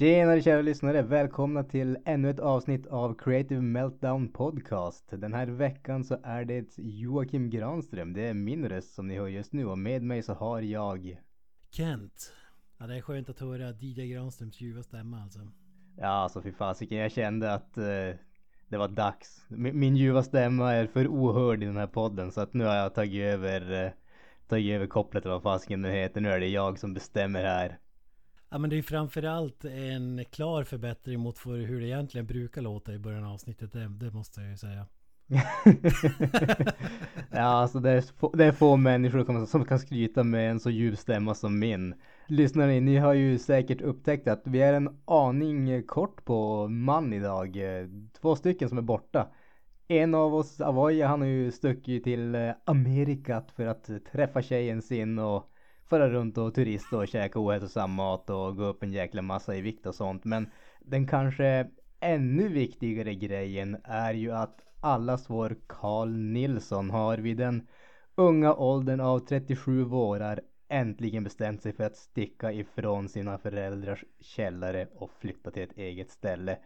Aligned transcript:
Tjenare 0.00 0.42
kära 0.42 0.62
lyssnare! 0.62 1.02
Välkomna 1.02 1.64
till 1.64 1.98
ännu 2.04 2.30
ett 2.30 2.40
avsnitt 2.40 2.86
av 2.86 3.14
Creative 3.14 3.60
Meltdown 3.60 4.32
Podcast. 4.32 5.04
Den 5.10 5.34
här 5.34 5.46
veckan 5.46 6.04
så 6.04 6.18
är 6.22 6.44
det 6.44 6.78
Joakim 6.78 7.50
Granström. 7.50 8.12
Det 8.12 8.28
är 8.28 8.34
min 8.34 8.68
röst 8.68 8.94
som 8.94 9.08
ni 9.08 9.18
hör 9.18 9.28
just 9.28 9.52
nu 9.52 9.66
och 9.66 9.78
med 9.78 10.02
mig 10.02 10.22
så 10.22 10.34
har 10.34 10.60
jag 10.60 11.20
Kent. 11.70 12.32
Ja 12.78 12.86
det 12.86 12.96
är 12.96 13.00
skönt 13.00 13.28
att 13.28 13.40
höra 13.40 13.70
DJ 13.70 14.12
Granströms 14.12 14.60
ljuva 14.60 14.82
stämma 14.82 15.22
alltså. 15.22 15.40
Ja 15.96 16.08
alltså 16.08 16.42
fy 16.42 16.52
fasiken, 16.52 16.98
jag 16.98 17.12
kände 17.12 17.54
att 17.54 17.78
uh, 17.78 18.14
det 18.68 18.76
var 18.76 18.88
dags. 18.88 19.44
Min, 19.48 19.78
min 19.78 19.96
ljuva 19.96 20.22
stämma 20.22 20.72
är 20.72 20.86
för 20.86 21.06
ohörd 21.06 21.62
i 21.62 21.66
den 21.66 21.76
här 21.76 21.86
podden 21.86 22.32
så 22.32 22.40
att 22.40 22.54
nu 22.54 22.64
har 22.64 22.76
jag 22.76 22.94
tagit 22.94 23.22
över 23.22 23.84
uh, 23.84 23.90
tagit 24.48 24.72
över 24.72 24.86
kopplet 24.86 25.24
eller 25.24 25.34
vad 25.34 25.42
fasiken 25.42 25.82
nu 25.82 25.90
heter. 25.90 26.20
Nu 26.20 26.28
är 26.28 26.40
det 26.40 26.48
jag 26.48 26.78
som 26.78 26.94
bestämmer 26.94 27.44
här. 27.44 27.78
Ja 28.52 28.58
men 28.58 28.70
det 28.70 28.78
är 28.78 28.82
framförallt 28.82 29.64
en 29.64 30.24
klar 30.30 30.64
förbättring 30.64 31.20
mot 31.20 31.38
för 31.38 31.56
hur 31.56 31.80
det 31.80 31.86
egentligen 31.86 32.26
brukar 32.26 32.62
låta 32.62 32.94
i 32.94 32.98
början 32.98 33.24
av 33.24 33.32
avsnittet. 33.32 33.72
Det, 33.72 33.88
det 33.88 34.10
måste 34.10 34.40
jag 34.40 34.50
ju 34.50 34.56
säga. 34.56 34.86
ja 37.30 37.40
alltså 37.40 37.80
det 37.80 37.90
är, 37.90 38.00
få, 38.00 38.32
det 38.34 38.44
är 38.44 38.52
få 38.52 38.76
människor 38.76 39.46
som 39.46 39.64
kan 39.64 39.78
skryta 39.78 40.24
med 40.24 40.50
en 40.50 40.60
så 40.60 40.70
djup 40.70 40.98
stämma 40.98 41.34
som 41.34 41.58
min. 41.58 41.94
Lyssnare, 42.26 42.80
ni 42.80 42.96
har 42.96 43.12
ju 43.12 43.38
säkert 43.38 43.80
upptäckt 43.80 44.28
att 44.28 44.42
vi 44.44 44.62
är 44.62 44.72
en 44.72 45.00
aning 45.04 45.82
kort 45.82 46.24
på 46.24 46.68
man 46.68 47.12
idag. 47.12 47.58
Två 48.20 48.36
stycken 48.36 48.68
som 48.68 48.78
är 48.78 48.82
borta. 48.82 49.28
En 49.88 50.14
av 50.14 50.34
oss, 50.34 50.60
Avoya, 50.60 51.08
han 51.08 51.20
har 51.20 51.28
ju 51.28 51.52
stuckit 51.52 52.04
till 52.04 52.52
Amerikat 52.64 53.50
för 53.50 53.66
att 53.66 53.90
träffa 54.12 54.42
tjejen 54.42 54.82
sin 54.82 55.18
och 55.18 55.49
fara 55.90 56.10
runt 56.10 56.38
och 56.38 56.54
turista 56.54 56.96
och 56.96 57.08
käka 57.08 57.40
ohälsosam 57.40 57.90
mat 57.90 58.30
och 58.30 58.56
gå 58.56 58.64
upp 58.64 58.82
en 58.82 58.92
jäkla 58.92 59.22
massa 59.22 59.56
i 59.56 59.60
vikt 59.60 59.86
och 59.86 59.94
sånt. 59.94 60.24
Men 60.24 60.50
den 60.80 61.06
kanske 61.06 61.66
ännu 62.00 62.48
viktigare 62.48 63.14
grejen 63.14 63.76
är 63.84 64.14
ju 64.14 64.32
att 64.32 64.60
allas 64.80 65.30
vår 65.30 65.56
Carl 65.66 66.10
Nilsson 66.10 66.90
har 66.90 67.18
vid 67.18 67.36
den 67.36 67.66
unga 68.14 68.54
åldern 68.54 69.00
av 69.00 69.18
37 69.18 69.84
vårar 69.84 70.40
äntligen 70.68 71.24
bestämt 71.24 71.62
sig 71.62 71.72
för 71.72 71.84
att 71.84 71.96
sticka 71.96 72.52
ifrån 72.52 73.08
sina 73.08 73.38
föräldrars 73.38 74.04
källare 74.20 74.86
och 74.94 75.10
flytta 75.20 75.50
till 75.50 75.62
ett 75.62 75.78
eget 75.78 76.10
ställe. 76.10 76.58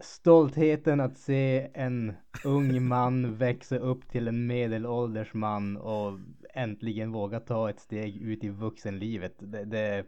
Stoltheten 0.00 1.00
att 1.00 1.18
se 1.18 1.70
en 1.74 2.12
ung 2.44 2.88
man 2.88 3.36
växa 3.36 3.78
upp 3.78 4.08
till 4.08 4.28
en 4.28 4.46
medelålders 4.46 5.34
man 5.34 5.76
och 5.76 6.18
äntligen 6.54 7.12
våga 7.12 7.40
ta 7.40 7.70
ett 7.70 7.80
steg 7.80 8.16
ut 8.16 8.44
i 8.44 8.48
vuxenlivet. 8.48 9.34
Det, 9.38 9.64
det, 9.64 10.04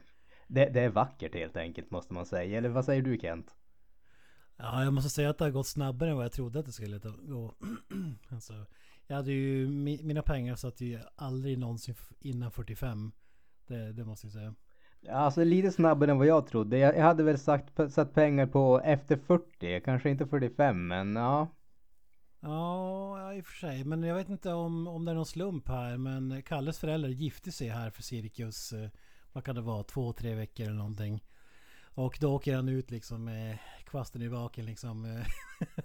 det, 0.46 0.68
det 0.68 0.80
är 0.80 0.88
vackert 0.88 1.34
helt 1.34 1.56
enkelt 1.56 1.90
måste 1.90 2.14
man 2.14 2.26
säga. 2.26 2.58
Eller 2.58 2.68
vad 2.68 2.84
säger 2.84 3.02
du 3.02 3.18
Kent? 3.18 3.56
Ja, 4.56 4.84
jag 4.84 4.92
måste 4.92 5.10
säga 5.10 5.30
att 5.30 5.38
det 5.38 5.44
har 5.44 5.50
gått 5.50 5.66
snabbare 5.66 6.10
än 6.10 6.16
vad 6.16 6.24
jag 6.24 6.32
trodde 6.32 6.58
att 6.58 6.66
det 6.66 6.72
skulle 6.72 6.98
gå. 7.22 7.54
alltså, 8.28 8.66
jag 9.06 9.16
hade 9.16 9.32
ju, 9.32 9.68
mina 10.02 10.22
pengar 10.22 10.54
satt 10.54 10.80
ju 10.80 11.00
aldrig 11.16 11.58
någonsin 11.58 11.94
innan 12.20 12.50
45. 12.50 13.12
Det, 13.66 13.92
det 13.92 14.04
måste 14.04 14.26
jag 14.26 14.32
säga. 14.32 14.54
Alltså 15.10 15.44
lite 15.44 15.70
snabbare 15.70 16.10
än 16.10 16.18
vad 16.18 16.26
jag 16.26 16.46
trodde. 16.46 16.78
Jag, 16.78 16.96
jag 16.96 17.02
hade 17.02 17.22
väl 17.22 17.38
sagt, 17.38 17.92
satt 17.92 18.14
pengar 18.14 18.46
på 18.46 18.80
efter 18.84 19.16
40, 19.16 19.80
kanske 19.84 20.10
inte 20.10 20.26
45 20.26 20.86
men 20.86 21.16
ja. 21.16 21.48
Ja, 22.40 23.34
i 23.34 23.40
och 23.40 23.46
för 23.46 23.56
sig. 23.56 23.84
Men 23.84 24.02
jag 24.02 24.14
vet 24.14 24.28
inte 24.28 24.52
om, 24.52 24.86
om 24.86 25.04
det 25.04 25.10
är 25.10 25.14
någon 25.14 25.26
slump 25.26 25.68
här. 25.68 25.96
Men 25.96 26.42
Kalles 26.42 26.78
föräldrar 26.78 27.10
gifte 27.10 27.52
sig 27.52 27.68
här 27.68 27.90
för 27.90 28.02
cirkus, 28.02 28.72
eh, 28.72 28.90
vad 29.32 29.44
kan 29.44 29.54
det 29.54 29.60
vara, 29.60 29.82
två, 29.82 30.12
tre 30.12 30.34
veckor 30.34 30.66
eller 30.66 30.76
någonting. 30.76 31.24
Och 31.84 32.18
då 32.20 32.34
åker 32.34 32.56
han 32.56 32.68
ut 32.68 32.90
liksom 32.90 33.24
med 33.24 33.58
kvasten 33.84 34.22
i 34.22 34.28
baken 34.28 34.66
liksom. 34.66 35.04
Eh, 35.04 35.26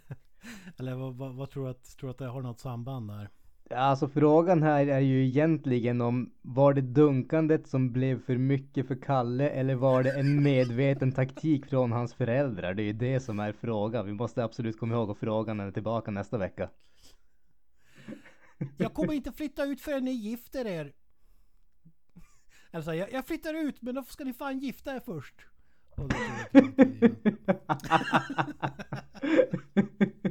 eller 0.78 0.95
vad, 0.95 1.16
vad, 1.16 1.35
vad, 1.35 1.50
tror 1.50 1.63
du 1.63 1.72
att, 1.72 1.97
tror 1.97 2.09
att 2.09 2.17
det 2.17 2.28
har 2.28 2.41
något 2.41 2.59
samband 2.59 3.09
där? 3.09 3.29
Alltså 3.75 4.07
frågan 4.07 4.63
här 4.63 4.87
är 4.87 4.99
ju 4.99 5.25
egentligen 5.25 6.01
om 6.01 6.31
var 6.41 6.73
det 6.73 6.81
dunkandet 6.81 7.67
som 7.67 7.91
blev 7.91 8.25
för 8.25 8.37
mycket 8.37 8.87
för 8.87 8.95
Kalle 8.95 9.49
eller 9.49 9.75
var 9.75 10.03
det 10.03 10.19
en 10.19 10.43
medveten 10.49 11.11
taktik 11.11 11.65
från 11.65 11.91
hans 11.91 12.13
föräldrar? 12.13 12.73
Det 12.73 12.83
är 12.83 12.85
ju 12.85 12.93
det 12.93 13.19
som 13.19 13.39
är 13.39 13.51
frågan. 13.53 14.05
Vi 14.05 14.13
måste 14.13 14.43
absolut 14.43 14.79
komma 14.79 14.95
ihåg 14.95 15.11
att 15.11 15.17
frågan 15.17 15.59
är 15.59 15.71
tillbaka 15.71 16.11
nästa 16.11 16.37
vecka. 16.37 16.69
Jag 18.77 18.93
kommer 18.93 19.13
inte 19.13 19.31
flytta 19.37 19.65
ut 19.65 19.81
förrän 19.81 20.05
ni 20.05 20.11
gifter 20.11 20.65
er. 20.67 20.93
Alltså 22.71 22.93
jag, 22.93 23.13
jag 23.13 23.25
flyttar 23.25 23.53
ut 23.53 23.81
men 23.81 23.95
då 23.95 24.03
ska 24.03 24.23
ni 24.23 24.33
fan 24.33 24.59
gifta 24.59 24.95
er 24.95 24.99
först. 24.99 25.35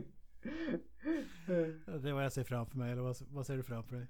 Det 2.03 2.09
är 2.09 2.13
vad 2.13 2.25
jag 2.25 2.33
ser 2.33 2.45
framför 2.45 2.79
mig, 2.79 2.93
eller 2.93 3.03
vad, 3.03 3.17
vad 3.31 3.47
ser 3.47 3.57
du 3.57 3.63
framför 3.63 3.97
dig? 3.97 4.07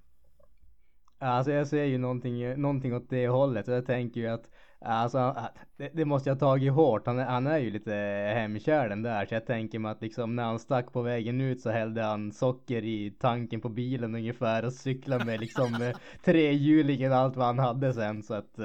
Alltså 1.18 1.52
jag 1.52 1.66
ser 1.66 1.84
ju 1.84 1.98
någonting, 1.98 2.60
någonting 2.60 2.94
åt 2.94 3.10
det 3.10 3.28
hållet 3.28 3.68
och 3.68 3.74
jag 3.74 3.86
tänker 3.86 4.20
ju 4.20 4.26
att 4.26 4.50
Alltså 4.82 5.36
det, 5.76 5.90
det 5.94 6.04
måste 6.04 6.30
jag 6.30 6.34
ha 6.34 6.40
tagit 6.40 6.72
hårt. 6.72 7.06
Han, 7.06 7.18
han 7.18 7.46
är 7.46 7.58
ju 7.58 7.70
lite 7.70 7.92
hemkär 8.34 8.88
den 8.88 9.02
där. 9.02 9.26
Så 9.26 9.34
jag 9.34 9.46
tänker 9.46 9.78
mig 9.78 9.92
att 9.92 10.02
liksom 10.02 10.36
när 10.36 10.42
han 10.42 10.58
stack 10.58 10.92
på 10.92 11.02
vägen 11.02 11.40
ut 11.40 11.60
så 11.60 11.70
hällde 11.70 12.02
han 12.02 12.32
socker 12.32 12.84
i 12.84 13.10
tanken 13.10 13.60
på 13.60 13.68
bilen 13.68 14.14
ungefär 14.14 14.64
och 14.64 14.72
cyklade 14.72 15.24
med 15.24 15.40
liksom 15.40 15.92
trehjulingen 16.24 17.12
och 17.12 17.18
allt 17.18 17.36
vad 17.36 17.46
han 17.46 17.58
hade 17.58 17.94
sen 17.94 18.22
så 18.22 18.34
att 18.34 18.58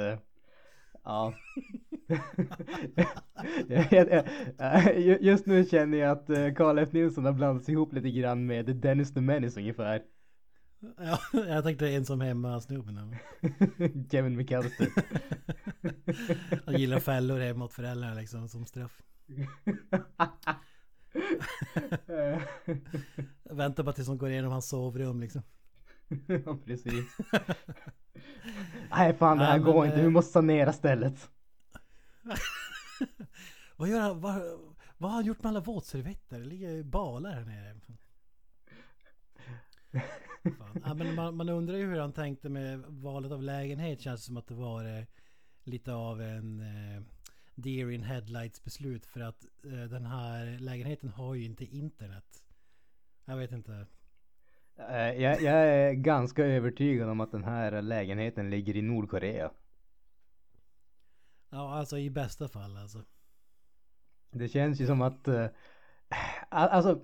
Ja. 1.05 1.33
Just 5.19 5.45
nu 5.45 5.65
känner 5.65 5.97
jag 5.97 6.11
att 6.11 6.27
Karl 6.55 6.79
F 6.79 6.89
Nilsson 6.91 7.25
har 7.25 7.33
blandats 7.33 7.69
ihop 7.69 7.93
lite 7.93 8.11
grann 8.11 8.45
med 8.45 8.75
Dennis 8.75 9.13
the 9.13 9.21
Menace 9.21 9.59
ungefär. 9.59 10.01
Ja, 10.97 11.19
jag 11.47 11.63
tänkte 11.63 11.89
ensam 11.89 12.21
hemma 12.21 12.61
snubben. 12.61 13.15
Kevin 14.11 14.37
McAllister. 14.37 14.87
Han 16.65 16.77
gillar 16.77 16.99
fällor 16.99 17.39
hemma 17.39 17.65
åt 17.65 17.73
föräldrarna 17.73 18.13
liksom 18.13 18.49
som 18.49 18.65
straff. 18.65 19.01
Vänta 23.43 23.83
bara 23.83 23.93
tills 23.93 24.07
de 24.07 24.17
går 24.17 24.29
igenom 24.29 24.51
hans 24.51 24.69
sovrum 24.69 25.21
liksom. 25.21 25.41
ja, 26.45 26.57
precis. 26.65 27.17
Nej 28.89 29.13
fan 29.13 29.37
det 29.37 29.45
här 29.45 29.57
ja, 29.57 29.63
går 29.63 29.79
men, 29.79 29.89
inte, 29.89 30.01
vi 30.01 30.09
måste 30.09 30.31
sanera 30.31 30.73
stället. 30.73 31.29
vad 33.75 33.89
gör 33.89 33.99
han? 33.99 34.21
Vad, 34.21 34.41
vad 34.97 35.11
har 35.11 35.15
han 35.17 35.25
gjort 35.25 35.43
med 35.43 35.49
alla 35.49 35.59
våtservetter? 35.59 36.39
Det 36.39 36.45
ligger 36.45 36.83
balar 36.83 37.31
här 37.31 37.45
nere. 37.45 37.75
Ja, 40.85 40.93
men 40.93 41.15
man, 41.15 41.35
man, 41.35 41.49
undrar 41.49 41.77
ju 41.77 41.85
hur 41.85 41.99
han 41.99 42.13
tänkte 42.13 42.49
med 42.49 42.83
valet 42.87 43.31
av 43.31 43.43
lägenhet. 43.43 44.01
Känns 44.01 44.25
som 44.25 44.37
att 44.37 44.47
det 44.47 44.53
var 44.53 44.97
eh, 44.97 45.05
lite 45.63 45.93
av 45.93 46.21
en 46.21 46.59
eh, 46.59 47.03
deer 47.55 47.91
in 47.91 48.03
headlights 48.03 48.63
beslut. 48.63 49.05
För 49.05 49.19
att 49.19 49.45
eh, 49.63 49.83
den 49.83 50.05
här 50.05 50.59
lägenheten 50.59 51.09
har 51.09 51.35
ju 51.35 51.45
inte 51.45 51.65
internet. 51.65 52.43
Jag 53.25 53.37
vet 53.37 53.51
inte. 53.51 53.87
Eh, 54.77 55.21
jag, 55.21 55.41
jag, 55.41 55.67
är 55.67 55.93
ganska 55.93 56.45
övertygad 56.45 57.09
om 57.09 57.19
att 57.19 57.31
den 57.31 57.43
här 57.43 57.81
lägenheten 57.81 58.49
ligger 58.49 58.75
i 58.75 58.81
Nordkorea. 58.81 59.51
Ja, 61.49 61.77
alltså 61.77 61.97
i 61.97 62.09
bästa 62.09 62.47
fall 62.47 62.77
alltså. 62.77 63.03
Det 64.31 64.47
känns 64.47 64.81
ju 64.81 64.85
som 64.85 65.01
att, 65.01 65.27
uh, 65.27 65.45
alltså 66.49 67.01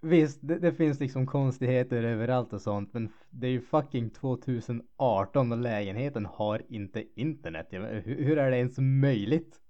visst, 0.00 0.38
det, 0.42 0.58
det, 0.58 0.72
finns 0.72 1.00
liksom 1.00 1.26
konstigheter 1.26 2.02
överallt 2.02 2.52
och 2.52 2.62
sånt, 2.62 2.92
men 2.92 3.12
det 3.30 3.46
är 3.46 3.50
ju 3.50 3.60
fucking 3.60 4.10
2018 4.10 5.52
och 5.52 5.58
lägenheten 5.58 6.26
har 6.26 6.62
inte 6.68 7.20
internet. 7.20 7.66
Hur, 7.70 8.02
hur 8.24 8.38
är 8.38 8.50
det 8.50 8.56
ens 8.56 8.78
möjligt? 8.78 9.60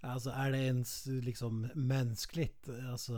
Alltså 0.00 0.30
är 0.30 0.50
det 0.50 0.58
ens 0.58 1.06
liksom 1.06 1.70
mänskligt? 1.74 2.68
Alltså 2.90 3.14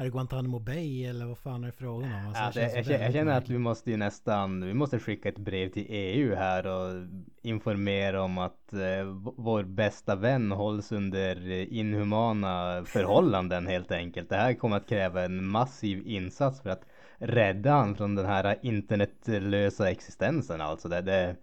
är 0.00 0.04
det 0.04 0.10
Guantanamo 0.10 0.58
Bay 0.58 1.04
eller 1.04 1.26
vad 1.26 1.38
fan 1.38 1.64
är 1.64 1.66
det 1.66 1.72
frågan 1.72 2.12
om? 2.12 2.26
Alltså, 2.26 2.42
Alltså, 2.42 2.60
det 2.60 2.72
jag, 2.74 2.86
jag, 2.86 3.06
jag 3.06 3.12
känner 3.12 3.38
att 3.38 3.48
vi 3.48 3.58
måste 3.58 3.90
ju 3.90 3.96
nästan, 3.96 4.64
vi 4.66 4.74
måste 4.74 4.98
skicka 4.98 5.28
ett 5.28 5.38
brev 5.38 5.68
till 5.68 5.86
EU 5.88 6.34
här 6.34 6.66
och 6.66 7.06
informera 7.42 8.22
om 8.22 8.38
att 8.38 8.72
eh, 8.72 9.04
vår 9.36 9.62
bästa 9.62 10.16
vän 10.16 10.52
hålls 10.52 10.92
under 10.92 11.50
inhumana 11.72 12.84
förhållanden 12.84 13.66
helt 13.66 13.92
enkelt. 13.92 14.28
Det 14.28 14.36
här 14.36 14.54
kommer 14.54 14.76
att 14.76 14.88
kräva 14.88 15.24
en 15.24 15.46
massiv 15.46 16.06
insats 16.06 16.60
för 16.60 16.70
att 16.70 16.82
rädda 17.18 17.70
han 17.70 17.96
från 17.96 18.14
den 18.14 18.26
här 18.26 18.58
internetlösa 18.62 19.90
existensen 19.90 20.60
alltså. 20.60 20.88
Det, 20.88 21.00
det, 21.00 21.36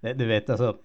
det, 0.00 0.14
du 0.14 0.26
vet 0.26 0.50
alltså 0.50 0.76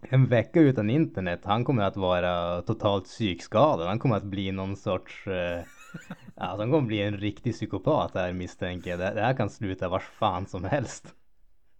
en 0.00 0.26
vecka 0.26 0.60
utan 0.60 0.90
internet, 0.90 1.40
han 1.44 1.64
kommer 1.64 1.82
att 1.82 1.96
vara 1.96 2.62
totalt 2.62 3.04
psykskadad. 3.04 3.86
Han 3.88 3.98
kommer 3.98 4.16
att 4.16 4.24
bli 4.24 4.52
någon 4.52 4.76
sorts... 4.76 5.26
Eh, 5.26 5.64
alltså 6.34 6.62
han 6.62 6.70
kommer 6.70 6.86
bli 6.86 7.02
en 7.02 7.16
riktig 7.16 7.52
psykopat 7.52 8.14
här 8.14 8.32
misstänker 8.32 8.90
jag. 8.90 8.98
Det, 8.98 9.14
det 9.14 9.20
här 9.20 9.36
kan 9.36 9.50
sluta 9.50 9.88
vars 9.88 10.04
fan 10.04 10.46
som 10.46 10.64
helst. 10.64 11.14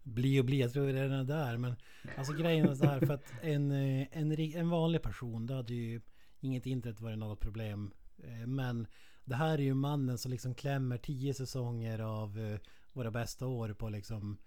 Bli 0.03 0.41
och 0.41 0.45
bli, 0.45 0.61
jag 0.61 0.73
tror 0.73 0.87
vi 0.87 0.93
redan 0.93 1.19
är 1.19 1.25
där. 1.25 1.57
Men 1.57 1.77
alltså 2.17 2.33
grejen 2.33 2.69
är 2.69 2.75
så 2.75 2.87
här 2.87 3.01
för 3.01 3.15
att 3.15 3.25
en, 3.43 3.71
eh, 3.71 4.07
en, 4.11 4.33
en 4.33 4.71
vanlig 4.71 5.03
person, 5.03 5.47
då 5.47 5.55
hade 5.55 5.75
ju 5.75 6.01
inget 6.41 6.67
internet 6.67 7.01
varit 7.01 7.19
något 7.19 7.41
problem. 7.41 7.91
Eh, 8.19 8.47
men 8.47 8.87
det 9.25 9.35
här 9.35 9.59
är 9.59 9.63
ju 9.63 9.75
mannen 9.75 10.19
som 10.19 10.31
liksom 10.31 10.55
klämmer 10.55 10.99
tio 10.99 11.35
säsonger 11.35 11.99
av 11.99 12.39
eh, 12.39 12.59
våra 12.93 13.11
bästa 13.11 13.47
år 13.47 13.73
på 13.73 13.89
liksom 13.89 14.39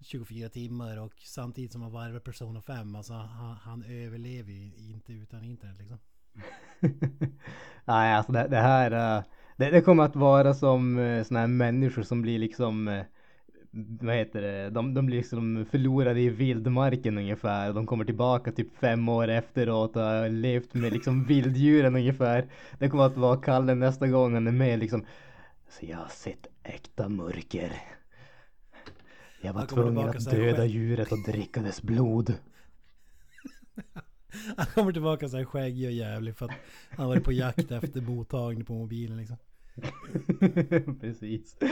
24 0.00 0.48
timmar 0.48 0.96
och 0.96 1.14
samtidigt 1.24 1.72
som 1.72 1.82
han 1.82 1.92
varvar 1.92 2.20
Persona 2.20 2.62
5. 2.62 2.96
Alltså 2.96 3.12
han, 3.12 3.56
han 3.56 3.82
överlever 3.82 4.52
ju 4.52 4.72
inte 4.76 5.12
utan 5.12 5.44
internet 5.44 5.78
liksom. 5.78 5.98
Nej, 7.84 8.14
alltså 8.14 8.32
det, 8.32 8.48
det 8.48 8.56
här... 8.56 9.18
eh, 9.18 9.22
Det, 9.56 9.70
det 9.70 9.80
kommer 9.82 10.04
att 10.04 10.16
vara 10.16 10.54
som 10.54 10.98
uh, 10.98 11.24
såna 11.24 11.40
här 11.40 11.46
människor 11.46 12.02
som 12.02 12.22
blir 12.22 12.38
liksom... 12.38 12.88
eh, 12.88 13.02
vad 14.00 14.14
heter 14.16 14.42
det? 14.42 14.70
De, 14.70 14.94
de 14.94 15.06
blir 15.06 15.16
liksom 15.18 15.66
förlorade 15.70 16.20
i 16.20 16.28
vildmarken 16.28 17.18
ungefär. 17.18 17.72
De 17.72 17.86
kommer 17.86 18.04
tillbaka 18.04 18.52
typ 18.52 18.76
fem 18.78 19.08
år 19.08 19.28
efteråt 19.28 19.96
och 19.96 20.02
har 20.02 20.28
levt 20.28 20.74
med 20.74 20.92
liksom 20.92 21.24
vilddjuren 21.28 21.96
ungefär. 21.96 22.48
Det 22.78 22.88
kommer 22.88 23.06
att 23.06 23.16
vara 23.16 23.36
Kalle 23.36 23.74
nästa 23.74 24.08
gång 24.08 24.34
han 24.34 24.46
är 24.46 24.52
med 24.52 24.78
liksom. 24.78 25.06
Så 25.68 25.86
jag 25.86 25.98
har 25.98 26.08
sett 26.08 26.46
äkta 26.64 27.08
mörker. 27.08 27.72
Jag 29.40 29.52
var 29.52 29.62
tvungen 29.62 30.08
att 30.08 30.30
döda 30.30 30.64
djuret 30.64 31.12
och 31.12 31.18
dricka 31.18 31.62
dess 31.62 31.82
blod. 31.82 32.34
Han 34.56 34.66
kommer 34.66 34.92
tillbaka 34.92 35.28
så 35.28 35.36
här 35.36 35.44
skäggig 35.44 35.86
och 35.86 35.92
jävlig 35.92 36.36
för 36.36 36.46
att 36.46 36.56
han 36.90 37.08
varit 37.08 37.24
på 37.24 37.32
jakt 37.32 37.70
efter 37.70 38.00
mottagning 38.00 38.64
på 38.64 38.72
mobilen 38.72 39.18
liksom. 39.18 39.36
Precis. 41.00 41.56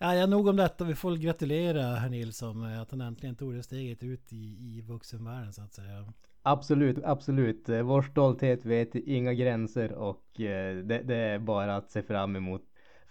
Ja, 0.00 0.14
ja, 0.14 0.26
nog 0.26 0.46
om 0.46 0.56
detta. 0.56 0.84
Vi 0.84 0.94
får 0.94 1.16
gratulera 1.16 1.82
herr 1.82 2.08
Nilsson 2.08 2.64
att 2.64 2.90
han 2.90 3.00
äntligen 3.00 3.36
tog 3.36 3.54
det 3.54 3.62
steget 3.62 4.02
ut 4.02 4.32
i, 4.32 4.36
i 4.36 4.80
vuxenvärlden 4.86 5.52
så 5.52 5.62
att 5.62 5.74
säga. 5.74 6.12
Absolut, 6.42 6.98
absolut. 7.04 7.68
Vår 7.68 8.02
stolthet 8.02 8.64
vet 8.64 8.94
inga 8.94 9.34
gränser 9.34 9.92
och 9.92 10.40
eh, 10.40 10.76
det, 10.76 11.02
det 11.02 11.16
är 11.16 11.38
bara 11.38 11.76
att 11.76 11.90
se 11.90 12.02
fram 12.02 12.36
emot 12.36 12.62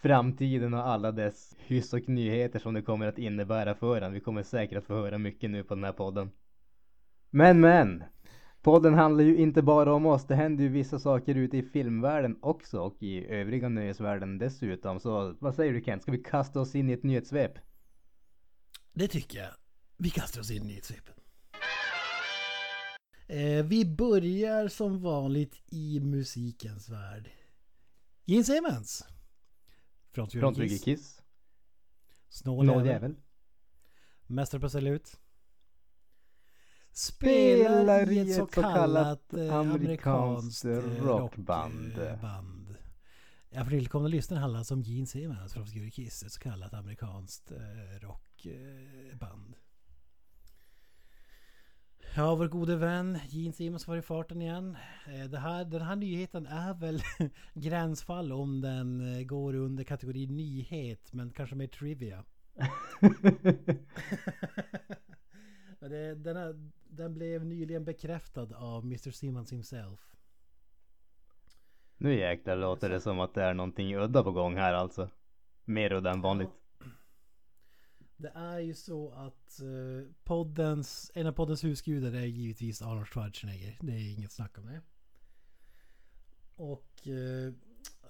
framtiden 0.02 0.74
och 0.74 0.88
alla 0.88 1.12
dess 1.12 1.56
hyss 1.58 1.94
och 1.94 2.10
nyheter 2.10 2.60
som 2.60 2.74
det 2.74 2.82
kommer 2.82 3.08
att 3.08 3.18
innebära 3.18 3.76
för 3.76 3.94
honom. 3.94 4.14
Vi 4.14 4.20
kommer 4.20 4.44
säkert 4.44 4.78
att 4.78 4.86
få 4.86 4.94
höra 4.94 5.18
mycket 5.18 5.50
nu 5.50 5.64
på 5.64 5.76
den 5.76 5.84
här 5.84 5.92
podden. 5.92 6.32
Men 7.30 7.60
men! 7.60 8.04
Podden 8.62 8.94
handlar 8.94 9.24
ju 9.24 9.38
inte 9.38 9.62
bara 9.62 9.94
om 9.94 10.06
oss. 10.06 10.28
Det 10.28 10.36
händer 10.36 10.64
ju 10.64 10.70
vissa 10.70 11.00
saker 11.00 11.36
ute 11.36 11.58
i 11.58 11.64
filmvärlden 11.64 12.38
också 12.42 12.80
och 12.80 13.04
i 13.04 13.26
övriga 13.28 13.70
nöjesvärlden 13.70 14.38
dessutom. 14.38 15.00
Så 15.00 15.36
vad 15.40 15.56
säger 15.56 15.74
du 15.74 15.82
Kent? 15.82 16.02
Ska 16.02 16.12
vi 16.12 16.24
kasta 16.24 16.60
oss 16.60 16.76
in 16.76 16.90
i 16.90 16.94
ett 16.94 17.04
nyhetssvep? 17.04 17.52
Det 18.94 19.08
tycker 19.08 19.40
jag. 19.40 19.52
Vi 19.98 20.10
kastar 20.10 20.42
oss 20.42 20.52
in 20.52 20.64
i 20.64 20.68
nyhetssvepet. 20.68 21.16
Eh, 23.28 23.66
vi 23.66 23.86
börjar 23.86 24.68
som 24.68 25.02
vanligt 25.02 25.62
i 25.72 26.00
musikens 26.00 26.90
värld. 26.90 27.30
Gene 28.26 28.44
Simmons. 28.44 29.17
Frontrygge 30.26 30.78
Kiss. 30.78 31.22
Snål 32.30 32.68
jävel. 32.68 32.86
jävel. 32.88 33.16
Mästare 34.28 34.62
på 34.62 34.70
salut. 34.70 35.20
Spelar 36.92 38.12
i 38.12 38.20
ett 38.20 38.36
så 38.36 38.46
kallat 38.46 39.34
amerikanskt 39.34 40.66
rockband. 41.00 41.98
eh, 41.98 42.22
band. 42.22 42.76
Ja, 43.50 43.64
för 43.64 43.72
tillkomna 43.72 44.08
lyssnare 44.08 44.40
handlar 44.40 44.60
alltså 44.60 44.74
om 44.74 44.82
Gene 44.82 45.08
Simmons 45.08 45.54
från 45.54 45.64
Obscure 45.64 45.92
Kiss, 45.92 46.24
ett 46.24 46.32
så 46.32 46.40
kallat 46.40 46.74
amerikanskt 46.74 47.52
rockband. 48.02 49.56
Ja, 52.18 52.36
vår 52.36 52.48
gode 52.48 52.76
vän 52.76 53.20
Gene 53.30 53.54
Simmons 53.54 53.88
var 53.88 53.98
i 53.98 54.02
farten 54.02 54.42
igen. 54.42 54.78
Eh, 55.08 55.26
Det 55.30 55.38
här, 55.38 55.66
den 55.66 55.82
här 55.82 55.96
nyheten 55.96 56.46
är 56.46 56.74
väl 56.74 57.02
gränsfall 57.54 58.32
om 58.32 58.62
den 58.62 59.16
eh, 59.16 59.24
går 59.24 59.56
under 59.56 59.84
kategori 59.84 60.28
nyhet, 60.28 61.14
men 61.14 61.32
kanske 61.32 61.56
mer 61.56 61.68
trivia. 61.68 62.24
Det, 65.80 66.16
den, 66.16 66.38
här, 66.38 66.70
den 66.90 67.14
blev 67.14 67.46
nyligen 67.46 67.86
bekräftad 67.86 68.48
av 68.56 68.84
Mr. 68.84 69.12
Simmons 69.12 69.54
himself. 69.54 70.16
Nu 71.98 72.20
jäklar 72.20 72.56
låter 72.56 72.90
det 72.90 73.00
som 73.00 73.20
att 73.20 73.34
det 73.34 73.44
är 73.44 73.54
någonting 73.54 73.96
udda 73.96 74.24
på 74.24 74.32
gång 74.32 74.58
här 74.58 74.74
alltså. 74.74 75.10
Mer 75.66 75.94
udda 75.94 76.12
än 76.12 76.22
vanligt. 76.22 76.50
Det 78.18 78.32
är 78.36 78.60
ju 78.60 78.74
så 78.74 79.10
att 79.12 79.60
eh, 79.62 80.12
poddens, 80.24 81.12
en 81.16 81.28
av 81.28 81.32
poddens 81.32 81.64
husgudar 81.64 82.14
är 82.14 82.26
givetvis 82.26 82.82
Arnold 82.82 83.08
Schwarzenegger. 83.08 83.78
Det 83.82 83.92
är 83.92 84.14
inget 84.14 84.32
snack 84.32 84.58
om 84.58 84.66
det. 84.66 84.82
Och 86.56 87.08
eh, 87.08 87.54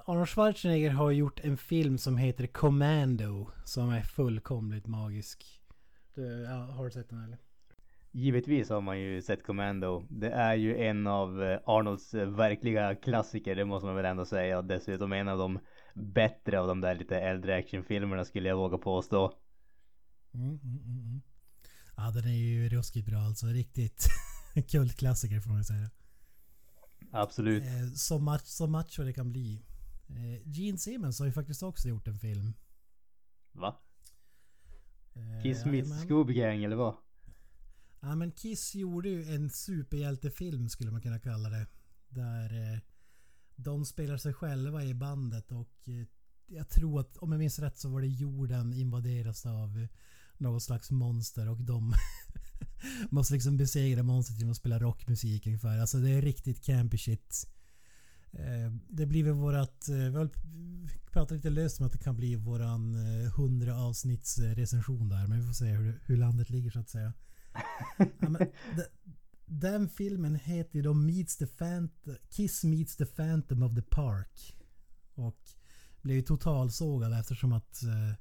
Arnold 0.05 0.29
Schwarzenegger 0.29 0.89
har 0.89 1.11
gjort 1.11 1.39
en 1.39 1.57
film 1.57 1.97
som 1.97 2.17
heter 2.17 2.47
Commando. 2.47 3.49
Som 3.65 3.89
är 3.89 4.01
fullkomligt 4.01 4.87
magisk. 4.87 5.61
Du, 6.13 6.43
ja, 6.43 6.55
har 6.55 6.85
du 6.85 6.91
sett 6.91 7.09
den 7.09 7.23
eller? 7.23 7.37
Givetvis 8.11 8.69
har 8.69 8.81
man 8.81 8.99
ju 8.99 9.21
sett 9.21 9.43
Commando. 9.43 10.05
Det 10.09 10.29
är 10.29 10.55
ju 10.55 10.77
en 10.77 11.07
av 11.07 11.43
eh, 11.43 11.59
Arnolds 11.65 12.13
eh, 12.13 12.29
verkliga 12.29 12.95
klassiker, 12.95 13.55
det 13.55 13.65
måste 13.65 13.85
man 13.85 13.95
väl 13.95 14.05
ändå 14.05 14.25
säga. 14.25 14.57
Och 14.57 14.65
dessutom 14.65 15.13
en 15.13 15.27
av 15.27 15.37
de 15.37 15.59
bättre 15.93 16.59
av 16.59 16.67
de 16.67 16.81
där 16.81 16.95
lite 16.95 17.19
äldre 17.19 17.55
actionfilmerna 17.55 18.25
skulle 18.25 18.49
jag 18.49 18.57
våga 18.57 18.77
påstå. 18.77 19.33
Mm, 20.33 20.49
mm, 20.49 20.59
mm, 20.63 20.97
mm. 20.97 21.21
Ja, 21.97 22.11
den 22.11 22.25
är 22.25 22.37
ju 22.37 22.69
ruskigt 22.69 23.05
bra 23.07 23.19
alltså. 23.19 23.47
Riktigt 23.47 24.07
kultklassiker 24.67 25.39
får 25.39 25.49
man 25.49 25.65
säga. 25.65 25.89
Absolut. 27.11 27.63
Eh, 27.63 27.93
så, 27.95 28.19
match, 28.19 28.45
så 28.45 28.67
macho 28.67 29.03
det 29.03 29.13
kan 29.13 29.29
bli. 29.29 29.65
Eh, 30.09 30.47
Gene 30.47 30.77
Simmons 30.77 31.19
har 31.19 31.25
ju 31.25 31.31
faktiskt 31.31 31.63
också 31.63 31.87
gjort 31.87 32.07
en 32.07 32.19
film. 32.19 32.53
Va? 33.51 33.79
Eh, 35.13 35.43
Kiss 35.43 35.65
meets 35.65 35.89
jajamän. 35.89 36.07
Scooby 36.07 36.33
Gang 36.33 36.63
eller 36.63 36.75
vad? 36.75 36.95
Ja 37.99 38.15
men 38.15 38.31
Kiss 38.31 38.75
gjorde 38.75 39.09
ju 39.09 39.35
en 39.35 39.49
superhjältefilm 39.49 40.69
skulle 40.69 40.91
man 40.91 41.01
kunna 41.01 41.19
kalla 41.19 41.49
det. 41.49 41.67
Där 42.09 42.73
eh, 42.73 42.79
de 43.55 43.85
spelar 43.85 44.17
sig 44.17 44.33
själva 44.33 44.83
i 44.83 44.93
bandet 44.93 45.51
och 45.51 45.89
jag 46.45 46.69
tror 46.69 46.99
att 46.99 47.17
om 47.17 47.31
jag 47.31 47.39
minns 47.39 47.59
rätt 47.59 47.77
så 47.77 47.89
var 47.89 48.01
det 48.01 48.07
jorden 48.07 48.73
invaderas 48.73 49.45
av 49.45 49.87
något 50.39 50.63
slags 50.63 50.91
monster 50.91 51.49
och 51.49 51.61
de 51.61 51.93
måste 53.09 53.33
liksom 53.33 53.57
besegra 53.57 54.03
monstret 54.03 54.39
genom 54.39 54.51
att 54.51 54.57
spela 54.57 54.79
rockmusik 54.79 55.47
ungefär. 55.47 55.79
Alltså 55.79 55.97
det 55.97 56.09
är 56.09 56.21
riktigt 56.21 56.65
campy 56.65 56.97
shit. 56.97 57.47
Eh, 58.31 58.71
det 58.89 59.05
blir 59.05 59.23
väl 59.23 59.33
vårat... 59.33 59.89
Eh, 59.89 59.95
vi 59.95 60.17
har 60.17 60.29
pratat 61.11 61.31
lite 61.31 61.49
löst 61.49 61.79
om 61.79 61.85
att 61.85 61.91
det 61.91 61.97
kan 61.97 62.15
bli 62.15 62.35
våran 62.35 62.95
eh, 62.95 63.25
100 63.25 63.75
avsnitts 63.75 64.39
recension 64.39 65.09
där. 65.09 65.27
Men 65.27 65.39
vi 65.39 65.45
får 65.45 65.53
se 65.53 65.65
hur, 65.65 66.01
hur 66.05 66.17
landet 66.17 66.49
ligger 66.49 66.71
så 66.71 66.79
att 66.79 66.89
säga. 66.89 67.13
ja, 67.97 68.29
men, 68.29 68.47
de, 68.75 68.83
den 69.45 69.89
filmen 69.89 70.35
heter 70.35 70.75
ju 70.75 70.81
då 70.81 70.93
Meets 70.93 71.37
the 71.37 71.47
Phantom, 71.47 72.15
Kiss 72.29 72.63
Meets 72.63 72.95
the 72.95 73.05
Phantom 73.05 73.63
of 73.63 73.75
the 73.75 73.81
Park. 73.81 74.55
Och 75.15 75.39
blev 76.01 76.17
ju 76.17 76.21
totalsågad 76.21 77.19
eftersom 77.19 77.53
att 77.53 77.83
eh, 77.83 78.13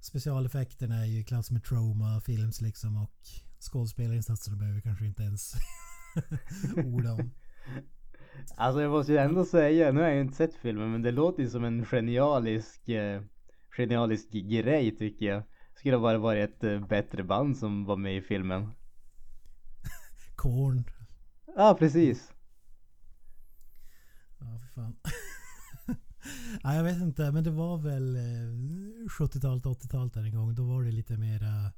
specialeffekterna 0.00 0.96
är 0.96 1.06
ju 1.06 1.20
i 1.20 1.24
klass 1.24 1.50
med 1.50 1.64
Trauma 1.64 2.20
Films 2.20 2.60
liksom 2.60 2.96
och 2.96 3.14
skådespelarinsatserna 3.60 4.56
behöver 4.56 4.76
vi 4.76 4.82
kanske 4.82 5.06
inte 5.06 5.22
ens 5.22 5.52
orda 6.76 7.12
om. 7.12 7.30
Alltså 8.56 8.80
jag 8.80 8.90
måste 8.90 9.12
ju 9.12 9.18
ändå 9.18 9.44
säga, 9.44 9.92
nu 9.92 10.00
har 10.00 10.08
jag 10.08 10.16
ju 10.16 10.22
inte 10.22 10.36
sett 10.36 10.54
filmen 10.54 10.92
men 10.92 11.02
det 11.02 11.10
låter 11.10 11.42
ju 11.42 11.50
som 11.50 11.64
en 11.64 11.84
genialisk, 11.84 12.88
eh, 12.88 13.22
genialisk 13.76 14.30
grej 14.30 14.96
tycker 14.96 15.26
jag. 15.26 15.42
Skulle 15.74 15.96
ha 15.96 16.02
bara 16.02 16.18
varit 16.18 16.50
ett 16.50 16.64
eh, 16.64 16.86
bättre 16.86 17.22
band 17.22 17.58
som 17.58 17.84
var 17.84 17.96
med 17.96 18.16
i 18.16 18.22
filmen. 18.22 18.70
Korn. 20.36 20.84
Ja 21.56 21.76
precis. 21.78 22.32
Ja, 24.38 24.60
för 24.60 24.74
fan. 24.74 24.96
ja, 26.62 26.74
jag 26.74 26.84
vet 26.84 27.02
inte, 27.02 27.32
men 27.32 27.44
det 27.44 27.50
var 27.50 27.78
väl 27.78 28.16
eh, 28.16 29.08
70-talet, 29.08 29.64
80-talet 29.64 30.14
där 30.14 30.24
en 30.24 30.34
gång. 30.34 30.54
Då 30.54 30.64
var 30.64 30.84
det 30.84 30.92
lite 30.92 31.16
mera 31.16 31.72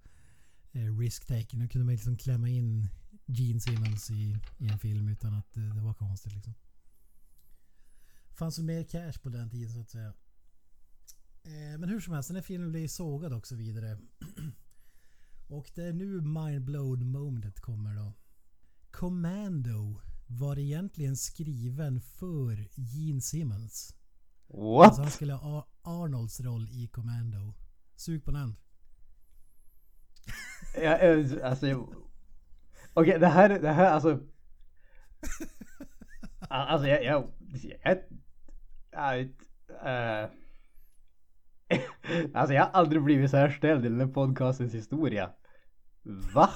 eh, 0.73 0.99
risk-taking. 0.99 1.59
Nu 1.59 1.69
kunde 1.69 1.85
man 1.85 1.95
liksom 1.95 2.17
klämma 2.17 2.49
in 2.49 2.89
Gene 3.27 3.61
Simmons 3.61 4.11
i, 4.11 4.39
i 4.59 4.69
en 4.69 4.79
film 4.79 5.09
utan 5.09 5.35
att 5.35 5.53
det, 5.53 5.61
det 5.61 5.81
var 5.81 5.95
konstigt 5.95 6.33
liksom. 6.33 6.55
Fanns 8.31 8.59
väl 8.59 8.67
mer 8.67 8.85
cash 8.85 9.19
på 9.23 9.29
den 9.29 9.51
tiden 9.51 9.73
så 9.73 9.81
att 9.81 9.91
säga. 9.91 10.15
Eh, 11.43 11.79
men 11.79 11.89
hur 11.89 12.01
som 12.01 12.15
helst, 12.15 12.29
den 12.29 12.37
här 12.37 12.43
filmen 12.43 12.71
blev 12.71 12.89
sågad 12.89 13.33
och 13.33 13.47
så 13.47 13.57
vidare. 13.57 13.99
och 15.49 15.71
det 15.75 15.83
är 15.83 15.93
nu 15.93 16.21
mindblown 16.21 17.11
momentet 17.11 17.61
kommer 17.61 17.95
då. 17.95 18.13
Commando 18.91 20.01
var 20.27 20.59
egentligen 20.59 21.17
skriven 21.17 22.01
för 22.01 22.69
Gene 22.75 23.21
Simmons. 23.21 23.95
What? 24.53 24.87
Alltså 24.87 25.03
han 25.03 25.11
skulle 25.11 25.33
ha 25.33 25.59
Ar- 25.59 25.67
Arnolds 26.05 26.41
roll 26.41 26.69
i 26.71 26.89
Commando. 26.93 27.55
Sug 27.97 28.25
på 28.25 28.31
den. 28.31 28.57
Ja, 30.83 30.97
eh, 30.97 31.27
alltså... 31.45 31.67
jag- 31.67 31.95
Okej, 32.95 33.19
det 33.19 33.27
här, 33.27 33.49
det 33.49 33.73
här 33.73 33.91
alltså... 33.91 34.21
Alltså 36.49 36.89
jag... 36.89 37.05
jag, 37.05 37.31
jag, 37.85 37.99
jag 38.91 39.21
äh, 40.23 40.31
alltså 42.35 42.55
jag 42.55 42.63
har 42.65 42.71
aldrig 42.71 43.03
blivit 43.03 43.31
så 43.31 43.37
här 43.37 43.51
ställd 43.51 43.87
i 43.87 43.89
den 43.89 44.01
här 44.01 44.07
podcastens 44.07 44.75
historia. 44.75 45.31
Va? 46.35 46.51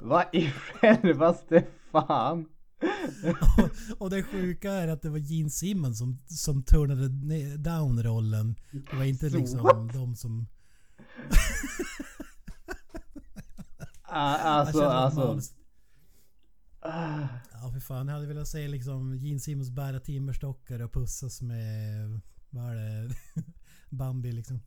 Vad 0.00 0.24
i 0.32 0.50
självaste 0.50 1.64
fan? 1.92 2.48
och 3.98 4.10
det 4.10 4.22
sjuka 4.22 4.72
är 4.72 4.88
att 4.88 5.02
det 5.02 5.10
var 5.10 5.18
Gene 5.18 5.50
Simmons 5.50 5.98
som, 5.98 6.18
som 6.26 6.62
turnade 6.62 7.08
down 7.56 8.02
rollen. 8.02 8.56
Det 8.90 8.96
var 8.96 9.04
inte 9.04 9.28
liksom 9.28 9.90
de 9.92 10.16
som... 10.16 10.46
Ah, 14.02 14.36
Alltså, 14.36 14.82
alltså. 14.82 15.40
Ja 16.82 17.70
för 17.72 17.80
fan, 17.80 18.08
jag 18.08 18.14
hade 18.14 18.26
velat 18.26 18.48
se 18.48 18.68
liksom 18.68 19.16
Gene 19.16 19.40
Simmons 19.40 19.70
bära 19.70 20.00
timmerstockar 20.00 20.82
och 20.82 20.92
pussas 20.92 21.42
med... 21.42 22.20
Vad 22.50 22.64
är 22.64 23.08
det? 23.08 23.14
Bambi 23.90 24.32
liksom. 24.32 24.60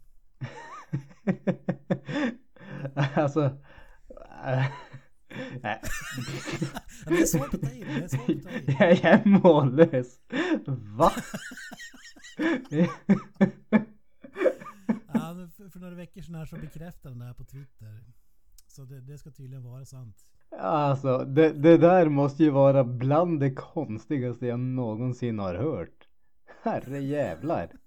alltså. 3.16 3.58
Nej. 5.64 5.82
Det 7.08 7.22
är 7.22 7.26
svårt 7.26 7.54
att 7.54 7.62
ta 7.62 7.72
in. 7.72 7.88
Det 7.88 8.04
är 8.04 8.08
svårt 8.08 8.30
att 8.30 8.78
ta 8.78 8.86
in. 8.86 9.00
Jag 9.04 9.06
är 9.06 9.26
mållös. 9.26 10.20
Va? 10.98 11.12
Ja, 15.14 15.50
för, 15.72 15.80
några 15.80 15.96
veckor 15.96 16.22
sedan 16.22 16.36
här 16.36 16.46
så 16.46 16.56
bekräftade 16.56 17.10
han 17.10 17.20
det 17.20 17.26
här 17.26 17.34
på 17.34 17.44
Twitter. 17.44 18.04
Så 18.68 18.86
det, 18.86 19.02
det 19.02 19.18
ska 19.18 19.32
tydligen 19.32 19.64
vara 19.64 19.86
sant. 19.86 20.18
Alltså, 20.60 21.18
det, 21.18 21.54
det 21.54 21.78
där 21.78 22.10
måste 22.10 22.44
ju 22.44 22.50
vara 22.50 22.84
bland 22.84 23.40
det 23.40 23.54
konstigaste 23.54 24.46
jag 24.46 24.60
någonsin 24.60 25.40
har 25.40 25.56
hört. 25.56 26.08
Herre 26.64 27.00
jävlar. 27.00 27.72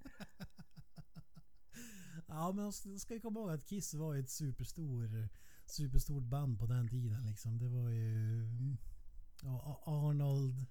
Ja 2.30 2.52
men 2.52 2.72
ska 2.72 2.88
ska 2.98 3.14
ju 3.14 3.20
komma 3.20 3.40
ihåg 3.40 3.50
att 3.50 3.66
Kiss 3.66 3.94
var 3.94 4.16
ett 4.16 4.30
superstor, 4.30 5.28
superstort 5.70 6.24
band 6.24 6.58
på 6.58 6.66
den 6.66 6.88
tiden 6.88 7.26
liksom. 7.26 7.58
Det 7.58 7.68
var 7.68 7.90
ju... 7.90 8.46
Ja, 9.42 9.82
Arnold... 9.86 10.66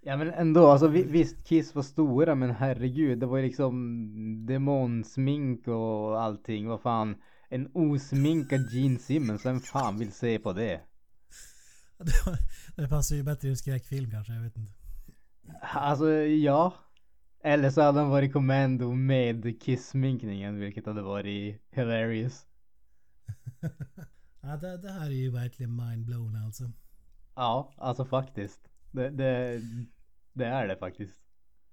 Ja 0.00 0.16
men 0.16 0.30
ändå, 0.30 0.66
alltså 0.66 0.88
vi- 0.88 1.06
visst 1.06 1.44
Kiss 1.44 1.74
var 1.74 1.82
stora 1.82 2.34
men 2.34 2.50
herregud 2.50 3.18
det 3.18 3.26
var 3.26 3.36
ju 3.36 3.42
liksom 3.42 4.46
demonsmink 4.46 5.68
och 5.68 6.22
allting. 6.22 6.68
Vad 6.68 6.80
fan. 6.80 7.16
En 7.48 7.70
osminkad 7.74 8.72
Gene 8.72 8.98
Simmons, 8.98 9.46
vem 9.46 9.60
fan 9.60 9.98
vill 9.98 10.12
se 10.12 10.38
på 10.38 10.52
det? 10.52 10.80
Det, 12.76 12.88
passar 12.88 13.16
ju 13.16 13.22
bättre 13.22 13.48
i 13.48 13.50
en 13.50 13.56
skräckfilm 13.56 14.10
kanske, 14.10 14.32
jag 14.32 14.42
vet 14.42 14.56
inte. 14.56 14.72
Alltså 15.60 16.10
ja. 16.20 16.74
Eller 17.44 17.70
så 17.70 17.82
hade 17.82 18.00
han 18.00 18.10
varit 18.10 18.32
kommando 18.32 18.92
med 18.92 19.62
Kiss-sminkningen 19.62 20.60
vilket 20.60 20.86
hade 20.86 21.02
varit 21.02 21.62
hilarious. 21.70 22.46
Ja, 24.46 24.56
det, 24.56 24.76
det 24.76 24.90
här 24.90 25.06
är 25.06 25.10
ju 25.10 25.30
verkligen 25.30 25.76
mindblown 25.76 26.36
alltså. 26.36 26.72
Ja, 27.34 27.72
alltså 27.76 28.04
faktiskt. 28.04 28.68
Det, 28.90 29.10
det, 29.10 29.60
det 30.32 30.46
är 30.46 30.68
det 30.68 30.76
faktiskt. 30.76 31.20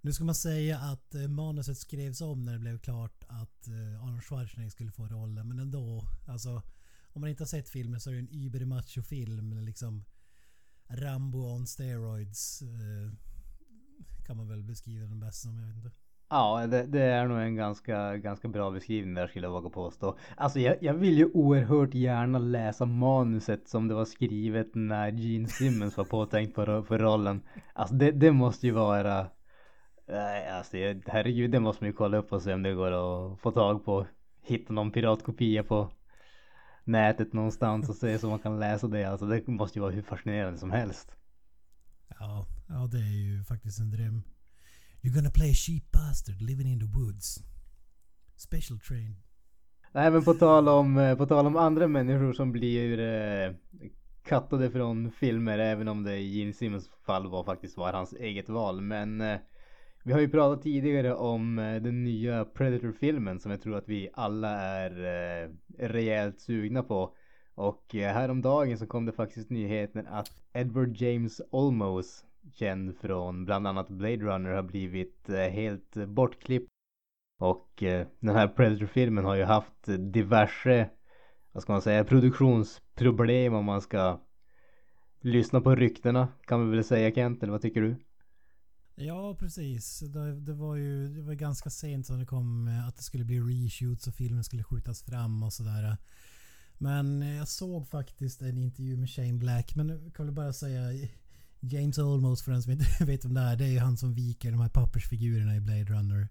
Nu 0.01 0.13
ska 0.13 0.23
man 0.23 0.35
säga 0.35 0.79
att 0.79 1.15
eh, 1.15 1.27
manuset 1.27 1.77
skrevs 1.77 2.21
om 2.21 2.45
när 2.45 2.53
det 2.53 2.59
blev 2.59 2.79
klart 2.79 3.23
att 3.27 3.67
eh, 3.67 4.03
Arnold 4.03 4.23
Schwarzenegger 4.23 4.69
skulle 4.69 4.91
få 4.91 5.07
rollen. 5.07 5.47
Men 5.47 5.59
ändå, 5.59 6.07
alltså 6.27 6.61
om 7.13 7.21
man 7.21 7.29
inte 7.29 7.43
har 7.43 7.47
sett 7.47 7.69
filmen 7.69 7.99
så 7.99 8.09
är 8.09 8.13
det 8.13 8.19
en 8.19 8.29
über 8.29 8.65
macho 8.65 9.01
film 9.01 9.59
liksom 9.59 10.05
Rambo 10.87 11.37
on 11.37 11.67
steroids. 11.67 12.61
Eh, 12.61 13.13
kan 14.25 14.37
man 14.37 14.47
väl 14.47 14.63
beskriva 14.63 15.07
den 15.07 15.19
bäst 15.19 15.41
som, 15.41 15.59
jag 15.59 15.67
vet 15.67 15.75
inte. 15.75 15.91
Ja, 16.33 16.67
det, 16.67 16.83
det 16.83 17.01
är 17.01 17.27
nog 17.27 17.39
en 17.39 17.55
ganska, 17.55 18.17
ganska 18.17 18.47
bra 18.47 18.71
beskrivning 18.71 19.13
där 19.13 19.27
skulle 19.27 19.47
jag 19.47 19.51
våga 19.51 19.69
påstå. 19.69 20.17
Alltså 20.37 20.59
jag, 20.59 20.77
jag 20.81 20.93
vill 20.93 21.17
ju 21.17 21.25
oerhört 21.33 21.93
gärna 21.93 22.39
läsa 22.39 22.85
manuset 22.85 23.67
som 23.67 23.87
det 23.87 23.93
var 23.93 24.05
skrivet 24.05 24.75
när 24.75 25.11
Gene 25.11 25.47
Simmons 25.47 25.97
var 25.97 26.05
påtänkt 26.05 26.55
för, 26.55 26.81
för 26.81 26.99
rollen. 26.99 27.41
Alltså 27.73 27.95
det, 27.95 28.11
det 28.11 28.31
måste 28.31 28.67
ju 28.67 28.73
vara... 28.73 29.27
Nej, 30.07 30.49
alltså 30.49 30.77
herregud, 31.07 31.51
det 31.51 31.59
måste 31.59 31.83
man 31.83 31.89
ju 31.89 31.95
kolla 31.95 32.17
upp 32.17 32.33
och 32.33 32.41
se 32.41 32.53
om 32.53 32.63
det 32.63 32.73
går 32.73 32.91
att 32.91 33.39
få 33.39 33.51
tag 33.51 33.85
på. 33.85 34.05
Hitta 34.41 34.73
någon 34.73 34.91
piratkopia 34.91 35.63
på 35.63 35.89
nätet 36.83 37.33
någonstans 37.33 37.89
och 37.89 37.95
se 37.95 38.19
så 38.19 38.29
man 38.29 38.39
kan 38.39 38.59
läsa 38.59 38.87
det. 38.87 39.05
Alltså 39.05 39.25
det 39.25 39.47
måste 39.47 39.79
ju 39.79 39.81
vara 39.81 39.91
hur 39.91 40.01
fascinerande 40.01 40.59
som 40.59 40.71
helst. 40.71 41.15
Ja, 42.19 42.45
ja 42.69 42.87
det 42.91 42.97
är 42.97 43.37
ju 43.37 43.43
faktiskt 43.43 43.79
en 43.79 43.91
dröm. 43.91 44.23
You're 45.03 45.15
gonna 45.15 45.31
play 45.31 45.51
a 45.51 45.53
sheep 45.53 45.91
bastard 45.91 46.41
living 46.41 46.67
in 46.67 46.79
the 46.79 46.99
woods. 46.99 47.43
Special 48.35 48.79
train. 48.79 49.15
Nej 49.91 50.11
men 50.11 50.23
på 50.23 50.33
tal 50.33 50.67
om, 50.67 50.97
eh, 50.97 51.17
på 51.17 51.25
tal 51.25 51.45
om 51.45 51.55
andra 51.55 51.87
människor 51.87 52.33
som 52.33 52.51
blir 52.51 52.99
eh, 52.99 53.53
kattade 54.23 54.71
från 54.71 55.11
filmer 55.11 55.59
även 55.59 55.87
om 55.87 56.03
det 56.03 56.17
i 56.17 56.37
Gene 56.37 56.53
Simmons 56.53 56.89
fall 57.05 57.27
var 57.27 57.43
faktiskt 57.43 57.77
var 57.77 57.93
hans 57.93 58.13
eget 58.13 58.49
val. 58.49 58.81
Men 58.81 59.21
eh, 59.21 59.39
vi 60.03 60.13
har 60.13 60.19
ju 60.19 60.29
pratat 60.29 60.63
tidigare 60.63 61.15
om 61.15 61.59
eh, 61.59 61.81
den 61.81 62.03
nya 62.03 62.45
Predator-filmen 62.45 63.39
som 63.39 63.51
jag 63.51 63.61
tror 63.61 63.75
att 63.77 63.89
vi 63.89 64.09
alla 64.13 64.49
är 64.49 64.91
eh, 64.91 65.49
rejält 65.77 66.39
sugna 66.39 66.83
på. 66.83 67.15
Och 67.55 67.95
eh, 67.95 68.13
häromdagen 68.13 68.77
så 68.77 68.87
kom 68.87 69.05
det 69.05 69.11
faktiskt 69.11 69.49
nyheten 69.49 70.07
att 70.07 70.41
Edward 70.53 70.97
James 70.97 71.41
Olmos 71.51 72.25
känd 72.53 72.97
från 72.97 73.45
bland 73.45 73.67
annat 73.67 73.89
Blade 73.89 74.17
Runner 74.17 74.49
har 74.51 74.63
blivit 74.63 75.29
eh, 75.29 75.35
helt 75.35 75.95
bortklippt 76.07 76.69
och 77.39 77.83
eh, 77.83 78.07
den 78.19 78.35
här 78.35 78.47
Predator-filmen 78.47 79.25
har 79.25 79.35
ju 79.35 79.43
haft 79.43 79.83
diverse, 80.13 80.89
vad 81.51 81.63
ska 81.63 81.73
man 81.73 81.81
säga, 81.81 82.03
produktionsproblem 82.03 83.53
om 83.53 83.65
man 83.65 83.81
ska 83.81 84.21
lyssna 85.21 85.61
på 85.61 85.75
ryktena 85.75 86.27
kan 86.47 86.69
vi 86.69 86.75
väl 86.75 86.83
säga 86.83 87.15
Kent, 87.15 87.43
eller 87.43 87.51
vad 87.51 87.61
tycker 87.61 87.81
du? 87.81 87.95
Ja, 88.95 89.35
precis. 89.39 89.99
Det, 89.99 90.39
det 90.39 90.53
var 90.53 90.75
ju 90.75 91.07
det 91.07 91.21
var 91.21 91.33
ganska 91.33 91.69
sent 91.69 92.07
som 92.07 92.19
det 92.19 92.25
kom 92.25 92.67
eh, 92.67 92.87
att 92.87 92.97
det 92.97 93.03
skulle 93.03 93.25
bli 93.25 93.39
reshoots 93.39 94.07
och 94.07 94.13
filmen 94.13 94.43
skulle 94.43 94.63
skjutas 94.63 95.03
fram 95.03 95.43
och 95.43 95.53
sådär. 95.53 95.97
Men 96.77 97.21
jag 97.21 97.47
såg 97.47 97.87
faktiskt 97.87 98.41
en 98.41 98.57
intervju 98.57 98.97
med 98.97 99.09
Shane 99.09 99.33
Black. 99.33 99.75
Men 99.75 99.89
jag 99.89 100.13
kan 100.13 100.25
väl 100.25 100.35
bara 100.35 100.53
säga 100.53 101.09
James 101.63 101.97
Olmos 101.97 102.43
för 102.43 102.51
den 102.51 102.63
som 102.63 102.71
inte 102.71 102.85
vet 103.05 103.25
om 103.25 103.33
det 103.33 103.41
är. 103.41 103.55
Det 103.55 103.65
är 103.65 103.69
ju 103.69 103.79
han 103.79 103.97
som 103.97 104.13
viker 104.13 104.51
de 104.51 104.61
här 104.61 104.69
pappersfigurerna 104.69 105.55
i 105.55 105.59
Blade 105.59 105.83
Runner. 105.83 106.27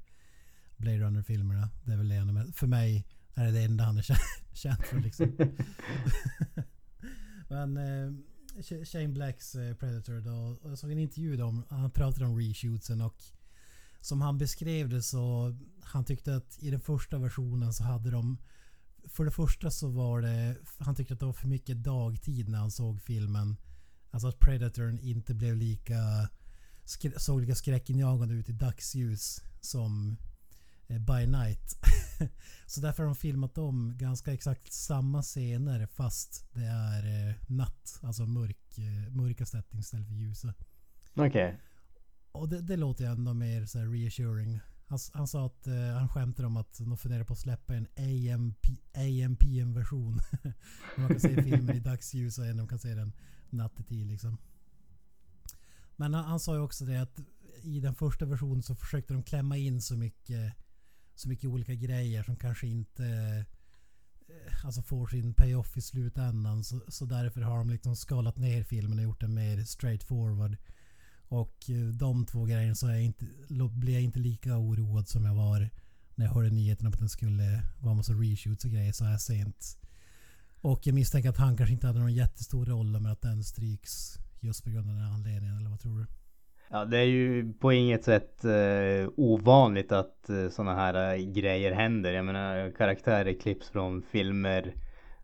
Blade 0.76 0.98
Runner-filmerna. 0.98 1.70
Det 1.84 1.92
är 1.92 1.96
väl 1.96 2.08
det 2.08 2.24
med. 2.24 2.54
För 2.54 2.66
mig 2.66 3.06
är 3.34 3.44
det 3.44 3.50
det 3.52 3.62
enda 3.62 3.84
han 3.84 3.98
är 3.98 4.02
kä- 4.10 4.54
känd 4.54 4.84
för 4.84 5.00
liksom. 5.00 5.36
Men 7.48 7.76
eh, 7.76 8.12
Sh- 8.58 8.84
Shane 8.84 9.08
Blacks 9.08 9.54
eh, 9.54 9.74
Predator 9.74 10.20
då. 10.20 10.58
Jag 10.68 10.78
såg 10.78 10.92
en 10.92 10.98
intervju 10.98 11.36
då 11.36 11.62
han 11.68 11.90
pratade 11.90 12.26
om 12.26 12.38
reshootsen 12.38 13.00
och 13.00 13.22
som 14.00 14.20
han 14.20 14.38
beskrev 14.38 14.88
det 14.88 15.02
så 15.02 15.54
han 15.82 16.04
tyckte 16.04 16.36
att 16.36 16.58
i 16.60 16.70
den 16.70 16.80
första 16.80 17.18
versionen 17.18 17.72
så 17.72 17.84
hade 17.84 18.10
de 18.10 18.38
för 19.08 19.24
det 19.24 19.30
första 19.30 19.70
så 19.70 19.88
var 19.88 20.20
det 20.22 20.56
han 20.78 20.94
tyckte 20.94 21.14
att 21.14 21.20
det 21.20 21.26
var 21.26 21.32
för 21.32 21.48
mycket 21.48 21.82
dagtid 21.84 22.48
när 22.48 22.58
han 22.58 22.70
såg 22.70 23.00
filmen. 23.02 23.56
Alltså 24.10 24.28
att 24.28 24.38
Predatorn 24.38 24.98
inte 24.98 25.34
blev 25.34 25.56
lika 25.56 26.28
såg 27.16 27.40
lika 27.40 27.54
skräckinjagande 27.54 28.34
ut 28.34 28.48
i 28.48 28.52
dagsljus 28.52 29.42
som 29.60 30.16
eh, 30.86 30.98
By 30.98 31.26
Night. 31.26 31.76
så 32.66 32.80
därför 32.80 33.02
har 33.02 33.08
de 33.08 33.14
filmat 33.14 33.58
om 33.58 33.94
ganska 33.96 34.32
exakt 34.32 34.72
samma 34.72 35.22
scener 35.22 35.86
fast 35.86 36.44
det 36.52 36.64
är 36.64 37.28
eh, 37.28 37.34
natt. 37.46 38.00
Alltså 38.02 38.26
mörk, 38.26 38.78
eh, 38.78 39.12
mörka 39.12 39.46
settings 39.46 39.86
istället 39.86 40.06
för 40.06 40.14
ljusa. 40.14 40.54
Okej. 41.14 41.60
Och 42.32 42.48
det, 42.48 42.60
det 42.60 42.76
låter 42.76 43.04
ju 43.04 43.10
ändå 43.10 43.34
mer 43.34 43.66
så 43.66 43.78
här 43.78 43.86
reassuring. 43.86 44.60
Han, 44.86 44.98
han 45.12 45.28
sa 45.28 45.46
att 45.46 45.66
eh, 45.66 45.98
han 45.98 46.08
skämtade 46.08 46.46
om 46.46 46.56
att 46.56 46.78
de 46.78 46.96
funderar 46.96 47.24
på 47.24 47.32
att 47.32 47.38
släppa 47.38 47.74
en 47.74 47.86
AMP, 47.96 48.66
AMPM-version. 48.94 50.20
man 50.96 51.08
kan 51.08 51.20
se 51.20 51.42
filmen 51.42 51.76
i 51.76 51.80
dagsljus 51.80 52.38
och 52.38 52.44
de 52.44 52.68
kan 52.68 52.78
se 52.78 52.94
den 52.94 53.12
nattetid 53.52 54.06
liksom. 54.06 54.38
Men 55.96 56.14
han, 56.14 56.24
han 56.24 56.40
sa 56.40 56.54
ju 56.54 56.60
också 56.60 56.84
det 56.84 57.02
att 57.02 57.20
i 57.62 57.80
den 57.80 57.94
första 57.94 58.24
versionen 58.24 58.62
så 58.62 58.74
försökte 58.74 59.14
de 59.14 59.22
klämma 59.22 59.56
in 59.56 59.82
så 59.82 59.96
mycket, 59.96 60.52
så 61.14 61.28
mycket 61.28 61.50
olika 61.50 61.74
grejer 61.74 62.22
som 62.22 62.36
kanske 62.36 62.66
inte 62.66 63.06
eh, 64.28 64.64
alltså 64.64 64.82
får 64.82 65.06
sin 65.06 65.34
payoff 65.34 65.76
i 65.76 65.80
slutändan. 65.80 66.64
Så, 66.64 66.80
så 66.88 67.04
därför 67.04 67.40
har 67.40 67.58
de 67.58 67.70
liksom 67.70 67.96
skalat 67.96 68.36
ner 68.36 68.62
filmen 68.62 68.98
och 68.98 69.04
gjort 69.04 69.20
den 69.20 69.34
mer 69.34 69.64
straightforward. 69.64 70.56
Och 71.28 71.70
eh, 71.70 71.88
de 71.88 72.26
två 72.26 72.44
grejerna 72.44 72.74
så 72.74 72.86
jag 72.86 73.02
inte, 73.02 73.26
blir 73.70 73.92
jag 73.92 74.02
inte 74.02 74.18
lika 74.18 74.58
oroad 74.58 75.08
som 75.08 75.24
jag 75.24 75.34
var 75.34 75.70
när 76.14 76.26
jag 76.26 76.32
hörde 76.32 76.50
nyheterna 76.50 76.90
på 76.90 76.94
att 76.94 77.00
den 77.00 77.08
skulle 77.08 77.62
vara 77.80 77.94
massa 77.94 78.12
reshoots 78.12 78.64
och 78.64 78.70
grejer 78.70 78.92
så 78.92 79.04
här 79.04 79.18
sent. 79.18 79.78
Och 80.62 80.80
jag 80.82 80.94
misstänker 80.94 81.28
att 81.28 81.36
han 81.36 81.56
kanske 81.56 81.72
inte 81.72 81.86
hade 81.86 81.98
någon 81.98 82.14
jättestor 82.14 82.66
roll 82.66 83.00
med 83.00 83.12
att 83.12 83.22
den 83.22 83.42
stryks 83.42 83.90
just 84.40 84.64
på 84.64 84.70
grund 84.70 84.88
av 84.88 84.94
den 84.94 85.04
här 85.04 85.14
anledningen, 85.14 85.56
eller 85.56 85.70
vad 85.70 85.80
tror 85.80 85.98
du? 85.98 86.06
Ja, 86.70 86.84
det 86.84 86.98
är 86.98 87.04
ju 87.04 87.52
på 87.52 87.72
inget 87.72 88.04
sätt 88.04 88.44
eh, 88.44 89.10
ovanligt 89.16 89.92
att 89.92 90.30
eh, 90.30 90.48
sådana 90.48 90.74
här 90.74 91.18
uh, 91.18 91.32
grejer 91.32 91.72
händer. 91.72 92.12
Jag 92.12 92.24
menar 92.24 92.70
karaktärer 92.70 93.32
klipps 93.32 93.70
från 93.70 94.02
filmer 94.02 94.74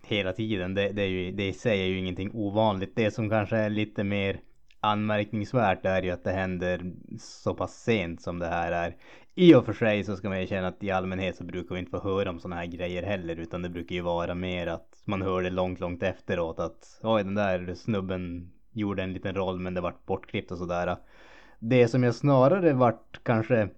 hela 0.03 0.33
tiden. 0.33 0.75
Det, 0.75 0.89
det, 0.89 1.03
är 1.03 1.09
ju, 1.09 1.33
det 1.33 1.49
i 1.49 1.53
sig 1.53 1.81
är 1.81 1.87
ju 1.87 1.99
ingenting 1.99 2.31
ovanligt. 2.35 2.93
Det 2.97 3.11
som 3.11 3.31
kanske 3.31 3.57
är 3.57 3.71
lite 3.71 4.05
mer 4.05 4.41
anmärkningsvärt 4.81 5.87
är 5.87 6.03
ju 6.03 6.11
att 6.11 6.25
det 6.25 6.33
händer 6.33 6.93
så 7.19 7.55
pass 7.55 7.83
sent 7.83 8.23
som 8.23 8.39
det 8.39 8.47
här 8.47 8.73
är. 8.73 8.97
I 9.39 9.55
och 9.55 9.65
för 9.65 9.73
sig 9.73 10.05
så 10.05 10.17
ska 10.17 10.29
man 10.29 10.41
ju 10.41 10.47
känna 10.47 10.69
att 10.69 10.83
i 10.83 10.91
allmänhet 10.91 11.37
så 11.37 11.45
brukar 11.45 11.75
vi 11.75 11.79
inte 11.79 11.91
få 11.91 12.01
höra 12.01 12.31
om 12.31 12.41
sådana 12.41 12.57
här 12.57 12.67
grejer 12.67 13.03
heller 13.03 13.37
utan 13.37 13.63
det 13.63 13.69
brukar 13.69 13.95
ju 13.95 14.01
vara 14.01 14.35
mer 14.35 14.67
att 14.67 15.03
man 15.05 15.23
hör 15.23 15.43
det 15.43 15.51
långt, 15.51 15.81
långt 15.81 16.03
efteråt 16.03 16.59
att 16.59 17.01
oj 17.03 17.25
den 17.25 17.35
där 17.35 17.75
snubben 17.75 18.53
gjorde 18.73 19.03
en 19.03 19.13
liten 19.13 19.35
roll 19.35 19.61
men 19.61 19.75
det 19.75 19.81
vart 19.81 20.07
bortklippt 20.07 20.51
och 20.51 20.59
sådär. 20.59 20.97
Det 21.59 21.89
som 21.89 22.03
jag 22.03 22.15
snarare 22.15 22.73
vart 22.73 23.21
kanske 23.23 23.69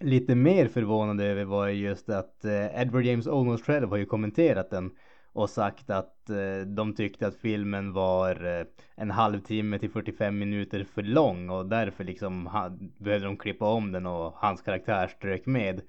lite 0.00 0.34
mer 0.34 0.68
förvånad 0.68 1.20
över 1.20 1.44
var 1.44 1.68
just 1.68 2.08
att 2.08 2.44
eh, 2.44 2.80
Edward 2.82 3.04
James 3.04 3.26
Olmos 3.26 3.62
själv 3.62 3.88
har 3.88 3.96
ju 3.96 4.06
kommenterat 4.06 4.70
den 4.70 4.90
och 5.32 5.50
sagt 5.50 5.90
att 5.90 6.30
eh, 6.30 6.66
de 6.66 6.94
tyckte 6.94 7.26
att 7.26 7.36
filmen 7.36 7.92
var 7.92 8.58
eh, 8.60 8.66
en 8.96 9.10
halvtimme 9.10 9.78
till 9.78 9.90
45 9.90 10.38
minuter 10.38 10.84
för 10.84 11.02
lång 11.02 11.50
och 11.50 11.66
därför 11.66 12.04
liksom 12.04 12.44
behövde 12.98 13.26
de 13.26 13.36
klippa 13.36 13.64
om 13.64 13.92
den 13.92 14.06
och 14.06 14.32
hans 14.36 14.62
karaktär 14.62 15.06
strök 15.06 15.46
med. 15.46 15.80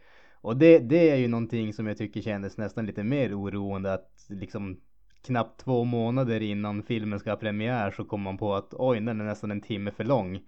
Och 0.42 0.58
det, 0.58 0.80
det 0.80 1.10
är 1.10 1.16
ju 1.16 1.28
någonting 1.28 1.74
som 1.74 1.88
jag 1.88 1.98
tycker 1.98 2.22
kändes 2.22 2.58
nästan 2.58 2.86
lite 2.86 3.04
mer 3.04 3.40
oroande 3.42 3.94
att 3.94 4.26
liksom 4.30 4.80
knappt 5.22 5.60
två 5.60 5.84
månader 5.84 6.42
innan 6.42 6.84
filmen 6.84 7.20
ska 7.20 7.30
ha 7.30 7.38
premiär 7.38 7.92
så 7.92 8.06
kommer 8.06 8.24
man 8.24 8.38
på 8.38 8.56
att 8.56 8.74
oj, 8.74 9.00
den 9.00 9.22
är 9.22 9.26
nästan 9.26 9.52
en 9.52 9.62
timme 9.62 9.92
för 9.92 10.04
lång. 10.04 10.40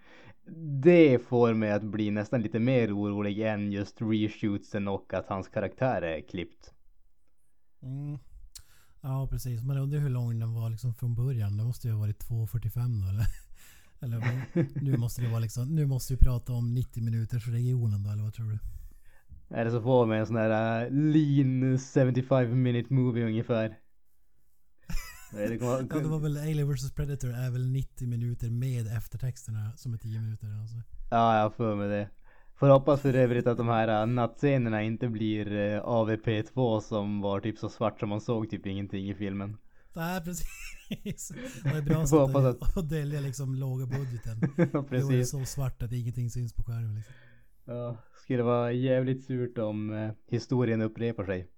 Det 0.83 1.19
får 1.19 1.53
mig 1.53 1.71
att 1.71 1.83
bli 1.83 2.11
nästan 2.11 2.41
lite 2.41 2.59
mer 2.59 2.97
orolig 2.97 3.39
än 3.39 3.71
just 3.71 4.01
reshootsen 4.01 4.87
och 4.87 5.13
att 5.13 5.27
hans 5.27 5.47
karaktär 5.47 6.01
är 6.01 6.21
klippt. 6.21 6.73
Mm. 7.81 8.19
Ja, 9.07 9.27
precis. 9.27 9.63
Man 9.63 9.77
undrar 9.77 9.99
hur 9.99 10.09
lång 10.09 10.39
den 10.39 10.53
var 10.53 10.69
liksom 10.69 10.93
från 10.93 11.15
början. 11.15 11.57
Det 11.57 11.63
måste 11.63 11.87
ju 11.87 11.93
ha 11.93 11.99
varit 11.99 12.23
2.45 12.23 13.01
då 13.01 13.09
eller? 13.09 13.25
Eller 13.99 14.45
nu 14.81 14.97
måste 14.97 15.21
det 15.21 15.27
vara 15.27 15.39
liksom, 15.39 15.75
nu 15.75 15.85
måste 15.85 16.13
vi 16.13 16.19
prata 16.19 16.53
om 16.53 16.73
90 16.73 17.03
minuters 17.03 17.47
regionen 17.47 18.03
då 18.03 18.09
eller 18.09 18.23
vad 18.23 18.33
tror 18.33 18.49
du? 18.51 18.59
Är 19.55 19.65
det 19.65 19.71
så 19.71 19.81
får 19.81 20.05
med 20.05 20.19
en 20.19 20.27
sån 20.27 20.35
här 20.35 20.85
uh, 20.85 20.91
lean 20.91 21.79
75 21.79 22.61
minute 22.61 22.93
movie 22.93 23.25
ungefär? 23.25 23.77
det, 25.31 25.57
kommer, 25.57 25.87
ja, 25.89 25.99
det 25.99 26.07
var 26.07 26.19
väl 26.19 26.37
Alien 26.37 26.73
vs 26.73 26.93
Predator 26.93 27.33
är 27.33 27.51
väl 27.51 27.71
90 27.71 28.07
minuter 28.07 28.49
med 28.49 28.87
eftertexterna 28.97 29.71
som 29.77 29.93
är 29.93 29.97
10 29.97 30.21
minuter 30.21 30.47
alltså. 30.61 30.75
Ja, 31.11 31.35
jag 31.35 31.43
har 31.43 31.49
för 31.49 31.75
mig 31.75 31.89
det. 31.89 32.09
Får 32.55 32.67
hoppas 32.67 33.01
för 33.01 33.13
övrigt 33.13 33.47
att 33.47 33.57
de 33.57 33.67
här 33.67 34.01
uh, 34.01 34.13
nattscenerna 34.13 34.83
inte 34.83 35.07
blir 35.07 35.51
uh, 35.51 35.83
AVP2 35.83 36.79
som 36.79 37.21
var 37.21 37.39
typ 37.39 37.57
så 37.57 37.69
svart 37.69 37.99
som 37.99 38.09
man 38.09 38.21
såg 38.21 38.49
typ 38.49 38.65
ingenting 38.65 39.09
i 39.09 39.15
filmen. 39.15 39.57
Nej 39.95 40.21
precis. 40.21 41.31
Det 41.63 41.69
är 41.69 41.81
bra 41.81 42.05
sätt 42.07 42.35
att, 42.35 42.77
att 42.77 42.89
dölja 42.89 43.19
liksom 43.19 43.55
låga 43.55 43.85
budgeten. 43.85 44.39
precis. 44.89 45.09
Det 45.09 45.19
är 45.19 45.23
så 45.23 45.45
svart 45.45 45.81
att 45.81 45.91
ingenting 45.91 46.29
syns 46.29 46.53
på 46.53 46.63
skärmen 46.63 46.95
liksom. 46.95 47.15
Ja, 47.65 47.97
skulle 48.23 48.43
vara 48.43 48.71
jävligt 48.71 49.25
surt 49.25 49.57
om 49.57 49.89
uh, 49.89 50.11
historien 50.27 50.81
upprepar 50.81 51.25
sig. 51.25 51.51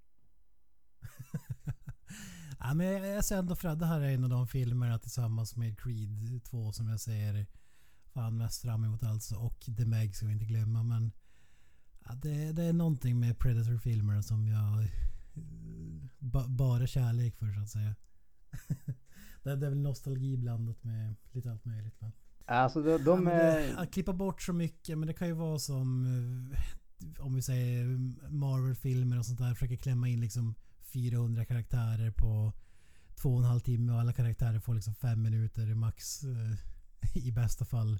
ja, 2.60 2.74
men 2.74 2.88
jag, 2.88 3.08
jag 3.08 3.26
ser 3.26 3.38
ändå 3.38 3.56
det 3.56 3.86
här 3.86 4.02
är 4.02 4.10
en 4.10 4.24
av 4.24 4.30
de 4.30 4.48
filmerna 4.48 5.00
tillsammans 5.00 5.56
med 5.56 5.80
Creed 5.80 6.44
2 6.44 6.72
som 6.72 6.90
jag 6.90 7.00
ser 7.00 7.46
fan 8.18 8.38
mest 8.38 8.62
fram 8.62 8.84
emot 8.84 9.04
alltså. 9.04 9.36
Och 9.36 9.60
The 9.78 9.86
Meg 9.86 10.16
ska 10.16 10.26
vi 10.26 10.34
inte 10.34 10.46
glömma. 10.46 10.84
Men 10.84 11.12
ja, 12.06 12.12
det, 12.16 12.52
det 12.52 12.64
är 12.64 12.74
någonting 12.74 13.20
med 13.20 13.40
Predator-filmer 13.40 14.22
som 14.22 14.48
jag 14.48 14.88
ba, 16.20 16.48
bara 16.48 16.88
kärlek 16.88 17.36
för 17.36 17.54
så 17.54 17.62
att 17.62 17.70
säga. 17.70 17.96
det, 19.44 19.56
det 19.56 19.66
är 19.66 19.70
väl 19.70 19.82
nostalgi 19.82 20.38
blandat 20.38 20.84
med 20.84 21.16
lite 21.32 21.52
allt 21.52 21.66
möjligt. 21.66 21.96
Men. 22.00 22.12
Alltså 22.46 22.82
de, 22.82 22.98
de 22.98 23.28
är... 23.28 23.76
Att 23.78 23.94
klippa 23.94 24.14
bort 24.14 24.42
så 24.42 24.54
mycket 24.54 24.98
men 24.98 25.08
det 25.08 25.14
kan 25.14 25.28
ju 25.28 25.34
vara 25.34 25.60
som 25.60 26.06
eh, 26.06 27.26
om 27.26 27.36
vi 27.36 27.42
säger 27.42 27.86
Marvel-filmer 28.30 29.20
och 29.20 29.26
sånt 29.26 29.40
där. 29.40 29.54
Försöker 29.54 29.76
klämma 29.76 30.08
in 30.08 30.20
liksom 30.20 30.56
400 30.94 31.46
karaktärer 31.46 32.12
på 32.12 32.54
två 33.16 33.34
och 33.34 33.40
en 33.40 33.50
halv 33.50 33.60
timme 33.60 33.94
och 33.94 34.00
alla 34.00 34.14
karaktärer 34.14 34.60
får 34.60 34.76
liksom 34.76 34.96
fem 34.96 35.22
minuter 35.22 35.76
max 35.76 36.24
eh, 36.24 36.58
i 37.28 37.32
bästa 37.32 37.66
fall. 37.66 38.00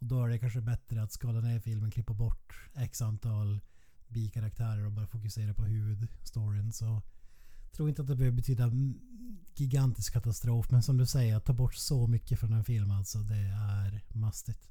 Och 0.00 0.06
då 0.06 0.24
är 0.24 0.28
det 0.28 0.38
kanske 0.38 0.60
bättre 0.60 1.02
att 1.02 1.12
skala 1.12 1.40
ner 1.40 1.60
filmen, 1.60 1.90
klippa 1.90 2.14
bort 2.14 2.68
x 2.74 3.02
antal 3.02 3.60
bikaraktärer 4.08 4.86
och 4.86 4.92
bara 4.92 5.06
fokusera 5.06 5.54
på 5.54 5.64
huvudstoryn. 5.64 6.72
Så 6.72 6.84
jag 7.64 7.72
tror 7.72 7.88
inte 7.88 8.02
att 8.02 8.08
det 8.08 8.16
behöver 8.16 8.36
betyda 8.36 8.70
gigantisk 9.54 10.12
katastrof. 10.12 10.70
Men 10.70 10.82
som 10.82 10.96
du 10.96 11.06
säger, 11.06 11.36
att 11.36 11.44
ta 11.44 11.52
bort 11.52 11.74
så 11.74 12.06
mycket 12.06 12.40
från 12.40 12.52
en 12.52 12.64
film 12.64 12.90
alltså. 12.90 13.18
Det 13.18 13.34
är 13.34 14.18
mastigt. 14.18 14.68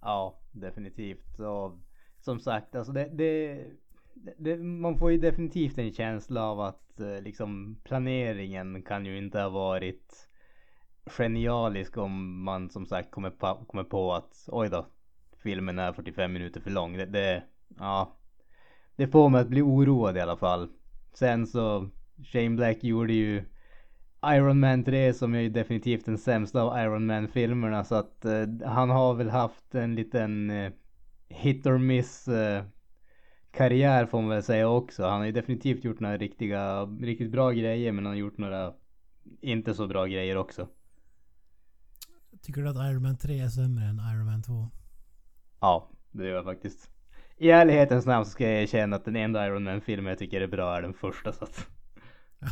Ja, 0.00 0.40
definitivt. 0.52 1.38
Och 1.40 1.78
som 2.20 2.40
sagt, 2.40 2.74
alltså 2.74 2.92
det, 2.92 3.10
det, 3.14 3.66
det, 4.38 4.56
man 4.56 4.98
får 4.98 5.12
ju 5.12 5.18
definitivt 5.18 5.78
en 5.78 5.92
känsla 5.92 6.42
av 6.42 6.60
att 6.60 7.00
eh, 7.00 7.20
liksom 7.22 7.80
planeringen 7.84 8.82
kan 8.82 9.06
ju 9.06 9.18
inte 9.18 9.40
ha 9.40 9.48
varit 9.48 10.29
genialisk 11.06 11.96
om 11.96 12.42
man 12.42 12.70
som 12.70 12.86
sagt 12.86 13.10
kommer 13.10 13.30
på, 13.30 13.64
kommer 13.68 13.84
på 13.84 14.12
att 14.14 14.48
oj 14.48 14.68
då, 14.68 14.86
filmen 15.42 15.78
är 15.78 15.92
45 15.92 16.32
minuter 16.32 16.60
för 16.60 16.70
lång. 16.70 16.96
Det, 16.96 17.06
det, 17.06 17.42
ja, 17.78 18.16
det 18.96 19.08
får 19.08 19.28
mig 19.28 19.40
att 19.40 19.48
bli 19.48 19.62
oroad 19.62 20.16
i 20.16 20.20
alla 20.20 20.36
fall. 20.36 20.68
Sen 21.12 21.46
så, 21.46 21.88
Shane 22.24 22.56
Black 22.56 22.84
gjorde 22.84 23.12
ju 23.12 23.44
Iron 24.26 24.60
Man 24.60 24.84
3 24.84 25.14
som 25.14 25.34
är 25.34 25.40
ju 25.40 25.48
definitivt 25.48 26.04
den 26.04 26.18
sämsta 26.18 26.62
av 26.62 26.78
Iron 26.78 27.06
Man 27.06 27.28
filmerna 27.28 27.84
så 27.84 27.94
att 27.94 28.24
eh, 28.24 28.46
han 28.64 28.90
har 28.90 29.14
väl 29.14 29.30
haft 29.30 29.74
en 29.74 29.94
liten 29.94 30.50
eh, 30.50 30.72
hit 31.28 31.66
or 31.66 31.78
miss 31.78 32.28
eh, 32.28 32.64
karriär 33.50 34.06
får 34.06 34.20
man 34.20 34.30
väl 34.30 34.42
säga 34.42 34.68
också. 34.68 35.04
Han 35.04 35.18
har 35.18 35.26
ju 35.26 35.32
definitivt 35.32 35.84
gjort 35.84 36.00
några 36.00 36.16
riktiga, 36.16 36.84
riktigt 36.84 37.30
bra 37.30 37.50
grejer 37.50 37.92
men 37.92 38.06
han 38.06 38.14
har 38.14 38.18
gjort 38.20 38.38
några 38.38 38.72
inte 39.40 39.74
så 39.74 39.86
bra 39.86 40.06
grejer 40.06 40.36
också. 40.36 40.68
Tycker 42.42 42.62
du 42.62 42.68
att 42.68 42.90
Iron 42.90 43.02
Man 43.02 43.16
3 43.16 43.40
är 43.40 43.48
sämre 43.48 43.84
än 43.84 44.00
Iron 44.14 44.26
Man 44.26 44.42
2? 44.42 44.70
Ja, 45.60 45.90
det 46.10 46.26
gör 46.26 46.34
jag 46.34 46.44
faktiskt. 46.44 46.90
I 47.36 47.50
ärlighetens 47.50 48.06
namn 48.06 48.24
så 48.24 48.30
ska 48.30 48.44
jag 48.44 48.62
erkänna 48.62 48.96
att 48.96 49.04
den 49.04 49.16
enda 49.16 49.46
Iron 49.46 49.64
Man-filmen 49.64 50.06
jag 50.06 50.18
tycker 50.18 50.40
är 50.40 50.46
bra 50.46 50.76
är 50.76 50.82
den 50.82 50.94
första 50.94 51.32
så 51.32 51.44
att... 51.44 51.66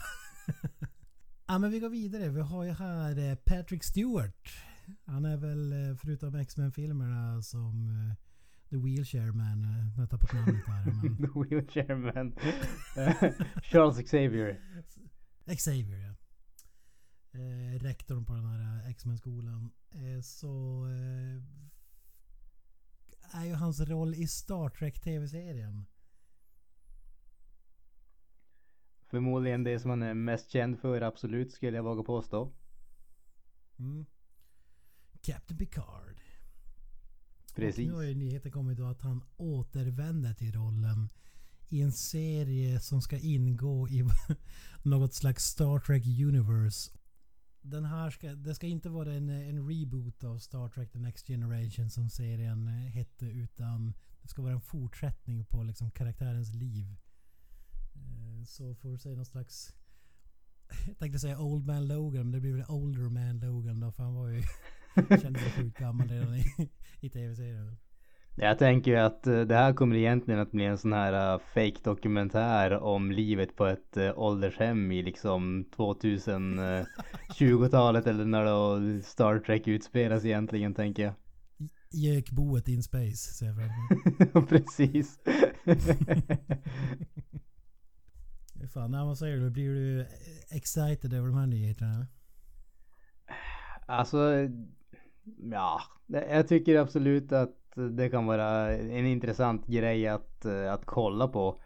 ja 1.46 1.58
men 1.58 1.70
vi 1.70 1.80
går 1.80 1.88
vidare. 1.88 2.28
Vi 2.28 2.40
har 2.40 2.64
ju 2.64 2.70
här 2.70 3.30
eh, 3.30 3.34
Patrick 3.34 3.84
Stewart. 3.84 4.48
Han 5.04 5.24
är 5.24 5.36
väl 5.36 5.72
eh, 5.72 5.96
förutom 5.96 6.34
X-Men-filmerna 6.34 7.42
som 7.42 7.88
eh, 7.88 8.14
The 8.70 8.76
Wheelchair 8.76 9.32
Man. 9.32 9.66
Jag 9.96 10.02
har 10.02 10.06
tappat 10.06 10.32
namnet 10.32 10.66
här. 10.66 10.84
Men... 11.02 11.16
The 11.16 11.56
Wheelchair 11.56 11.96
Man. 11.96 12.34
Charles 13.62 14.02
Xavier. 14.02 14.60
Xavier 15.56 15.98
ja 15.98 16.17
eh, 17.38 17.78
rektorn 17.78 18.24
på 18.24 18.34
den 18.34 18.44
här 18.44 18.84
eh, 18.84 18.90
X-Men-skolan. 18.90 19.70
Eh, 19.90 20.20
så 20.22 20.84
eh, 20.86 21.42
är 23.40 23.44
ju 23.44 23.54
hans 23.54 23.80
roll 23.80 24.14
i 24.14 24.26
Star 24.26 24.68
Trek 24.68 25.00
TV-serien. 25.00 25.86
Förmodligen 29.06 29.64
det 29.64 29.80
som 29.80 29.90
han 29.90 30.02
är 30.02 30.14
mest 30.14 30.50
känd 30.50 30.78
för, 30.78 31.00
absolut, 31.00 31.52
skulle 31.52 31.76
jag 31.76 31.84
våga 31.84 32.02
påstå. 32.02 32.52
Mm. 33.78 34.06
Captain 35.22 35.58
Picard. 35.58 36.20
Precis. 37.54 37.88
Nu 37.88 37.94
har 37.94 38.02
ju 38.02 38.14
nyheten 38.14 38.52
kommit 38.52 38.78
då 38.78 38.86
att 38.86 39.02
han 39.02 39.24
återvänder 39.36 40.34
till 40.34 40.52
rollen 40.52 41.08
i 41.68 41.82
en 41.82 41.92
serie 41.92 42.80
som 42.80 43.02
ska 43.02 43.18
ingå 43.18 43.88
i 43.88 44.04
något 44.82 45.14
slags 45.14 45.44
Star 45.44 45.78
Trek 45.78 46.06
Universe. 46.06 46.97
Den 47.62 47.84
här 47.84 48.10
ska, 48.10 48.34
det 48.34 48.54
ska 48.54 48.66
inte 48.66 48.88
vara 48.88 49.14
en, 49.14 49.28
en 49.28 49.68
reboot 49.68 50.24
av 50.24 50.38
Star 50.38 50.68
Trek 50.68 50.92
The 50.92 50.98
Next 50.98 51.26
Generation 51.26 51.90
som 51.90 52.10
serien 52.10 52.68
eh, 52.68 52.74
hette 52.74 53.26
utan 53.26 53.94
det 54.22 54.28
ska 54.28 54.42
vara 54.42 54.52
en 54.52 54.60
fortsättning 54.60 55.44
på 55.44 55.62
liksom 55.62 55.90
karaktärens 55.90 56.54
liv. 56.54 56.96
Eh, 57.94 58.44
så 58.44 58.74
får 58.74 58.90
du 58.90 58.98
säga 58.98 59.16
någon 59.16 59.26
slags... 59.26 59.74
Jag 60.86 60.98
tänkte 60.98 61.18
säga 61.18 61.40
Old 61.40 61.66
Man 61.66 61.88
Logan 61.88 62.22
men 62.22 62.32
det 62.32 62.40
blir 62.40 62.52
väl 62.52 62.64
Older 62.68 63.08
Man 63.08 63.40
Logan 63.40 63.80
då 63.80 63.92
för 63.92 64.02
han 64.02 64.14
var 64.14 64.28
ju... 64.28 64.42
kände 65.22 65.38
sig 65.38 65.50
sjukt 65.50 65.78
gammal 65.78 66.08
redan 66.08 66.34
i, 66.34 66.70
i 67.00 67.10
tv-serien. 67.10 67.76
Jag 68.40 68.58
tänker 68.58 68.90
ju 68.90 68.96
att 68.96 69.26
eh, 69.26 69.40
det 69.40 69.54
här 69.54 69.72
kommer 69.72 69.96
egentligen 69.96 70.40
att 70.40 70.50
bli 70.50 70.64
en 70.64 70.78
sån 70.78 70.92
här 70.92 71.34
uh, 71.34 71.40
fake 71.54 71.78
dokumentär 71.82 72.78
om 72.78 73.12
livet 73.12 73.56
på 73.56 73.66
ett 73.66 73.96
uh, 73.96 74.18
åldershem 74.18 74.92
i 74.92 75.02
liksom 75.02 75.64
2020-talet 75.76 78.06
eller 78.06 78.24
när 78.24 78.44
då 78.44 78.80
Star 79.02 79.38
Trek 79.38 79.68
utspelas 79.68 80.24
egentligen 80.24 80.74
tänker 80.74 81.02
jag. 81.02 81.14
Gökboet 81.90 82.68
in 82.68 82.82
space 82.82 83.34
ser 83.34 83.46
jag 83.46 83.56
framför. 83.56 84.40
Precis. 84.48 85.20
Fan, 88.74 88.90
när 88.90 89.04
man 89.04 89.16
säger 89.16 89.36
det, 89.36 89.50
blir 89.50 89.74
du 89.74 90.06
excited 90.50 91.14
över 91.14 91.28
de 91.28 91.36
här 91.36 91.46
nyheterna? 91.46 92.06
Alltså, 93.86 94.48
ja, 95.50 95.80
jag 96.06 96.48
tycker 96.48 96.76
absolut 96.76 97.32
att 97.32 97.57
det 97.74 98.10
kan 98.10 98.26
vara 98.26 98.76
en 98.76 99.06
intressant 99.06 99.66
grej 99.66 100.08
att, 100.08 100.44
eh, 100.44 100.72
att 100.72 100.86
kolla 100.86 101.28
på. 101.28 101.60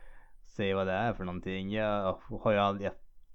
Se 0.44 0.74
vad 0.74 0.86
det 0.86 0.92
är 0.92 1.12
för 1.12 1.24
någonting. 1.24 1.70
Jag 1.72 2.16
har 2.42 2.52
ju 2.52 2.58
aldrig, 2.58 2.86
jag, 2.86 2.92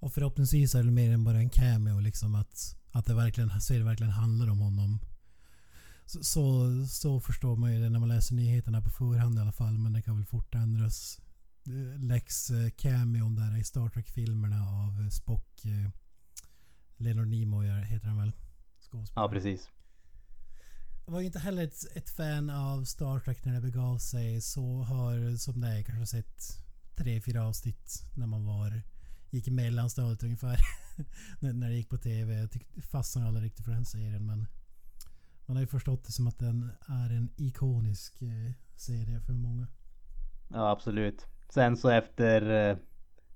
Och 0.00 0.12
förhoppningsvis 0.12 0.74
är 0.74 0.82
det 0.82 0.90
mer 0.90 1.12
än 1.12 1.24
bara 1.24 1.36
en 1.36 1.50
cameo 1.50 2.00
liksom 2.00 2.34
att, 2.34 2.56
att 2.92 3.06
det 3.06 3.14
verkligen, 3.14 3.50
serien 3.60 3.86
verkligen 3.86 4.12
handlar 4.12 4.50
om 4.50 4.58
honom. 4.58 4.98
Så, 6.08 6.24
så, 6.24 6.70
så 6.86 7.20
förstår 7.20 7.56
man 7.56 7.74
ju 7.74 7.82
det 7.82 7.90
när 7.90 7.98
man 7.98 8.08
läser 8.08 8.34
nyheterna 8.34 8.82
på 8.82 8.90
förhand 8.90 9.38
i 9.38 9.40
alla 9.40 9.52
fall. 9.52 9.78
Men 9.78 9.92
det 9.92 10.02
kan 10.02 10.16
väl 10.16 10.26
fort 10.26 10.54
ändras. 10.54 11.20
Lex 11.98 12.50
eh, 12.50 12.70
cameon 12.70 13.34
där 13.34 13.56
i 13.56 13.64
Star 13.64 13.88
Trek-filmerna 13.88 14.62
av 14.68 15.00
eh, 15.00 15.08
Spock. 15.08 15.64
eh, 15.64 15.90
Leonard 16.96 17.28
Nimoy 17.28 17.68
heter 17.68 18.08
han 18.08 18.18
väl? 18.18 18.32
Skådespelare. 18.80 19.24
Ja 19.24 19.30
precis. 19.32 19.68
Jag 21.06 21.12
var 21.12 21.20
ju 21.20 21.26
inte 21.26 21.38
heller 21.38 21.64
ett, 21.64 21.96
ett 21.96 22.10
fan 22.10 22.50
av 22.50 22.84
Star 22.84 23.20
Trek 23.20 23.44
när 23.44 23.54
det 23.54 23.60
begav 23.60 23.98
sig. 23.98 24.40
Så 24.40 24.82
har, 24.82 25.36
som 25.36 25.60
det 25.60 25.68
är, 25.68 25.82
kanske 25.82 26.06
sett 26.06 26.42
tre, 26.96 27.20
fyra 27.20 27.46
avsnitt 27.46 28.04
när 28.14 28.26
man 28.26 28.44
var 28.44 28.82
gick 29.30 29.48
i 29.48 29.50
mellanstadiet 29.50 30.22
ungefär. 30.22 30.60
när, 31.40 31.52
när 31.52 31.68
det 31.68 31.76
gick 31.76 31.88
på 31.88 31.98
TV. 31.98 32.34
Jag 32.34 32.50
tyckte, 32.50 32.82
fastnade 32.82 33.28
aldrig 33.28 33.44
riktigt 33.44 33.64
för 33.64 33.72
den 33.72 33.84
serien 33.84 34.26
men 34.26 34.46
man 35.48 35.56
har 35.56 35.62
ju 35.62 35.66
förstått 35.66 36.04
det 36.04 36.12
som 36.12 36.26
att 36.26 36.38
den 36.38 36.70
är 36.88 37.10
en 37.10 37.30
ikonisk 37.36 38.22
eh, 38.22 38.52
serie 38.76 39.20
för 39.20 39.32
många. 39.32 39.66
Ja 40.48 40.70
absolut. 40.70 41.26
Sen 41.50 41.76
så 41.76 41.88
efter 41.90 42.70
eh, 42.70 42.76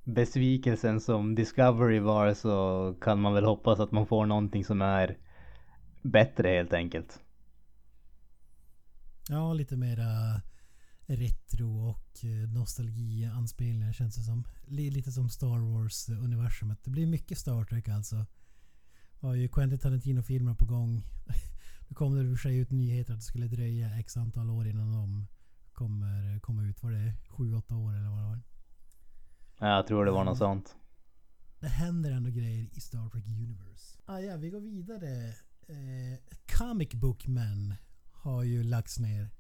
besvikelsen 0.05 1.01
som 1.01 1.35
Discovery 1.35 1.99
var 1.99 2.35
så 2.35 2.95
kan 3.01 3.21
man 3.21 3.35
väl 3.35 3.45
hoppas 3.45 3.81
att 3.81 3.93
man 3.93 4.07
får 4.07 4.27
någonting 4.27 4.65
som 4.65 4.83
är 4.83 5.19
bättre 6.03 6.49
helt 6.49 6.73
enkelt. 6.73 7.21
Ja, 9.29 9.53
lite 9.53 9.77
mera 9.77 10.43
retro 11.07 11.89
och 11.91 12.25
eh, 12.25 12.49
nostalgi-anspelningar 12.53 13.93
känns 13.93 14.17
det 14.17 14.23
som. 14.23 14.45
Li- 14.67 14.91
Lite 14.91 15.13
som 15.13 15.29
Star 15.29 15.59
Wars-universumet. 15.59 16.85
Det 16.85 16.91
blir 16.91 17.07
mycket 17.07 17.39
Star 17.39 17.65
Trek 17.65 17.89
alltså. 17.89 18.27
Har 19.21 19.35
ju 19.35 19.49
Quentin 19.49 19.79
Tarantino-filmer 19.79 20.55
på 20.55 20.65
gång. 20.67 21.03
Nu 21.93 21.97
kom 21.97 22.15
det 22.15 22.23
i 22.23 22.27
och 22.27 22.39
för 22.39 22.49
sig 22.49 22.57
ut 22.57 22.71
nyheter 22.71 23.13
att 23.13 23.19
det 23.19 23.25
skulle 23.25 23.49
dröja 23.49 23.99
x 23.99 24.17
antal 24.17 24.51
år 24.51 24.69
innan 24.69 24.93
de 24.93 25.27
kommer 25.73 26.39
komma 26.39 26.63
ut. 26.65 26.83
Var 26.83 26.91
det 26.91 27.15
7-8 27.29 27.75
år 27.75 27.97
eller 27.97 28.09
vad 28.09 28.19
det 28.19 28.25
var? 28.25 28.41
Ja, 29.59 29.77
jag 29.77 29.87
tror 29.87 30.05
det 30.05 30.11
var 30.11 30.25
något 30.25 30.39
sånt. 30.39 30.77
Det 31.61 31.69
händer 31.69 32.11
ändå 32.11 32.31
grejer 32.31 32.69
i 32.73 32.81
Star 32.81 33.09
Trek 33.09 33.25
Universe. 33.27 33.99
Ah, 34.05 34.19
ja, 34.19 34.37
vi 34.37 34.51
går 34.51 34.61
vidare. 34.61 35.29
Eh, 35.67 36.19
Comic 36.59 36.91
Book 36.95 37.27
Men 37.27 37.75
har 38.13 38.43
ju 38.43 38.63
lagts 38.63 38.99
ner. 38.99 39.31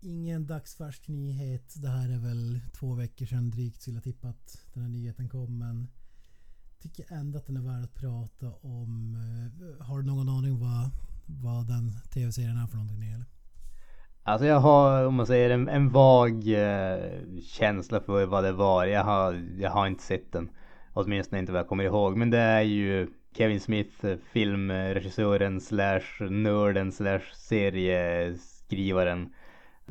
Ingen 0.00 0.46
dagsfärsk 0.46 1.08
nyhet. 1.08 1.74
Det 1.82 1.88
här 1.88 2.08
är 2.08 2.18
väl 2.18 2.60
två 2.72 2.94
veckor 2.94 3.26
sedan 3.26 3.50
drygt 3.50 3.82
skulle 3.82 3.96
jag 3.96 4.04
tippa 4.04 4.28
att 4.28 4.58
den 4.74 4.82
här 4.82 4.90
nyheten 4.90 5.28
kom. 5.28 5.58
Men 5.58 5.88
tycker 6.82 7.14
ändå 7.14 7.38
att 7.38 7.46
den 7.46 7.56
är 7.56 7.60
värd 7.60 7.84
att 7.84 7.94
prata 7.94 8.46
om. 8.60 9.14
Eh, 9.14 9.86
har 9.86 9.98
du 9.98 10.06
någon 10.06 10.28
aning 10.28 10.58
vad, 10.58 10.90
vad 11.26 11.68
den 11.68 11.90
tv-serien 12.14 12.56
är 12.56 12.66
för 12.66 12.76
någonting? 12.76 13.08
Eller? 13.08 13.26
Alltså 14.22 14.46
jag 14.46 14.60
har, 14.60 15.06
om 15.06 15.14
man 15.14 15.26
säger 15.26 15.50
en, 15.50 15.68
en 15.68 15.88
vag 15.88 16.32
eh, 16.32 16.98
känsla 17.42 18.00
för 18.00 18.26
vad 18.26 18.44
det 18.44 18.52
var. 18.52 18.84
Jag 18.84 19.04
har, 19.04 19.44
jag 19.58 19.70
har 19.70 19.86
inte 19.86 20.02
sett 20.02 20.32
den. 20.32 20.50
Åtminstone 20.92 21.40
inte 21.40 21.52
vad 21.52 21.58
jag 21.58 21.68
kommer 21.68 21.84
ihåg. 21.84 22.16
Men 22.16 22.30
det 22.30 22.38
är 22.38 22.62
ju 22.62 23.08
Kevin 23.36 23.60
Smith, 23.60 24.06
eh, 24.06 24.16
filmregissören 24.32 25.60
slash 25.60 26.30
nörden 26.30 26.92
slash 26.92 27.22
serieskrivaren. 27.34 29.34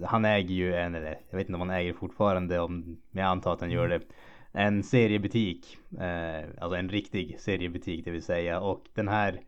Han 0.04 0.25
äger 0.25 0.56
ju 0.56 0.75
en, 0.75 0.95
eller 0.95 1.19
jag 1.30 1.38
vet 1.38 1.47
inte 1.47 1.62
om 1.62 1.69
han 1.69 1.80
äger 1.80 1.93
fortfarande, 1.93 2.60
om, 2.60 2.97
men 3.12 3.23
jag 3.23 3.32
antar 3.32 3.54
att 3.54 3.62
han 3.62 3.71
gör 3.71 3.88
det. 3.88 4.01
En 4.53 4.83
seriebutik. 4.83 5.77
Eh, 5.99 6.49
alltså 6.61 6.75
en 6.75 6.89
riktig 6.89 7.39
seriebutik 7.39 8.05
det 8.05 8.11
vill 8.11 8.23
säga. 8.23 8.59
Och 8.59 8.83
den 8.93 9.07
här 9.07 9.41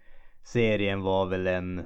serien 0.43 1.01
var 1.01 1.25
väl 1.25 1.47
en 1.47 1.83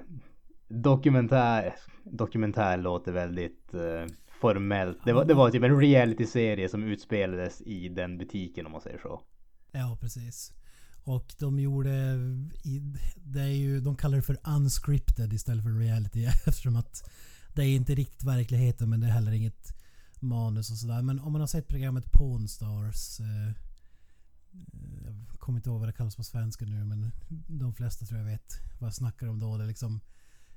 dokumentär. 0.68 1.76
Dokumentär 2.04 2.78
låter 2.78 3.12
väldigt 3.12 3.74
eh, 3.74 4.06
formellt. 4.40 5.00
Det 5.06 5.14
var, 5.14 5.26
det 5.26 5.34
var 5.34 5.52
typ 5.52 5.64
en 5.64 5.80
reality-serie 5.80 6.70
som 6.70 6.84
utspelades 6.84 7.62
i 7.62 7.90
den 7.90 8.18
butiken 8.18 8.66
om 8.66 8.72
man 8.72 8.82
säger 8.82 9.00
så. 9.00 9.22
Ja, 9.72 9.98
precis. 10.02 10.54
Och 11.04 11.36
de 11.40 11.60
gjorde... 11.60 11.92
Det 13.16 13.42
är 13.42 13.56
ju, 13.56 13.80
de 13.80 13.96
kallar 13.96 14.16
det 14.16 14.24
för 14.24 14.38
unscripted 14.48 15.34
istället 15.34 15.64
för 15.64 15.80
reality 15.80 16.26
eftersom 16.48 16.76
att 16.76 17.10
det 17.56 17.62
är 17.62 17.76
inte 17.76 17.96
riktigt 17.96 18.24
verkligheten 18.24 18.90
men 18.90 19.00
det 19.00 19.08
är 19.08 19.12
heller 19.12 19.32
inget 19.32 19.77
manus 20.22 20.72
och 20.72 20.78
sådär. 20.78 21.02
Men 21.02 21.20
om 21.20 21.32
man 21.32 21.42
har 21.42 21.48
sett 21.48 21.68
programmet 21.68 22.12
Pornstars. 22.12 23.20
Eh, 23.20 23.54
jag 25.06 25.40
kommer 25.40 25.60
inte 25.60 25.70
ihåg 25.70 25.80
vad 25.80 25.90
det 25.90 25.94
kallas 25.94 26.16
på 26.16 26.24
svenska 26.24 26.66
nu 26.66 26.86
men 26.86 27.12
de 27.48 27.74
flesta 27.74 28.06
tror 28.06 28.20
jag 28.20 28.26
vet 28.26 28.54
vad 28.80 28.88
jag 28.88 28.94
snackar 28.94 29.28
om 29.28 29.40
då. 29.40 29.58
Det 29.58 29.64
är 29.64 29.68
liksom 29.68 30.00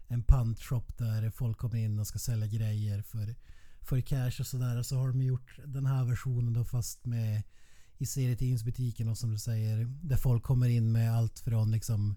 en 0.09 0.23
pantshop 0.23 0.99
där 0.99 1.31
folk 1.31 1.59
kommer 1.59 1.77
in 1.77 1.99
och 1.99 2.07
ska 2.07 2.19
sälja 2.19 2.47
grejer 2.47 3.03
för 3.03 3.35
för 3.81 4.01
cash 4.01 4.41
och 4.41 4.47
sådär 4.47 4.83
så 4.83 4.99
har 4.99 5.09
de 5.09 5.23
gjort 5.23 5.59
den 5.67 5.87
här 5.87 6.05
versionen 6.05 6.53
då 6.53 6.65
fast 6.65 7.07
med 7.07 7.43
i 7.99 8.07
serietidningsbutiken 8.07 9.09
och 9.09 9.19
som 9.19 9.31
du 9.31 9.39
säger 9.39 9.85
där 10.03 10.17
folk 10.17 10.43
kommer 10.43 10.69
in 10.69 10.93
med 10.93 11.17
allt 11.17 11.39
från 11.39 11.71
liksom 11.71 12.17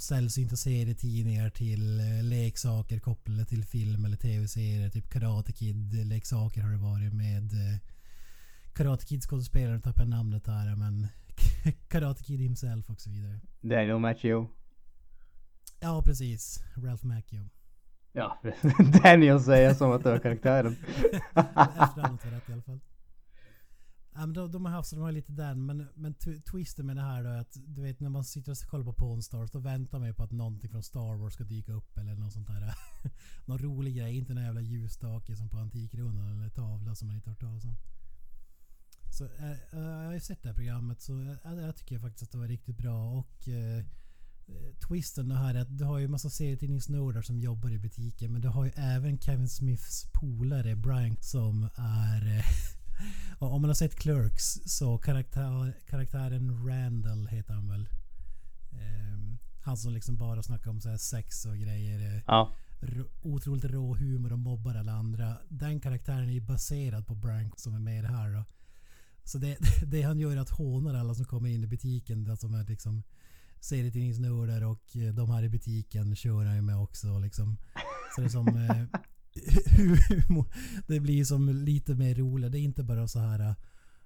sällsynta 0.00 0.56
serietidningar 0.56 1.50
till 1.50 2.00
eh, 2.00 2.24
leksaker 2.24 2.98
kopplade 2.98 3.44
till 3.44 3.64
film 3.64 4.04
eller 4.04 4.16
tv-serier. 4.16 4.90
Typ 4.90 5.10
Karate 5.10 5.52
Kid-leksaker 5.52 6.62
har 6.62 6.70
det 6.70 6.78
varit 6.78 7.12
med 7.12 7.52
eh, 7.52 7.78
Karate 8.74 9.06
Kid-skådespelaren 9.06 9.80
tappar 9.82 10.04
namnet 10.04 10.46
här 10.46 10.76
men 10.76 11.08
Karate 11.88 12.24
Kid 12.24 12.40
himself 12.40 12.90
och 12.90 13.00
så 13.00 13.10
vidare. 13.10 13.40
Daniel 13.60 13.98
Macchio. 13.98 14.48
Ja 15.80 16.02
precis. 16.02 16.62
Ralph 16.76 17.06
Macchio. 17.06 17.48
Ja, 18.12 18.38
Daniel 19.02 19.40
säger 19.40 19.74
som 19.74 19.92
att 19.92 20.02
det 20.02 20.10
var 20.10 20.18
karaktären. 20.18 20.76
Efternamnet 21.34 22.24
var 22.24 22.30
rätt 22.30 22.48
i 22.48 22.52
alla 22.52 22.62
fall. 22.62 22.80
Ja, 24.14 24.20
men 24.20 24.32
de, 24.32 24.50
de 24.50 24.64
har 24.64 24.72
haft 24.72 24.88
så 24.88 24.96
de 24.96 25.02
har 25.02 25.12
lite 25.12 25.32
den. 25.32 25.66
Men, 25.66 25.88
men 25.94 26.14
twisten 26.50 26.86
med 26.86 26.96
det 26.96 27.02
här 27.02 27.22
då 27.22 27.30
är 27.30 27.38
att 27.38 27.56
du 27.66 27.82
vet 27.82 28.00
när 28.00 28.08
man 28.08 28.24
sitter 28.24 28.52
och 28.52 28.58
kollar 28.58 28.84
på 28.84 28.92
Pawn 28.92 29.22
Stars 29.22 29.50
då 29.50 29.58
väntar 29.58 29.98
man 29.98 30.08
ju 30.08 30.14
på 30.14 30.22
att 30.22 30.30
någonting 30.30 30.70
från 30.70 30.82
Star 30.82 31.16
Wars 31.16 31.34
ska 31.34 31.44
dyka 31.44 31.72
upp 31.72 31.98
eller 31.98 32.14
något 32.14 32.32
sånt 32.32 32.46
där. 32.46 32.74
Någon 33.46 33.58
rolig 33.58 33.96
grej. 33.96 34.16
Inte 34.16 34.34
någon 34.34 34.44
jävla 34.44 34.60
ljusstake 34.60 35.36
som 35.36 35.48
på 35.48 35.58
Antikrundan 35.58 36.38
eller 36.38 36.48
tavla 36.48 36.94
som 36.94 37.08
man 37.08 37.16
inte 37.16 37.30
hört 37.30 37.40
talas 37.40 37.64
om. 37.64 37.76
Så 39.12 39.24
äh, 39.24 39.56
jag 39.72 40.06
har 40.06 40.12
ju 40.12 40.20
sett 40.20 40.42
det 40.42 40.48
här 40.48 40.56
programmet 40.56 41.02
så 41.02 41.20
äh, 41.20 41.54
jag 41.60 41.76
tycker 41.76 41.98
faktiskt 41.98 42.22
att 42.22 42.32
det 42.32 42.38
var 42.38 42.48
riktigt 42.48 42.76
bra 42.76 43.10
och 43.10 43.48
äh, 43.48 43.84
twisten 44.88 45.28
det 45.28 45.34
här 45.34 45.54
är 45.54 45.60
att 45.60 45.78
du 45.78 45.84
har 45.84 45.98
ju 45.98 46.08
massa 46.08 46.30
serietidningsnördar 46.30 47.22
som 47.22 47.40
jobbar 47.40 47.70
i 47.70 47.78
butiken 47.78 48.32
men 48.32 48.40
du 48.40 48.48
har 48.48 48.64
ju 48.64 48.70
även 48.76 49.18
Kevin 49.18 49.48
Smiths 49.48 50.06
polare 50.12 50.76
Brian 50.76 51.16
som 51.20 51.68
är 51.76 52.44
om 53.38 53.60
man 53.60 53.70
har 53.70 53.74
sett 53.74 53.94
Clerks 53.94 54.60
så 54.64 54.98
karaktär, 54.98 55.72
karaktären 55.86 56.66
Randall 56.68 57.26
heter 57.26 57.54
han 57.54 57.68
väl. 57.68 57.88
Um, 58.72 59.38
han 59.62 59.76
som 59.76 59.92
liksom 59.92 60.16
bara 60.16 60.42
snackar 60.42 60.70
om 60.70 60.80
så 60.80 60.88
här 60.88 60.96
sex 60.96 61.44
och 61.44 61.58
grejer. 61.58 62.22
Ja. 62.26 62.56
Otroligt 63.22 63.64
rå 63.64 63.94
humor 63.94 64.32
och 64.32 64.38
mobbar 64.38 64.74
alla 64.74 64.92
andra. 64.92 65.36
Den 65.48 65.80
karaktären 65.80 66.28
är 66.28 66.32
ju 66.32 66.40
baserad 66.40 67.06
på 67.06 67.14
Brank 67.14 67.60
som 67.60 67.74
är 67.74 67.78
med 67.78 67.98
i 67.98 68.02
det 68.02 68.08
här 68.08 68.32
då. 68.32 68.44
Så 69.24 69.38
det, 69.38 69.58
det 69.86 70.02
han 70.02 70.18
gör 70.18 70.36
är 70.36 70.40
att 70.40 70.50
hånar 70.50 70.94
alla 70.94 71.14
som 71.14 71.24
kommer 71.24 71.48
in 71.48 71.64
i 71.64 71.66
butiken. 71.66 72.24
De 72.24 72.54
är 72.54 72.64
liksom 72.68 73.02
serietidningsnördar 73.60 74.62
och 74.62 74.96
eh, 74.96 75.14
de 75.14 75.30
här 75.30 75.42
i 75.42 75.48
butiken 75.48 76.16
kör 76.16 76.44
han 76.44 76.56
ju 76.56 76.62
med 76.62 76.76
också. 76.76 77.18
Liksom. 77.18 77.56
Så 78.14 78.20
det 78.20 78.26
är 78.26 78.30
som... 78.30 78.46
Humor. 80.08 80.46
det 80.86 81.00
blir 81.00 81.24
som 81.24 81.48
lite 81.48 81.94
mer 81.94 82.14
roligt. 82.14 82.52
Det 82.52 82.58
är 82.58 82.62
inte 82.62 82.84
bara 82.84 83.08
så 83.08 83.18
här... 83.18 83.54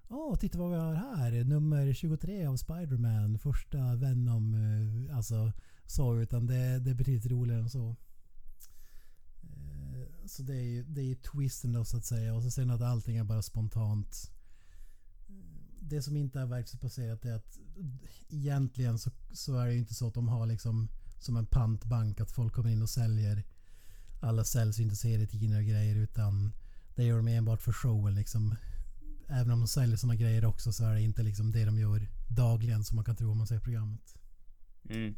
Åh, 0.08 0.32
oh, 0.32 0.36
titta 0.36 0.58
vad 0.58 0.70
vi 0.70 0.76
har 0.76 0.94
här. 0.94 1.44
Nummer 1.44 1.92
23 1.92 2.46
av 2.46 2.56
Spiderman. 2.56 3.38
Första 3.38 3.96
Venom. 3.96 4.54
Eh, 4.54 5.16
alltså 5.16 5.52
så. 5.86 6.20
Utan 6.20 6.46
det, 6.46 6.78
det 6.78 6.90
är 6.90 6.94
betydligt 6.94 7.32
roligare 7.32 7.60
än 7.60 7.70
så. 7.70 7.96
Eh, 9.42 10.26
så 10.26 10.42
det 10.42 10.54
är 10.54 10.62
ju 10.62 10.82
det 10.82 11.00
är 11.00 11.14
twisten 11.14 11.72
då 11.72 11.84
så 11.84 11.96
att 11.96 12.04
säga. 12.04 12.34
Och 12.34 12.42
så 12.42 12.50
sen 12.50 12.70
att 12.70 12.82
allting 12.82 13.16
är 13.16 13.24
bara 13.24 13.42
spontant 13.42 14.32
eh, 15.28 15.34
det 15.80 16.02
som 16.02 16.16
inte 16.16 16.40
är 16.40 16.46
verklighetsbaserat 16.46 17.24
är 17.24 17.32
att 17.32 17.58
egentligen 18.28 18.98
så, 18.98 19.10
så 19.32 19.56
är 19.56 19.66
det 19.66 19.72
ju 19.72 19.78
inte 19.78 19.94
så 19.94 20.08
att 20.08 20.14
de 20.14 20.28
har 20.28 20.46
liksom 20.46 20.88
som 21.18 21.36
en 21.36 21.46
pantbank 21.46 22.20
att 22.20 22.30
folk 22.30 22.52
kommer 22.52 22.70
in 22.70 22.82
och 22.82 22.90
säljer 22.90 23.44
alla 24.20 24.44
säljs 24.44 25.00
serietidningar 25.00 25.58
och 25.58 25.66
grejer 25.66 25.96
utan 25.96 26.52
det 26.94 27.04
gör 27.04 27.16
de 27.16 27.28
enbart 27.28 27.62
för 27.62 27.72
showen 27.72 28.14
liksom. 28.14 28.54
Även 29.28 29.50
om 29.50 29.58
de 29.58 29.68
säljer 29.68 29.96
sådana 29.96 30.16
grejer 30.16 30.44
också 30.44 30.72
så 30.72 30.84
är 30.84 30.94
det 30.94 31.02
inte 31.02 31.22
liksom 31.22 31.52
det 31.52 31.64
de 31.64 31.78
gör 31.78 32.08
dagligen 32.28 32.84
som 32.84 32.96
man 32.96 33.04
kan 33.04 33.16
tro 33.16 33.30
om 33.30 33.38
man 33.38 33.46
ser 33.46 33.60
programmet. 33.60 34.14
Mm. 34.88 35.14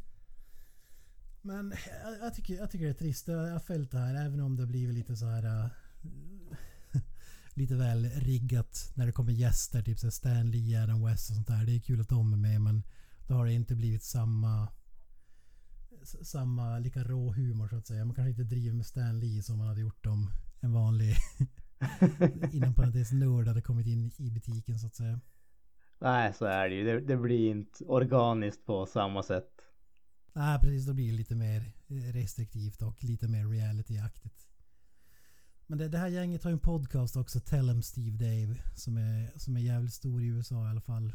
Men 1.41 1.73
jag, 2.03 2.19
jag, 2.21 2.33
tycker, 2.33 2.55
jag 2.55 2.71
tycker 2.71 2.85
det 2.85 2.91
är 2.91 2.93
trist. 2.93 3.27
Jag 3.27 3.51
har 3.51 3.59
följt 3.59 3.91
det 3.91 3.99
här 3.99 4.25
även 4.25 4.39
om 4.39 4.55
det 4.55 4.65
blivit 4.65 4.95
lite 4.95 5.15
så 5.17 5.25
här 5.25 5.45
uh, 5.45 5.71
lite 7.53 7.75
väl 7.75 8.05
riggat 8.05 8.91
när 8.93 9.05
det 9.05 9.11
kommer 9.11 9.31
gäster. 9.31 9.81
Typ 9.81 9.99
så 9.99 10.11
Stan 10.11 10.51
Lee, 10.51 10.83
Adam 10.83 11.05
West 11.05 11.29
och 11.29 11.35
sånt 11.35 11.47
där. 11.47 11.65
Det 11.65 11.75
är 11.75 11.79
kul 11.79 12.01
att 12.01 12.09
de 12.09 12.33
är 12.33 12.37
med 12.37 12.61
men 12.61 12.83
då 13.27 13.33
har 13.33 13.45
det 13.45 13.53
inte 13.53 13.75
blivit 13.75 14.03
samma 14.03 14.67
samma 16.21 16.79
lika 16.79 17.03
rå 17.03 17.33
humor 17.33 17.67
så 17.67 17.75
att 17.75 17.87
säga. 17.87 18.05
Man 18.05 18.15
kanske 18.15 18.29
inte 18.29 18.55
driver 18.55 18.75
med 18.75 18.85
Stan 18.85 19.19
Lee 19.19 19.43
som 19.43 19.57
man 19.57 19.67
hade 19.67 19.81
gjort 19.81 20.05
om 20.05 20.31
en 20.59 20.73
vanlig 20.73 21.15
inom 22.53 22.73
parentes 22.73 23.11
nörd 23.11 23.47
hade 23.47 23.61
kommit 23.61 23.87
in 23.87 24.11
i 24.17 24.31
butiken 24.31 24.79
så 24.79 24.87
att 24.87 24.95
säga. 24.95 25.19
Nej, 25.99 26.33
så 26.33 26.45
är 26.45 26.69
det 26.69 26.75
ju. 26.75 26.83
Det, 26.83 26.99
det 26.99 27.17
blir 27.17 27.51
inte 27.51 27.85
organiskt 27.85 28.65
på 28.65 28.85
samma 28.85 29.23
sätt. 29.23 29.51
Nej, 30.33 30.59
precis. 30.59 30.85
Då 30.85 30.93
blir 30.93 31.11
det 31.11 31.17
lite 31.17 31.35
mer 31.35 31.71
restriktivt 32.13 32.81
och 32.81 33.03
lite 33.03 33.27
mer 33.27 33.47
realityaktigt. 33.47 34.47
Men 35.67 35.77
det, 35.77 35.87
det, 35.87 35.97
här 35.97 36.07
gänget 36.07 36.43
har 36.43 36.51
ju 36.51 36.53
en 36.53 36.59
podcast 36.59 37.17
också, 37.17 37.39
Tell 37.39 37.69
em 37.69 37.81
Steve 37.81 38.17
Dave, 38.17 38.61
som 38.75 38.97
är, 38.97 39.39
som 39.39 39.57
är 39.57 39.61
jävligt 39.61 39.93
stor 39.93 40.23
i 40.23 40.27
USA 40.27 40.65
i 40.65 40.69
alla 40.69 40.81
fall. 40.81 41.13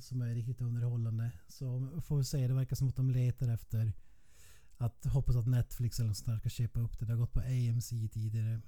Som 0.00 0.22
är 0.22 0.34
riktigt 0.34 0.60
underhållande. 0.60 1.30
Så 1.48 1.88
får 2.02 2.16
vi 2.16 2.24
se, 2.24 2.48
det 2.48 2.54
verkar 2.54 2.76
som 2.76 2.88
att 2.88 2.96
de 2.96 3.10
letar 3.10 3.48
efter 3.48 3.92
att 4.76 5.04
hoppas 5.04 5.36
att 5.36 5.46
Netflix 5.46 5.98
eller 5.98 6.08
något 6.08 6.16
sånt 6.16 6.40
ska 6.40 6.48
köpa 6.48 6.80
upp 6.80 6.98
det. 6.98 7.06
Det 7.06 7.12
har 7.12 7.18
gått 7.18 7.32
på 7.32 7.40
AMC 7.40 7.90
tidigare. 8.12 8.60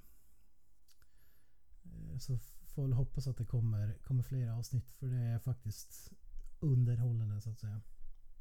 Eh, 1.85 2.17
så 2.17 2.39
får 2.75 2.87
vi 2.87 2.93
hoppas 2.93 3.27
att 3.27 3.37
det 3.37 3.45
kommer, 3.45 3.97
kommer 4.03 4.23
fler 4.23 4.51
avsnitt 4.51 4.91
för 4.91 5.07
det 5.07 5.17
är 5.17 5.39
faktiskt 5.39 6.11
underhållande 6.59 7.41
så 7.41 7.49
att 7.49 7.59
säga. 7.59 7.81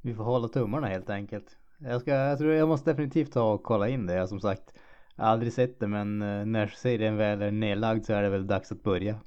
Vi 0.00 0.14
får 0.14 0.24
hålla 0.24 0.48
tummarna 0.48 0.86
helt 0.86 1.10
enkelt. 1.10 1.58
Jag, 1.78 2.00
ska, 2.00 2.10
jag 2.10 2.38
tror 2.38 2.52
jag 2.52 2.68
måste 2.68 2.90
definitivt 2.90 3.32
ta 3.32 3.52
och 3.52 3.62
kolla 3.62 3.88
in 3.88 4.06
det. 4.06 4.14
Jag 4.14 4.28
som 4.28 4.40
sagt 4.40 4.74
aldrig 5.16 5.52
sett 5.52 5.80
det 5.80 5.86
men 5.86 6.22
eh, 6.22 6.46
när 6.46 6.66
serien 6.66 7.16
väl 7.16 7.42
är 7.42 7.50
nedlagd 7.50 8.04
så 8.04 8.12
är 8.12 8.22
det 8.22 8.30
väl 8.30 8.46
dags 8.46 8.72
att 8.72 8.82
börja. 8.82 9.20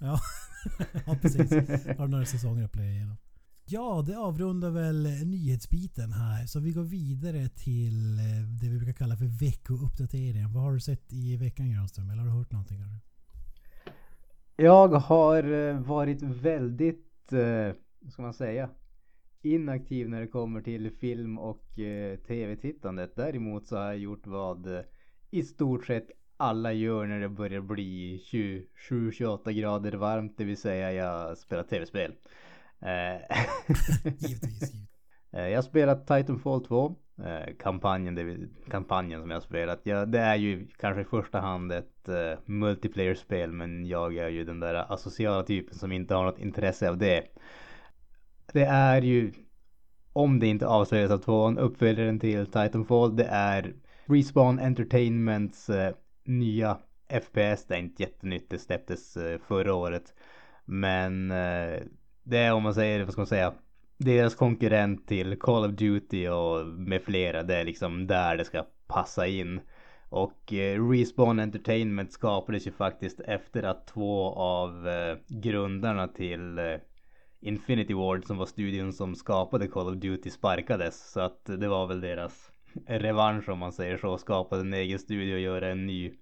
Ja, 0.00 0.20
ja 1.06 1.16
precis. 1.22 1.52
Har 1.98 2.08
några 2.08 2.24
säsonger 2.24 2.64
att 2.64 2.72
playa 2.72 2.90
igenom. 2.90 3.16
Ja, 3.72 4.04
det 4.06 4.18
avrundar 4.18 4.70
väl 4.70 5.06
eh, 5.06 5.12
nyhetsbiten 5.12 6.12
här. 6.12 6.46
Så 6.46 6.60
vi 6.60 6.72
går 6.72 6.82
vidare 6.82 7.48
till 7.48 8.18
eh, 8.18 8.24
det 8.60 8.68
vi 8.68 8.78
brukar 8.78 8.92
kalla 8.92 9.16
för 9.16 9.24
veckouppdateringen. 9.24 10.52
Vad 10.52 10.62
har 10.62 10.72
du 10.72 10.80
sett 10.80 11.12
i 11.12 11.36
veckan 11.36 11.70
Granström? 11.70 12.10
Eller 12.10 12.22
har 12.22 12.28
du 12.28 12.34
hört 12.34 12.52
någonting? 12.52 12.78
Jag 14.56 14.88
har 14.88 15.52
eh, 15.52 15.80
varit 15.80 16.22
väldigt, 16.22 17.32
vad 18.00 18.12
ska 18.12 18.22
man 18.22 18.34
säga, 18.34 18.70
inaktiv 19.42 20.08
när 20.08 20.20
det 20.20 20.26
kommer 20.26 20.62
till 20.62 20.90
film 20.90 21.38
och 21.38 21.64
tv-tittandet. 22.26 23.16
Däremot 23.16 23.68
så 23.68 23.76
har 23.76 23.84
jag 23.84 23.98
gjort 23.98 24.26
vad 24.26 24.84
i 25.30 25.42
stort 25.42 25.86
sett 25.86 26.08
alla 26.40 26.72
gör 26.72 27.06
när 27.06 27.20
det 27.20 27.28
börjar 27.28 27.60
bli 27.60 28.22
27-28 28.82 29.52
grader 29.52 29.92
varmt. 29.92 30.34
Det 30.36 30.44
vill 30.44 30.56
säga 30.56 30.92
jag 30.92 31.38
spelar 31.38 31.62
tv-spel. 31.62 32.14
Eh, 32.80 33.38
givetvis. 34.18 34.72
Eh, 35.32 35.48
jag 35.48 35.56
har 35.56 35.62
spelat 35.62 36.06
Titanfall 36.06 36.64
2. 36.64 36.96
Eh, 37.24 37.54
kampanjen, 37.58 38.14
det, 38.14 38.38
kampanjen 38.70 39.20
som 39.20 39.30
jag 39.30 39.36
har 39.36 39.40
spelat. 39.40 39.80
Ja, 39.82 40.06
det 40.06 40.18
är 40.18 40.36
ju 40.36 40.68
kanske 40.78 41.00
i 41.00 41.04
första 41.04 41.40
hand 41.40 41.72
ett 41.72 42.08
uh, 42.08 42.38
multiplayer-spel. 42.44 43.52
Men 43.52 43.86
jag 43.86 44.16
är 44.16 44.28
ju 44.28 44.44
den 44.44 44.60
där 44.60 44.92
asociala 44.92 45.42
typen 45.42 45.74
som 45.74 45.92
inte 45.92 46.14
har 46.14 46.24
något 46.24 46.38
intresse 46.38 46.90
av 46.90 46.98
det. 46.98 47.24
Det 48.52 48.64
är 48.64 49.02
ju, 49.02 49.32
om 50.12 50.38
det 50.38 50.46
inte 50.46 50.66
avslöjas 50.66 51.10
av 51.10 51.18
tvåan, 51.18 51.58
uppföljaren 51.58 52.20
till 52.20 52.46
Titanfall. 52.46 53.16
Det 53.16 53.28
är 53.30 53.74
Respawn 54.04 54.58
Entertainments 54.58 55.70
eh, 55.70 55.94
nya 56.24 56.78
FPS. 57.08 57.66
Det 57.66 57.74
är 57.74 57.78
inte 57.78 58.02
jättenytt. 58.02 58.50
Det 58.50 58.58
släpptes 58.58 59.16
eh, 59.16 59.40
förra 59.48 59.74
året. 59.74 60.14
Men 60.64 61.30
eh, 61.30 61.80
det 62.22 62.38
är 62.38 62.52
om 62.52 62.62
man 62.62 62.74
säger, 62.74 63.04
vad 63.04 63.12
ska 63.12 63.20
man 63.20 63.26
säga? 63.26 63.54
Deras 63.98 64.34
konkurrent 64.34 65.08
till 65.08 65.38
Call 65.38 65.64
of 65.64 65.76
Duty 65.76 66.28
och 66.28 66.66
med 66.66 67.02
flera. 67.02 67.42
Det 67.42 67.56
är 67.56 67.64
liksom 67.64 68.06
där 68.06 68.36
det 68.36 68.44
ska 68.44 68.66
passa 68.86 69.26
in. 69.26 69.60
Och 70.08 70.52
eh, 70.52 70.90
Respawn 70.90 71.40
Entertainment 71.40 72.12
skapades 72.12 72.66
ju 72.66 72.72
faktiskt 72.72 73.20
efter 73.20 73.62
att 73.62 73.86
två 73.86 74.34
av 74.34 74.88
eh, 74.88 75.16
grundarna 75.28 76.08
till 76.08 76.58
eh, 76.58 76.76
Infinity 77.40 77.94
Ward 77.94 78.24
som 78.24 78.36
var 78.36 78.46
studion 78.46 78.92
som 78.92 79.14
skapade 79.14 79.68
Call 79.68 79.88
of 79.88 79.94
Duty 79.94 80.30
sparkades. 80.30 81.10
Så 81.12 81.20
att 81.20 81.44
det 81.44 81.68
var 81.68 81.86
väl 81.86 82.00
deras 82.00 82.50
revansch 82.86 83.48
om 83.48 83.58
man 83.58 83.72
säger 83.72 83.96
så. 83.98 84.18
Skapade 84.18 84.60
en 84.60 84.74
egen 84.74 84.98
studio 84.98 85.34
och 85.34 85.40
göra 85.40 85.68
en 85.68 85.86
ny 85.86 86.14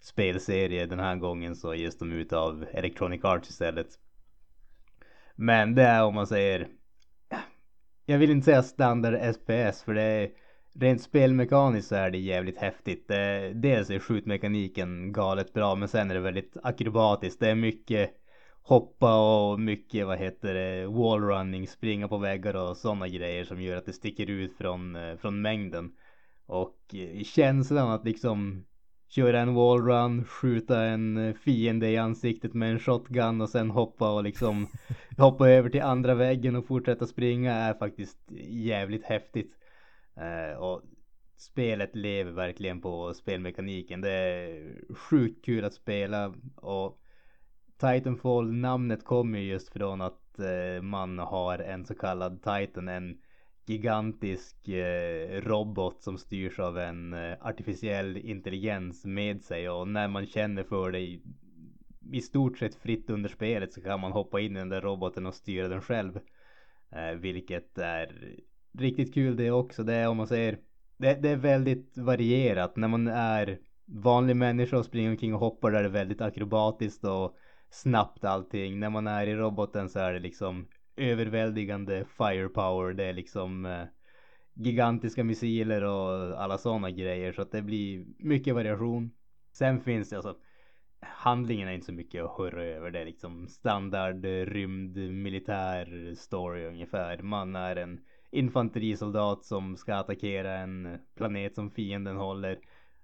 spelserie. 0.00 0.86
Den 0.86 1.00
här 1.00 1.16
gången 1.16 1.56
så 1.56 1.74
ges 1.74 1.98
de 1.98 2.12
ut 2.12 2.32
av 2.32 2.66
Electronic 2.72 3.24
Arts 3.24 3.50
istället. 3.50 3.86
Men 5.34 5.74
det 5.74 5.82
är 5.82 6.04
om 6.04 6.14
man 6.14 6.26
säger 6.26 6.68
jag 8.06 8.18
vill 8.18 8.30
inte 8.30 8.44
säga 8.44 8.62
standard 8.62 9.34
SPS 9.34 9.82
för 9.82 9.94
det 9.94 10.02
är 10.02 10.30
rent 10.74 11.02
spelmekaniskt 11.02 11.88
så 11.88 11.94
är 11.94 12.10
det 12.10 12.18
jävligt 12.18 12.58
häftigt. 12.58 13.08
Dels 13.54 13.90
är 13.90 13.98
skjutmekaniken 13.98 15.12
galet 15.12 15.52
bra 15.52 15.74
men 15.74 15.88
sen 15.88 16.10
är 16.10 16.14
det 16.14 16.20
väldigt 16.20 16.56
akrobatiskt. 16.62 17.40
Det 17.40 17.50
är 17.50 17.54
mycket 17.54 18.10
hoppa 18.70 19.14
och 19.16 19.60
mycket 19.60 20.06
vad 20.06 20.18
heter 20.18 20.54
det 20.54 20.86
wallrunning, 20.86 21.68
springa 21.68 22.08
på 22.08 22.18
väggar 22.18 22.56
och 22.56 22.76
sådana 22.76 23.08
grejer 23.08 23.44
som 23.44 23.62
gör 23.62 23.76
att 23.76 23.86
det 23.86 23.92
sticker 23.92 24.30
ut 24.30 24.56
från, 24.56 24.96
eh, 24.96 25.16
från 25.16 25.42
mängden. 25.42 25.92
Och 26.46 26.94
eh, 26.94 27.22
känslan 27.22 27.90
att 27.90 28.04
liksom 28.04 28.64
köra 29.08 29.40
en 29.40 29.54
wallrun, 29.54 30.24
skjuta 30.24 30.82
en 30.82 31.16
eh, 31.16 31.34
fiende 31.34 31.90
i 31.90 31.96
ansiktet 31.96 32.54
med 32.54 32.70
en 32.70 32.78
shotgun 32.78 33.40
och 33.40 33.48
sen 33.48 33.70
hoppa 33.70 34.14
och 34.14 34.24
liksom 34.24 34.66
hoppa 35.18 35.48
över 35.48 35.70
till 35.70 35.82
andra 35.82 36.14
väggen 36.14 36.56
och 36.56 36.66
fortsätta 36.66 37.06
springa 37.06 37.54
är 37.54 37.74
faktiskt 37.74 38.18
jävligt 38.48 39.04
häftigt. 39.04 39.56
Och 40.58 40.82
spelet 41.36 41.96
lever 41.96 42.32
verkligen 42.32 42.80
på 42.80 43.14
spelmekaniken. 43.14 44.00
Det 44.00 44.10
är 44.10 44.74
sjukt 44.94 45.44
kul 45.44 45.64
att 45.64 45.74
spela 45.74 46.34
och 46.56 47.00
Titanfall 47.80 48.52
namnet 48.52 49.04
kommer 49.04 49.38
just 49.38 49.72
från 49.72 50.00
att 50.00 50.38
eh, 50.38 50.82
man 50.82 51.18
har 51.18 51.58
en 51.58 51.86
så 51.86 51.94
kallad 51.94 52.42
Titan, 52.42 52.88
en 52.88 53.18
gigantisk 53.66 54.68
eh, 54.68 55.40
robot 55.40 56.02
som 56.02 56.18
styrs 56.18 56.58
av 56.58 56.78
en 56.78 57.12
eh, 57.12 57.36
artificiell 57.40 58.16
intelligens 58.16 59.04
med 59.04 59.42
sig 59.42 59.70
och 59.70 59.88
när 59.88 60.08
man 60.08 60.26
känner 60.26 60.62
för 60.62 60.92
det 60.92 60.98
i, 60.98 61.22
i 62.12 62.20
stort 62.20 62.58
sett 62.58 62.74
fritt 62.74 63.10
under 63.10 63.28
spelet 63.28 63.72
så 63.72 63.80
kan 63.80 64.00
man 64.00 64.12
hoppa 64.12 64.40
in 64.40 64.56
i 64.56 64.58
den 64.58 64.68
där 64.68 64.80
roboten 64.80 65.26
och 65.26 65.34
styra 65.34 65.68
den 65.68 65.80
själv. 65.80 66.20
Eh, 66.90 67.12
vilket 67.12 67.78
är 67.78 68.36
riktigt 68.78 69.14
kul 69.14 69.36
det 69.36 69.50
också. 69.50 69.82
Det 69.82 69.94
är 69.94 70.08
om 70.08 70.16
man 70.16 70.28
säger 70.28 70.58
det, 70.96 71.14
det 71.14 71.28
är 71.28 71.36
väldigt 71.36 71.98
varierat. 71.98 72.76
När 72.76 72.88
man 72.88 73.08
är 73.08 73.58
vanlig 73.84 74.36
människa 74.36 74.78
och 74.78 74.84
springer 74.84 75.10
omkring 75.10 75.34
och 75.34 75.40
hoppar 75.40 75.70
där 75.70 75.82
det 75.82 75.88
är 75.88 75.92
väldigt 75.92 76.20
akrobatiskt 76.20 77.04
och 77.04 77.36
snabbt 77.70 78.24
allting. 78.24 78.80
När 78.80 78.90
man 78.90 79.06
är 79.06 79.26
i 79.26 79.36
roboten 79.36 79.88
så 79.88 79.98
är 79.98 80.12
det 80.12 80.18
liksom 80.18 80.68
överväldigande 80.96 82.04
firepower. 82.04 82.92
Det 82.92 83.04
är 83.04 83.12
liksom 83.12 83.66
eh, 83.66 83.84
gigantiska 84.54 85.24
missiler 85.24 85.84
och 85.84 86.42
alla 86.42 86.58
sådana 86.58 86.90
grejer. 86.90 87.32
Så 87.32 87.42
att 87.42 87.52
det 87.52 87.62
blir 87.62 88.04
mycket 88.18 88.54
variation. 88.54 89.10
Sen 89.52 89.80
finns 89.80 90.10
det 90.10 90.16
alltså 90.16 90.36
handlingen 91.00 91.68
är 91.68 91.72
inte 91.72 91.86
så 91.86 91.92
mycket 91.92 92.24
att 92.24 92.38
hurra 92.38 92.64
över. 92.64 92.90
Det 92.90 93.00
är 93.00 93.04
liksom 93.04 93.48
standard 93.48 94.24
rymd 94.24 94.96
militär 94.96 96.14
story 96.14 96.66
ungefär. 96.66 97.22
Man 97.22 97.56
är 97.56 97.76
en 97.76 98.00
infanterisoldat 98.30 99.44
som 99.44 99.76
ska 99.76 99.94
attackera 99.94 100.58
en 100.58 100.98
planet 101.16 101.54
som 101.54 101.70
fienden 101.70 102.16
håller. 102.16 102.58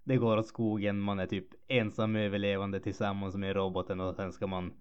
Det 0.06 0.16
går 0.16 0.36
åt 0.36 0.46
skogen, 0.46 1.00
man 1.00 1.18
är 1.18 1.26
typ 1.26 1.48
ensam 1.68 2.16
överlevande 2.16 2.80
tillsammans 2.80 3.36
med 3.36 3.56
roboten 3.56 4.00
och 4.00 4.14
sen 4.14 4.32
ska 4.32 4.46
man 4.46 4.72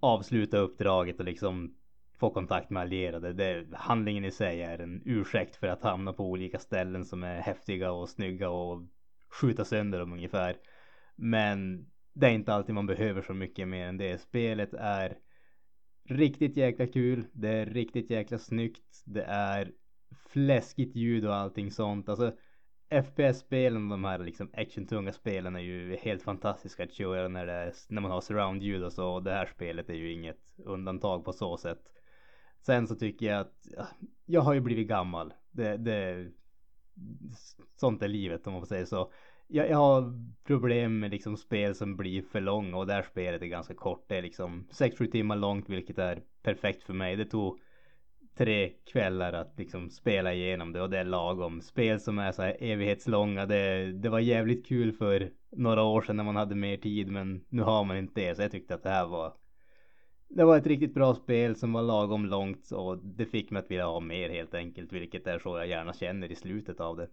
avsluta 0.00 0.58
uppdraget 0.58 1.18
och 1.18 1.24
liksom 1.24 1.74
få 2.18 2.30
kontakt 2.30 2.70
med 2.70 2.80
allierade. 2.80 3.32
Det, 3.32 3.66
handlingen 3.72 4.24
i 4.24 4.30
sig 4.30 4.62
är 4.62 4.78
en 4.78 5.02
ursäkt 5.04 5.56
för 5.56 5.66
att 5.66 5.82
hamna 5.82 6.12
på 6.12 6.24
olika 6.24 6.58
ställen 6.58 7.04
som 7.04 7.22
är 7.22 7.40
häftiga 7.40 7.92
och 7.92 8.08
snygga 8.08 8.50
och 8.50 8.82
skjuta 9.40 9.64
sönder 9.64 9.98
dem 9.98 10.12
ungefär. 10.12 10.56
Men 11.16 11.86
det 12.12 12.26
är 12.26 12.30
inte 12.30 12.54
alltid 12.54 12.74
man 12.74 12.86
behöver 12.86 13.22
så 13.22 13.34
mycket 13.34 13.68
mer 13.68 13.86
än 13.86 13.96
det. 13.96 14.20
Spelet 14.20 14.74
är 14.74 15.18
riktigt 16.08 16.56
jäkla 16.56 16.86
kul. 16.86 17.24
Det 17.32 17.48
är 17.48 17.66
riktigt 17.66 18.10
jäkla 18.10 18.38
snyggt. 18.38 19.02
Det 19.06 19.24
är 19.24 19.72
fläskigt 20.32 20.96
ljud 20.96 21.26
och 21.26 21.34
allting 21.34 21.70
sånt. 21.70 22.08
Alltså 22.08 22.32
FPS-spelen, 22.90 23.88
de 23.88 24.04
här 24.04 24.18
liksom 24.18 24.50
actiontunga 24.52 25.12
spelen 25.12 25.56
är 25.56 25.60
ju 25.60 25.96
helt 25.96 26.22
fantastiska 26.22 26.84
att 26.84 26.92
köra 26.92 27.28
när, 27.28 27.46
det 27.46 27.52
är, 27.52 27.72
när 27.88 28.02
man 28.02 28.10
har 28.10 28.20
surround-ljud 28.20 28.84
och 28.84 28.92
så. 28.92 29.08
Och 29.08 29.22
det 29.22 29.30
här 29.30 29.46
spelet 29.46 29.90
är 29.90 29.94
ju 29.94 30.12
inget 30.12 30.60
undantag 30.64 31.24
på 31.24 31.32
så 31.32 31.56
sätt. 31.56 31.82
Sen 32.60 32.86
så 32.86 32.94
tycker 32.94 33.26
jag 33.26 33.40
att 33.40 33.68
jag 34.26 34.40
har 34.40 34.54
ju 34.54 34.60
blivit 34.60 34.88
gammal. 34.88 35.34
Det, 35.50 35.76
det, 35.76 36.30
sånt 37.76 38.02
är 38.02 38.08
livet 38.08 38.46
om 38.46 38.52
man 38.52 38.62
får 38.62 38.66
säga 38.66 38.86
så. 38.86 39.12
Jag, 39.46 39.70
jag 39.70 39.76
har 39.76 40.12
problem 40.44 40.98
med 40.98 41.10
liksom 41.10 41.36
spel 41.36 41.74
som 41.74 41.96
blir 41.96 42.22
för 42.22 42.40
långa 42.40 42.76
och 42.76 42.86
det 42.86 42.92
här 42.92 43.02
spelet 43.02 43.42
är 43.42 43.46
ganska 43.46 43.74
kort. 43.74 44.04
Det 44.08 44.16
är 44.16 44.22
liksom 44.22 44.68
6-7 44.70 45.10
timmar 45.10 45.36
långt 45.36 45.68
vilket 45.68 45.98
är 45.98 46.22
perfekt 46.42 46.82
för 46.82 46.94
mig. 46.94 47.16
Det 47.16 47.24
tog 47.24 47.60
tre 48.38 48.72
kvällar 48.92 49.32
att 49.32 49.58
liksom 49.58 49.90
spela 49.90 50.34
igenom 50.34 50.72
det 50.72 50.82
och 50.82 50.90
det 50.90 50.98
är 50.98 51.04
lagom. 51.04 51.60
Spel 51.62 52.00
som 52.00 52.18
är 52.18 52.32
så 52.32 52.42
här 52.42 52.56
evighetslånga. 52.60 53.46
Det, 53.46 53.92
det 53.92 54.08
var 54.08 54.20
jävligt 54.20 54.66
kul 54.66 54.92
för 54.92 55.30
några 55.50 55.82
år 55.82 56.02
sedan 56.02 56.16
när 56.16 56.24
man 56.24 56.36
hade 56.36 56.54
mer 56.54 56.76
tid 56.76 57.08
men 57.08 57.44
nu 57.48 57.62
har 57.62 57.84
man 57.84 57.96
inte 57.96 58.20
det. 58.20 58.34
Så 58.34 58.42
jag 58.42 58.50
tyckte 58.50 58.74
att 58.74 58.82
det 58.82 58.90
här 58.90 59.06
var 59.06 59.32
det 60.28 60.44
var 60.44 60.56
ett 60.56 60.66
riktigt 60.66 60.94
bra 60.94 61.14
spel 61.14 61.56
som 61.56 61.72
var 61.72 61.82
lagom 61.82 62.26
långt 62.26 62.70
och 62.70 62.98
det 62.98 63.26
fick 63.26 63.50
mig 63.50 63.60
att 63.60 63.70
vilja 63.70 63.86
ha 63.86 64.00
mer 64.00 64.30
helt 64.30 64.54
enkelt. 64.54 64.92
Vilket 64.92 65.26
är 65.26 65.38
så 65.38 65.58
jag 65.58 65.68
gärna 65.68 65.92
känner 65.92 66.32
i 66.32 66.34
slutet 66.34 66.80
av 66.80 66.96
det. 66.96 67.08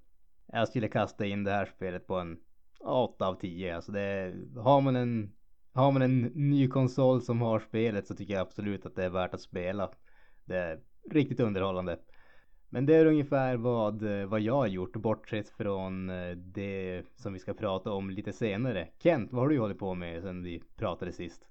Jag 0.47 0.67
skulle 0.67 0.87
kasta 0.87 1.25
in 1.25 1.43
det 1.43 1.51
här 1.51 1.65
spelet 1.65 2.07
på 2.07 2.15
en 2.15 2.37
8 2.79 3.27
av 3.27 3.35
10. 3.35 3.75
Alltså 3.75 3.91
det, 3.91 4.33
har 4.55 4.81
man 4.81 4.95
en 4.95 5.31
har 5.73 5.91
man 5.91 6.01
en 6.01 6.21
ny 6.21 6.67
konsol 6.67 7.21
som 7.21 7.41
har 7.41 7.59
spelet 7.59 8.07
så 8.07 8.15
tycker 8.15 8.33
jag 8.33 8.41
absolut 8.41 8.85
att 8.85 8.95
det 8.95 9.05
är 9.05 9.09
värt 9.09 9.33
att 9.33 9.41
spela. 9.41 9.91
Det 10.45 10.57
är 10.57 10.79
riktigt 11.11 11.39
underhållande. 11.39 11.97
Men 12.75 12.85
det 12.85 12.95
är 12.95 13.05
ungefär 13.05 13.57
vad, 13.57 14.21
eh, 14.21 14.25
vad 14.25 14.41
jag 14.41 14.55
har 14.55 14.67
gjort 14.67 14.95
bortsett 14.95 15.49
från 15.49 16.09
eh, 16.09 16.31
det 16.31 17.03
som 17.15 17.33
vi 17.33 17.39
ska 17.39 17.53
prata 17.53 17.91
om 17.91 18.09
lite 18.09 18.33
senare. 18.33 18.87
Kent, 19.03 19.33
vad 19.33 19.41
har 19.41 19.49
du 19.49 19.59
hållit 19.59 19.79
på 19.79 19.93
med 19.93 20.21
sen 20.21 20.43
vi 20.43 20.61
pratade 20.75 21.11
sist? 21.11 21.41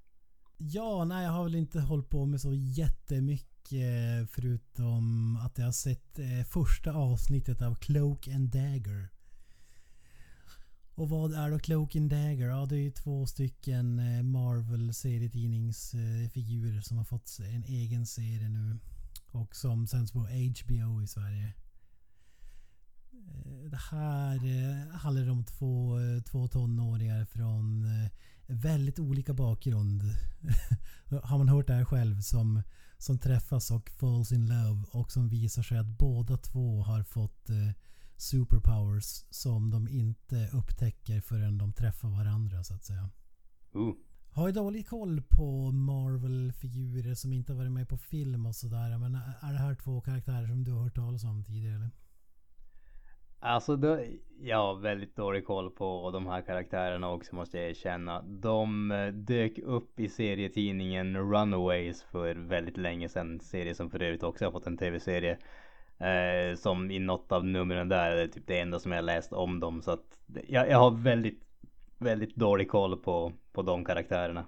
Ja, 0.59 1.05
nej 1.05 1.25
jag 1.25 1.33
har 1.33 1.45
väl 1.45 1.55
inte 1.55 1.81
hållit 1.81 2.11
på 2.11 2.27
med 2.27 2.41
så 2.41 2.55
jättemycket 2.55 3.73
eh, 3.73 4.27
förutom 4.31 5.37
att 5.37 5.59
jag 5.59 5.65
har 5.65 5.73
sett 5.73 6.19
första 6.49 6.93
avsnittet 6.93 7.63
av 7.63 7.75
Cloak 7.75 8.29
and 8.29 8.49
Dagger. 8.49 9.09
Och 10.95 11.09
vad 11.09 11.35
är 11.35 11.51
då 11.51 11.59
Cloak 11.59 11.97
and 11.97 12.11
Dagger? 12.11 12.49
Ja, 12.49 12.67
det 12.67 12.75
är 12.75 12.81
ju 12.81 12.91
två 12.91 13.27
stycken 13.27 13.97
Marvel 14.31 14.95
serietidningsfigurer 14.95 16.81
som 16.81 16.97
har 16.97 17.05
fått 17.05 17.39
en 17.55 17.65
egen 17.65 18.07
serie 18.07 18.49
nu. 18.49 18.79
Och 19.35 19.57
som 19.57 19.87
sänds 19.87 20.13
på 20.13 20.19
HBO 20.19 21.03
i 21.03 21.07
Sverige. 21.07 21.55
Eh, 23.13 23.71
det 23.71 23.81
här 23.91 24.37
eh, 24.37 24.97
handlar 24.97 25.31
om 25.31 25.45
två, 25.45 26.01
eh, 26.01 26.23
två 26.23 26.49
tonåringar 26.49 27.25
från 27.25 27.87
väldigt 28.47 28.99
olika 28.99 29.35
bakgrund. 29.35 30.03
har 31.23 31.39
man 31.39 31.49
hört 31.49 31.67
det 31.67 31.75
här 31.75 31.85
själv 31.85 32.21
som, 32.21 32.63
som 32.99 33.19
träffas 33.19 33.71
och 33.71 33.91
falls 33.91 34.33
in 34.33 34.47
love 34.47 34.85
och 34.91 35.13
som 35.13 35.29
visar 35.29 35.63
sig 35.63 35.79
att 35.79 35.99
båda 35.99 36.37
två 36.37 36.83
har 36.83 37.03
fått 37.03 37.51
superpowers 38.17 39.25
som 39.31 39.71
de 39.71 39.89
inte 39.89 40.51
upptäcker 40.53 41.21
förrän 41.21 41.59
de 41.59 41.73
träffar 41.73 42.09
varandra 42.09 42.65
så 42.65 42.75
att 42.75 42.85
säga. 42.85 43.11
Ooh. 43.73 43.95
Har 44.35 44.47
ju 44.47 44.53
dålig 44.53 44.89
koll 44.89 45.23
på 45.23 45.71
Marvel-figurer 45.73 47.15
som 47.15 47.33
inte 47.33 47.53
har 47.53 47.59
varit 47.59 47.73
med 47.73 47.89
på 47.89 47.97
film 47.97 48.47
och 48.47 48.55
sådär. 48.55 48.99
Men 48.99 49.15
är 49.15 49.53
det 49.53 49.59
här 49.59 49.75
två 49.75 50.01
karaktärer 50.01 50.47
som 50.47 50.65
du 50.65 50.73
har 50.73 50.83
hört 50.83 50.95
talas 50.95 51.25
om 51.25 51.45
tidigare? 51.45 51.75
Eller? 51.75 51.91
Alltså 53.39 53.77
då, 53.77 54.01
jag 54.41 54.57
har 54.57 54.75
väldigt 54.75 55.17
dålig 55.17 55.47
koll 55.47 55.71
på 55.71 56.11
de 56.11 56.27
här 56.27 56.43
karaktärerna 56.43 57.11
också 57.11 57.35
måste 57.35 57.59
jag 57.59 57.71
erkänna. 57.71 58.23
De 58.23 58.91
eh, 58.91 59.07
dök 59.07 59.59
upp 59.59 60.01
i 60.01 60.09
serietidningen 60.09 61.17
Runaways 61.17 62.03
för 62.03 62.35
väldigt 62.35 62.77
länge 62.77 63.09
sedan. 63.09 63.41
Serie 63.41 63.75
som 63.75 63.91
för 63.91 64.03
övrigt 64.03 64.23
också 64.23 64.45
har 64.45 64.53
fått 64.53 64.67
en 64.67 64.79
tv-serie. 64.79 65.39
Eh, 65.99 66.57
som 66.57 66.91
i 66.91 66.99
något 66.99 67.33
av 67.33 67.45
numren 67.45 67.89
där 67.89 68.17
är 68.17 68.27
typ 68.27 68.47
det 68.47 68.61
enda 68.61 68.79
som 68.79 68.93
jag 68.93 69.05
läst 69.05 69.33
om 69.33 69.61
dem. 69.61 69.83
Så 69.83 69.91
att 69.91 70.19
jag, 70.49 70.69
jag 70.69 70.79
har 70.79 70.91
väldigt, 70.91 71.43
väldigt 71.99 72.37
dålig 72.37 72.71
koll 72.71 72.97
på, 72.97 73.33
på 73.55 73.63
de 73.63 73.85
karaktärerna. 73.85 74.47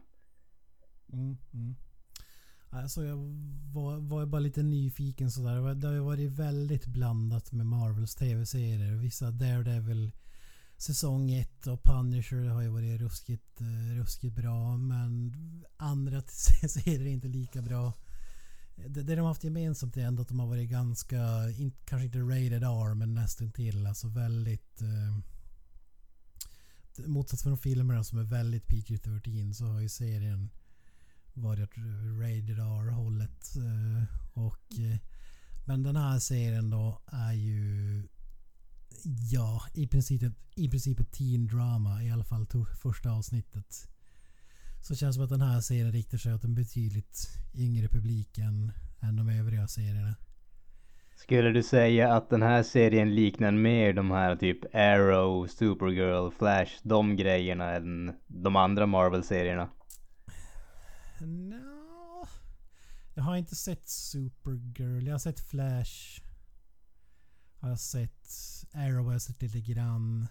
Mm, 1.12 1.36
mm. 1.52 1.76
Alltså 2.70 3.04
jag 3.04 3.16
var, 3.72 3.98
var 3.98 4.26
bara 4.26 4.40
lite 4.40 4.62
nyfiken 4.62 5.30
sådär. 5.30 5.74
Det 5.74 5.86
har 5.86 5.94
ju 5.94 6.00
varit 6.00 6.30
väldigt 6.30 6.86
blandat 6.86 7.52
med 7.52 7.66
Marvels 7.66 8.14
tv-serier. 8.14 8.94
Vissa 8.94 9.30
Daredevil 9.30 10.12
säsong 10.76 11.30
1 11.30 11.66
och 11.66 11.82
Punisher 11.82 12.48
har 12.48 12.62
ju 12.62 12.68
varit 12.68 13.00
ruskigt, 13.00 13.60
eh, 13.60 13.96
ruskigt 13.98 14.36
bra. 14.36 14.76
Men 14.76 15.34
andra 15.76 16.22
serier 16.28 17.00
är 17.00 17.06
inte 17.06 17.28
lika 17.28 17.62
bra. 17.62 17.92
Det, 18.74 19.02
det 19.02 19.14
de 19.14 19.20
har 19.20 19.28
haft 19.28 19.44
gemensamt 19.44 19.96
är 19.96 20.04
ändå 20.04 20.22
att 20.22 20.28
de 20.28 20.40
har 20.40 20.46
varit 20.46 20.70
ganska, 20.70 21.50
in, 21.58 21.72
kanske 21.84 22.04
inte 22.06 22.18
rated 22.18 22.62
R 22.62 22.94
men 22.94 23.14
nästan 23.14 23.52
till 23.52 23.86
Alltså 23.86 24.08
väldigt... 24.08 24.82
Eh, 24.82 25.35
Motsats 26.98 27.42
från 27.42 27.58
filmerna 27.58 28.04
som 28.04 28.18
är 28.18 28.24
väldigt 28.24 28.66
PG-13 28.66 29.52
så 29.52 29.64
har 29.64 29.80
ju 29.80 29.88
serien 29.88 30.50
varit 31.34 31.70
rated 32.20 32.58
R-hållet. 32.58 33.56
Eh, 33.56 34.04
och, 34.32 34.78
eh, 34.78 34.98
men 35.66 35.82
den 35.82 35.96
här 35.96 36.18
serien 36.18 36.70
då 36.70 37.02
är 37.06 37.32
ju 37.32 38.02
Ja, 39.30 39.62
i 39.74 39.86
princip, 39.86 40.22
ett, 40.22 40.32
i 40.54 40.68
princip 40.68 41.00
ett 41.00 41.12
teen 41.12 41.46
drama. 41.46 42.02
I 42.02 42.10
alla 42.10 42.24
fall 42.24 42.46
to, 42.46 42.64
första 42.64 43.10
avsnittet. 43.10 43.88
Så 44.82 44.94
känns 44.94 45.16
det 45.16 45.18
som 45.18 45.24
att 45.24 45.30
den 45.30 45.48
här 45.48 45.60
serien 45.60 45.92
riktar 45.92 46.18
sig 46.18 46.34
åt 46.34 46.44
en 46.44 46.54
betydligt 46.54 47.28
yngre 47.54 47.88
publik 47.88 48.38
än, 48.38 48.72
än 49.00 49.16
de 49.16 49.28
övriga 49.28 49.68
serierna. 49.68 50.14
Skulle 51.16 51.50
du 51.52 51.62
säga 51.62 52.14
att 52.14 52.30
den 52.30 52.42
här 52.42 52.62
serien 52.62 53.14
liknar 53.14 53.52
mer 53.52 53.92
de 53.92 54.10
här 54.10 54.36
typ 54.36 54.74
Arrow, 54.74 55.46
Supergirl, 55.46 56.30
Flash, 56.30 56.72
de 56.82 57.16
grejerna 57.16 57.74
än 57.74 58.16
de 58.26 58.56
andra 58.56 58.86
Marvel-serierna? 58.86 59.68
No. 61.20 62.26
Jag 63.14 63.22
har 63.22 63.36
inte 63.36 63.56
sett 63.56 63.88
Supergirl. 63.88 65.06
Jag 65.06 65.14
har 65.14 65.18
sett 65.18 65.40
Flash. 65.40 66.22
Har 67.60 67.68
jag 67.68 67.80
sett 67.80 68.28
Arrow 68.74 69.04
har 69.04 69.12
jag 69.12 69.22
sett 69.22 69.42
lite 69.42 69.60
grann. 69.60 70.26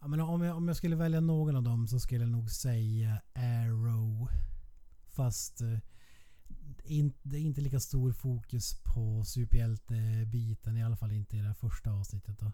Ja, 0.00 0.06
men 0.06 0.20
om, 0.20 0.42
jag, 0.42 0.56
om 0.56 0.68
jag 0.68 0.76
skulle 0.76 0.96
välja 0.96 1.20
någon 1.20 1.56
av 1.56 1.62
dem 1.62 1.86
så 1.86 2.00
skulle 2.00 2.20
jag 2.20 2.30
nog 2.30 2.50
säga 2.50 3.20
Arrow. 3.34 4.28
Fast 5.08 5.60
eh, 5.60 5.78
in, 6.84 7.12
det 7.22 7.38
är 7.38 7.40
inte 7.40 7.60
lika 7.60 7.80
stor 7.80 8.12
fokus 8.12 8.80
på 8.84 9.24
superhjältebiten. 9.24 10.76
I 10.76 10.84
alla 10.84 10.96
fall 10.96 11.12
inte 11.12 11.36
i 11.36 11.40
det 11.40 11.54
första 11.54 11.90
avsnittet 11.90 12.38
då. 12.38 12.52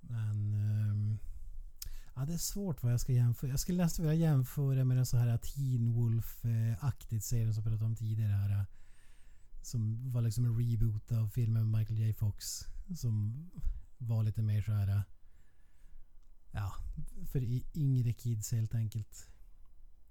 Men... 0.00 0.54
Ehm, 0.54 1.18
ja, 2.14 2.24
det 2.24 2.32
är 2.32 2.38
svårt 2.38 2.82
vad 2.82 2.92
jag 2.92 3.00
ska 3.00 3.12
jämföra. 3.12 3.50
Jag 3.50 3.60
skulle 3.60 3.82
nästan 3.82 4.06
vilja 4.06 4.28
jämföra 4.28 4.84
med 4.84 4.96
den 4.96 5.06
så 5.06 5.16
här 5.16 5.38
Teen 5.38 5.94
Wolf-aktigt 5.94 7.20
serien 7.20 7.54
som 7.54 7.62
jag 7.62 7.70
pratade 7.70 7.84
om 7.84 7.96
tidigare. 7.96 8.32
Här, 8.32 8.66
som 9.62 10.12
var 10.12 10.22
liksom 10.22 10.44
en 10.44 10.58
reboot 10.58 11.12
av 11.12 11.28
filmen 11.28 11.70
med 11.70 11.80
Michael 11.80 11.98
J 11.98 12.14
Fox. 12.14 12.64
Som 12.96 13.46
var 13.98 14.22
lite 14.22 14.42
mer 14.42 14.62
så 14.62 14.72
här... 14.72 15.02
Ja, 16.50 16.72
för 17.26 17.60
yngre 17.74 18.12
kids 18.12 18.52
helt 18.52 18.74
enkelt. 18.74 19.28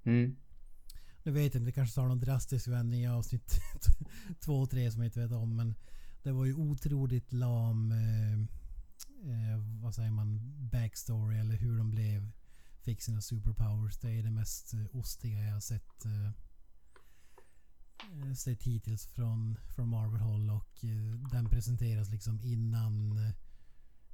Mm. 0.03 0.35
Nu 1.25 1.31
vet 1.31 1.53
jag 1.53 1.61
inte, 1.61 1.69
det 1.69 1.71
kanske 1.71 1.95
tar 1.95 2.07
någon 2.07 2.19
drastisk 2.19 2.67
vändning 2.67 3.01
i 3.01 3.07
avsnitt 3.07 3.59
två 4.39 4.61
och 4.61 4.69
tre 4.69 4.91
som 4.91 5.01
jag 5.01 5.07
inte 5.07 5.19
vet 5.19 5.31
om. 5.31 5.55
Men 5.55 5.75
det 6.23 6.31
var 6.31 6.45
ju 6.45 6.53
otroligt 6.53 7.33
lam, 7.33 7.91
eh, 7.91 8.33
eh, 9.31 9.57
vad 9.81 9.95
säger 9.95 10.11
man, 10.11 10.39
backstory 10.71 11.37
eller 11.37 11.55
hur 11.55 11.77
de 11.77 11.91
blev, 11.91 12.31
fick 12.81 13.01
sina 13.01 13.21
superpowers. 13.21 13.97
Det 13.97 14.11
är 14.11 14.23
det 14.23 14.31
mest 14.31 14.73
eh, 14.73 14.85
ostiga 14.91 15.39
jag 15.39 15.53
har 15.53 15.59
sett, 15.59 16.05
eh, 16.05 16.25
eh 16.25 16.31
sett 18.33 18.63
hittills 18.63 19.05
från, 19.05 19.57
från 19.75 19.89
Marvel-håll. 19.89 20.49
Och 20.49 20.83
eh, 20.83 21.19
den 21.31 21.49
presenteras 21.49 22.09
liksom 22.09 22.39
innan 22.43 23.17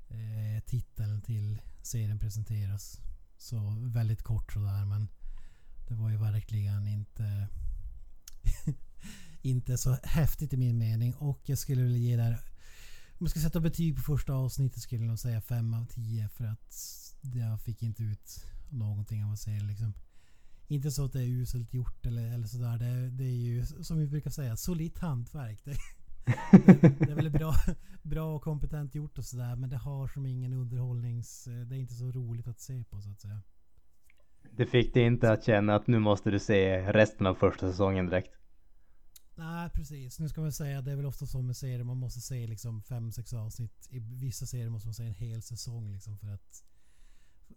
eh, 0.10 0.64
titeln 0.66 1.22
till 1.22 1.62
serien 1.82 2.20
presenteras. 2.20 3.00
Så 3.38 3.76
väldigt 3.80 4.24
kort 4.24 4.54
sådär 4.54 4.86
men 4.86 5.08
det 5.92 5.98
var 5.98 6.10
ju 6.10 6.18
verkligen 6.18 6.88
inte 6.88 7.48
inte 9.42 9.78
så 9.78 9.98
häftigt 10.04 10.54
i 10.54 10.58
min 10.58 10.78
mening 10.78 11.14
och 11.14 11.42
jag 11.46 11.58
skulle 11.58 11.82
vilja 11.82 11.98
ge 11.98 12.16
där 12.16 12.34
om 13.22 13.26
jag 13.26 13.30
ska 13.30 13.40
sätta 13.40 13.60
betyg 13.60 13.96
på 13.96 14.02
första 14.02 14.34
avsnittet 14.34 14.82
skulle 14.82 15.02
jag 15.02 15.08
nog 15.08 15.20
säga 15.20 15.42
5 15.42 15.74
av 15.74 15.86
10 15.86 16.30
för 16.30 16.46
att 16.46 16.76
jag 17.22 17.62
fick 17.62 17.84
inte 17.84 18.04
ut 18.04 18.46
någonting 18.70 19.24
av 19.24 19.32
att 19.32 19.40
säga 19.40 19.64
liksom. 19.64 19.94
Inte 20.68 20.92
så 20.92 21.06
att 21.06 21.14
det 21.14 21.22
är 21.22 21.28
uselt 21.28 21.74
gjort 21.74 22.06
eller, 22.06 22.34
eller 22.34 22.48
sådär. 22.48 22.78
Det, 22.78 23.10
det 23.10 23.24
är 23.24 23.36
ju 23.36 23.66
som 23.66 23.98
vi 23.98 24.08
brukar 24.08 24.30
säga, 24.30 24.58
solitt 24.58 24.98
hantverk. 24.98 25.66
Det, 25.66 25.78
det 27.00 27.12
är 27.12 27.16
väl 27.16 27.30
bra, 27.30 27.56
bra 28.02 28.36
och 28.36 28.42
kompetent 28.42 28.96
gjort 28.96 29.18
och 29.18 29.26
sådär 29.26 29.56
men 29.56 29.70
det 29.70 29.78
har 29.78 30.08
som 30.08 30.26
ingen 30.26 30.54
underhållnings... 30.54 31.44
Det 31.44 31.76
är 31.76 31.80
inte 31.80 31.94
så 31.96 32.12
roligt 32.12 32.48
att 32.48 32.60
se 32.60 32.84
på 32.84 33.02
så 33.02 33.10
att 33.10 33.22
säga. 33.22 33.42
Det 34.58 34.66
fick 34.66 34.94
dig 34.94 35.04
inte 35.04 35.32
att 35.32 35.44
känna 35.44 35.76
att 35.76 35.88
nu 35.88 36.00
måste 36.00 36.32
du 36.32 36.40
se 36.40 36.92
resten 36.92 37.28
av 37.28 37.36
första 37.36 37.72
säsongen 37.72 38.06
direkt. 38.06 38.32
Nej 39.36 39.70
precis. 39.70 40.20
Nu 40.20 40.30
ska 40.30 40.42
man 40.42 40.52
säga 40.52 40.80
att 40.80 40.86
det 40.86 40.92
är 40.92 40.96
väl 40.96 41.06
ofta 41.06 41.26
så 41.26 41.42
med 41.42 41.58
serier. 41.58 41.84
Man 41.84 41.98
måste 41.98 42.22
se 42.22 42.48
liksom 42.48 42.82
5-6 42.82 43.36
avsnitt. 43.36 43.88
I 43.90 44.00
vissa 44.00 44.46
serier 44.46 44.70
måste 44.70 44.88
man 44.88 44.94
se 44.94 45.04
en 45.04 45.14
hel 45.14 45.42
säsong 45.42 45.92
liksom 45.92 46.18
för 46.18 46.28
att 46.28 46.64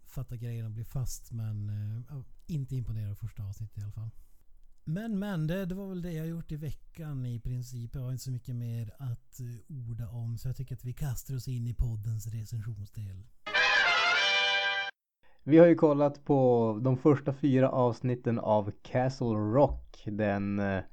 fatta 0.05 0.35
grejerna 0.35 0.67
och 0.67 0.73
bli 0.73 0.83
fast. 0.83 1.31
Men 1.31 1.69
äh, 2.09 2.21
inte 2.47 2.75
imponerad 2.75 3.11
av 3.11 3.15
första 3.15 3.43
avsnittet 3.43 3.77
i 3.77 3.81
alla 3.81 3.91
fall. 3.91 4.09
Men 4.83 5.19
men, 5.19 5.47
det, 5.47 5.65
det 5.65 5.75
var 5.75 5.87
väl 5.87 6.01
det 6.01 6.11
jag 6.11 6.27
gjort 6.27 6.51
i 6.51 6.55
veckan 6.55 7.25
i 7.25 7.39
princip. 7.39 7.95
Jag 7.95 8.01
har 8.01 8.11
inte 8.11 8.23
så 8.23 8.31
mycket 8.31 8.55
mer 8.55 8.91
att 8.99 9.39
eh, 9.39 9.45
orda 9.67 10.09
om. 10.09 10.37
Så 10.37 10.47
jag 10.47 10.55
tycker 10.55 10.75
att 10.75 10.85
vi 10.85 10.93
kastar 10.93 11.35
oss 11.35 11.47
in 11.47 11.67
i 11.67 11.73
poddens 11.73 12.27
recensionsdel. 12.27 13.23
Vi 15.47 15.57
har 15.57 15.67
ju 15.67 15.75
kollat 15.75 16.25
på 16.25 16.79
de 16.81 16.97
första 16.97 17.33
fyra 17.33 17.69
avsnitten 17.69 18.39
av 18.39 18.71
Castle 18.83 19.27
Rock. 19.27 20.03
Den 20.05 20.59
eh, 20.59 20.83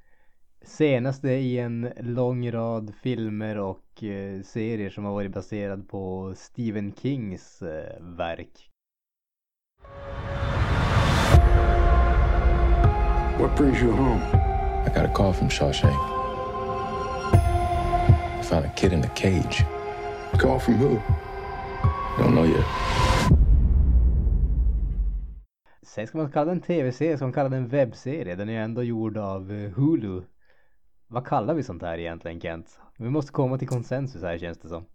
senaste 0.63 1.29
i 1.29 1.59
en 1.59 1.89
lång 2.01 2.51
rad 2.51 2.93
filmer 3.03 3.59
och 3.59 4.05
eh, 4.05 4.43
serier 4.43 4.91
som 4.91 5.05
har 5.05 5.13
varit 5.13 5.33
baserad 5.33 5.89
på 5.89 6.35
Stephen 6.37 6.93
Kings 7.03 7.63
eh, 7.63 8.03
verk. 8.03 8.71
What 13.41 13.57
brings 13.57 13.83
you 13.83 13.93
home? 13.93 14.23
I 14.87 14.89
got 14.95 15.05
a 15.05 15.13
call 15.15 15.33
from 15.33 15.49
Shawshank. 15.49 15.97
I 18.41 18.43
found 18.43 18.65
a 18.65 18.73
kid 18.77 18.93
in 18.93 19.05
a 19.05 19.15
cage. 19.17 19.65
Call 20.33 20.59
from 20.59 20.75
who? 20.75 21.01
Don't 22.19 22.35
know 22.35 22.45
yet. 22.45 23.12
Sen 25.95 26.07
ska 26.07 26.19
man 26.19 26.33
kalla 26.33 26.51
den 26.51 26.61
tv-serie, 26.61 27.17
ska 27.17 27.25
man 27.25 27.33
kalla 27.33 27.49
den 27.49 27.69
webbserie? 27.69 28.35
Den 28.35 28.49
är 28.49 28.53
ju 28.53 28.59
ändå 28.59 28.83
gjord 28.83 29.17
av 29.17 29.53
eh, 29.53 29.71
Hulu. 29.71 30.23
Vad 31.07 31.27
kallar 31.27 31.55
vi 31.55 31.63
sånt 31.63 31.83
här 31.83 31.99
egentligen 31.99 32.41
Kent? 32.41 32.81
Vi 32.99 33.11
måste 33.11 33.33
komma 33.33 33.59
till 33.59 33.69
konsensus 33.69 34.23
här 34.23 34.39
känns 34.39 34.59
det 34.59 34.69
som. 34.69 34.87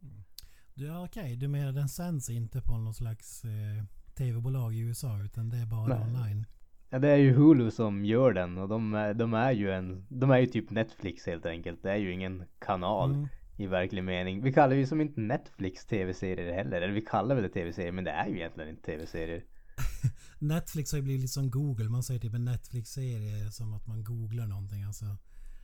Ja, 0.73 1.05
Okej, 1.05 1.23
okay. 1.23 1.35
du 1.35 1.47
menar 1.47 1.71
den 1.71 1.89
sänds 1.89 2.29
inte 2.29 2.61
på 2.61 2.77
någon 2.77 2.93
slags 2.93 3.43
eh, 3.43 3.83
tv-bolag 4.17 4.75
i 4.75 4.79
USA 4.79 5.19
utan 5.25 5.49
det 5.49 5.57
är 5.57 5.65
bara 5.65 5.87
Nej. 5.87 6.01
online? 6.01 6.45
Ja, 6.89 6.99
det 6.99 7.09
är 7.09 7.17
ju 7.17 7.33
Hulu 7.33 7.71
som 7.71 8.05
gör 8.05 8.33
den 8.33 8.57
och 8.57 8.69
de 8.69 8.93
är, 8.93 9.13
de 9.13 9.33
är 9.33 9.51
ju 9.51 9.71
en, 9.71 10.05
de 10.09 10.31
är 10.31 10.37
ju 10.39 10.45
typ 10.45 10.69
Netflix 10.69 11.25
helt 11.25 11.45
enkelt. 11.45 11.83
Det 11.83 11.91
är 11.91 11.97
ju 11.97 12.11
ingen 12.11 12.43
kanal 12.59 13.13
Mm. 13.13 13.27
i 13.57 13.67
verklig 13.67 14.03
mening. 14.03 14.41
Vi 14.43 14.53
kallar 14.53 14.75
ju 14.75 14.85
som 14.85 15.01
inte 15.01 15.21
Netflix 15.21 15.85
tv-serier 15.85 16.53
heller. 16.53 16.81
Eller 16.81 16.93
vi 16.93 17.01
kallar 17.01 17.35
väl 17.35 17.43
det 17.43 17.49
tv-serier 17.49 17.91
men 17.91 18.03
det 18.03 18.11
är 18.11 18.27
ju 18.27 18.35
egentligen 18.35 18.69
inte 18.69 18.81
tv-serier. 18.81 19.43
Netflix 20.39 20.91
har 20.91 20.97
ju 20.97 21.03
blivit 21.03 21.29
som 21.31 21.51
Google. 21.51 21.89
Man 21.89 22.03
säger 22.03 22.19
typ 22.19 22.33
en 22.33 22.45
Netflix-serie 22.45 23.51
som 23.51 23.73
att 23.73 23.87
man 23.87 24.03
googlar 24.03 24.47
någonting. 24.47 24.83
Alltså, 24.83 25.05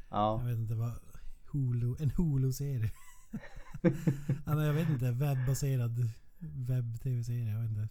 Ja. 0.09 0.39
jag 0.41 0.47
vet 0.49 0.57
inte 0.57 0.75
vad... 0.75 0.91
Hulu, 1.51 1.95
en 1.99 2.11
Hulu-serie. 2.11 2.91
men 4.45 4.59
jag 4.65 4.73
vet 4.73 4.89
inte. 4.89 5.11
Webbaserad 5.11 6.09
webb-tv-serie. 6.39 7.51
Jag 7.53 7.61
vet 7.61 7.69
inte. 7.69 7.87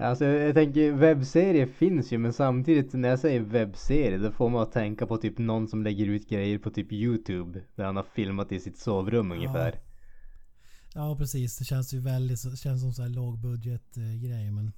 Alltså 0.00 0.24
jag, 0.24 0.48
jag 0.48 0.54
tänker 0.54 0.92
webbserier 0.92 1.66
finns 1.66 2.12
ju 2.12 2.18
men 2.18 2.32
samtidigt 2.32 2.92
när 2.92 3.08
jag 3.08 3.18
säger 3.18 3.40
webbserie 3.40 4.18
då 4.18 4.30
får 4.32 4.48
man 4.50 4.62
att 4.62 4.72
tänka 4.72 5.06
på 5.06 5.16
typ 5.16 5.38
någon 5.38 5.68
som 5.68 5.82
lägger 5.82 6.06
ut 6.06 6.28
grejer 6.28 6.58
på 6.58 6.70
typ 6.70 6.92
Youtube. 6.92 7.60
Där 7.74 7.84
han 7.84 7.96
har 7.96 8.06
filmat 8.14 8.52
i 8.52 8.60
sitt 8.60 8.78
sovrum 8.78 9.32
ungefär. 9.32 9.80
Ja, 10.94 11.16
precis. 11.16 11.58
Det 11.58 11.64
känns 11.64 11.94
ju 11.94 12.00
väldigt... 12.00 12.58
Känns 12.58 12.80
som 12.82 12.92
så 12.92 13.02
här 13.02 13.08
lågbudget-grej. 13.08 14.50
Men 14.50 14.64
vad 14.64 14.72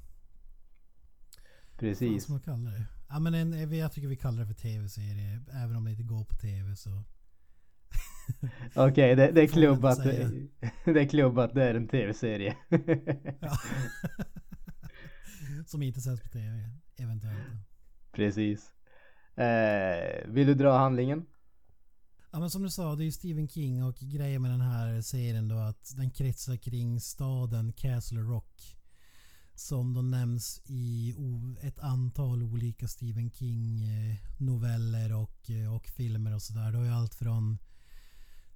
Precis. 1.80 2.22
ska 2.22 2.32
man 2.32 2.40
kalla 2.40 2.70
det? 2.70 2.86
Ja, 3.08 3.18
men 3.18 3.34
en, 3.34 3.78
jag 3.78 3.92
tycker 3.92 4.08
vi 4.08 4.16
kallar 4.16 4.40
det 4.40 4.46
för 4.46 4.54
tv-serie. 4.54 5.40
Även 5.52 5.76
om 5.76 5.84
det 5.84 5.90
inte 5.90 6.02
går 6.02 6.24
på 6.24 6.36
tv 6.36 6.76
så... 6.76 7.02
Okej, 8.74 9.16
det, 9.16 9.32
det 9.32 9.42
är 9.42 9.46
klubbat. 9.46 9.98
Det 10.84 11.00
är 11.00 11.08
klubbat, 11.08 11.54
det 11.54 11.64
är 11.64 11.74
en 11.74 11.88
tv-serie. 11.88 12.56
Ja. 13.40 13.58
som 15.66 15.82
inte 15.82 16.00
sänds 16.00 16.22
på 16.22 16.28
tv. 16.28 16.70
Eventuellt. 16.96 17.38
Precis. 18.12 18.72
Eh, 19.34 20.28
vill 20.28 20.46
du 20.46 20.54
dra 20.54 20.78
handlingen? 20.78 21.26
Ja 22.32 22.40
men 22.40 22.50
som 22.50 22.62
du 22.62 22.70
sa, 22.70 22.94
det 22.94 23.02
är 23.02 23.04
ju 23.04 23.12
Stephen 23.12 23.48
King 23.48 23.84
och 23.84 23.96
grejen 23.96 24.42
med 24.42 24.50
den 24.50 24.60
här 24.60 25.00
serien 25.00 25.48
då 25.48 25.56
att 25.56 25.96
den 25.96 26.10
kretsar 26.10 26.56
kring 26.56 27.00
staden 27.00 27.72
Castle 27.72 28.20
Rock. 28.20 28.79
Som 29.60 29.94
då 29.94 30.02
nämns 30.02 30.60
i 30.66 31.14
ett 31.60 31.78
antal 31.78 32.42
olika 32.42 32.88
Stephen 32.88 33.30
King 33.30 33.84
noveller 34.38 35.14
och, 35.14 35.50
eh, 35.50 35.74
och 35.74 35.86
filmer 35.86 36.34
och 36.34 36.42
sådär. 36.42 36.72
Det 36.72 36.78
har 36.78 36.84
ju 36.84 36.90
allt 36.90 37.14
från 37.14 37.58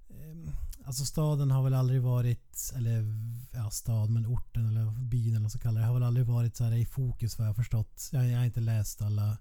ehm, 0.09 0.51
Alltså 0.85 1.05
staden 1.05 1.51
har 1.51 1.63
väl 1.63 1.73
aldrig 1.73 2.01
varit, 2.01 2.71
eller 2.75 3.05
ja 3.53 3.71
stad 3.71 4.09
men 4.09 4.25
orten 4.25 4.67
eller 4.67 4.91
byn 4.91 5.23
eller 5.23 5.33
vad 5.33 5.41
man 5.41 5.49
ska 5.49 5.59
kalla 5.59 5.79
det, 5.79 5.85
har 5.85 5.93
väl 5.93 6.03
aldrig 6.03 6.25
varit 6.25 6.55
så 6.55 6.63
här 6.63 6.71
i 6.71 6.85
fokus 6.85 7.37
vad 7.37 7.47
jag 7.47 7.49
har 7.49 7.55
förstått. 7.63 8.09
Jag, 8.11 8.29
jag 8.29 8.37
har 8.37 8.45
inte 8.45 8.61
läst 8.61 9.01
alla. 9.01 9.37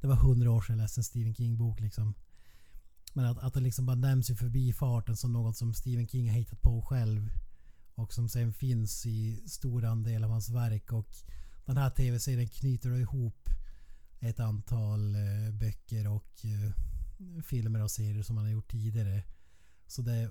Det 0.00 0.06
var 0.06 0.16
hundra 0.16 0.50
år 0.50 0.60
sedan 0.60 0.78
jag 0.78 0.82
läste 0.82 1.00
en 1.00 1.04
Stephen 1.04 1.34
King 1.34 1.56
bok 1.56 1.80
liksom. 1.80 2.14
Men 3.12 3.24
att, 3.24 3.38
att 3.38 3.54
det 3.54 3.60
liksom 3.60 3.86
bara 3.86 3.96
nämns 3.96 4.30
i 4.30 4.36
förbifarten 4.36 5.16
som 5.16 5.32
något 5.32 5.56
som 5.56 5.74
Stephen 5.74 6.08
King 6.08 6.30
har 6.30 6.36
hittat 6.36 6.62
på 6.62 6.82
själv. 6.82 7.30
Och 7.94 8.12
som 8.12 8.28
sen 8.28 8.52
finns 8.52 9.06
i 9.06 9.48
stor 9.48 9.84
andel 9.84 10.24
av 10.24 10.30
hans 10.30 10.50
verk. 10.50 10.92
Och 10.92 11.08
den 11.66 11.76
här 11.76 11.90
tv-serien 11.90 12.48
knyter 12.48 12.90
då 12.90 12.96
ihop 12.96 13.48
ett 14.20 14.40
antal 14.40 15.14
eh, 15.14 15.54
böcker 15.60 16.08
och 16.08 16.44
eh, 16.44 17.42
filmer 17.42 17.82
och 17.82 17.90
serier 17.90 18.22
som 18.22 18.36
han 18.36 18.46
har 18.46 18.52
gjort 18.52 18.70
tidigare. 18.70 19.22
Så 19.86 20.02
det, 20.02 20.30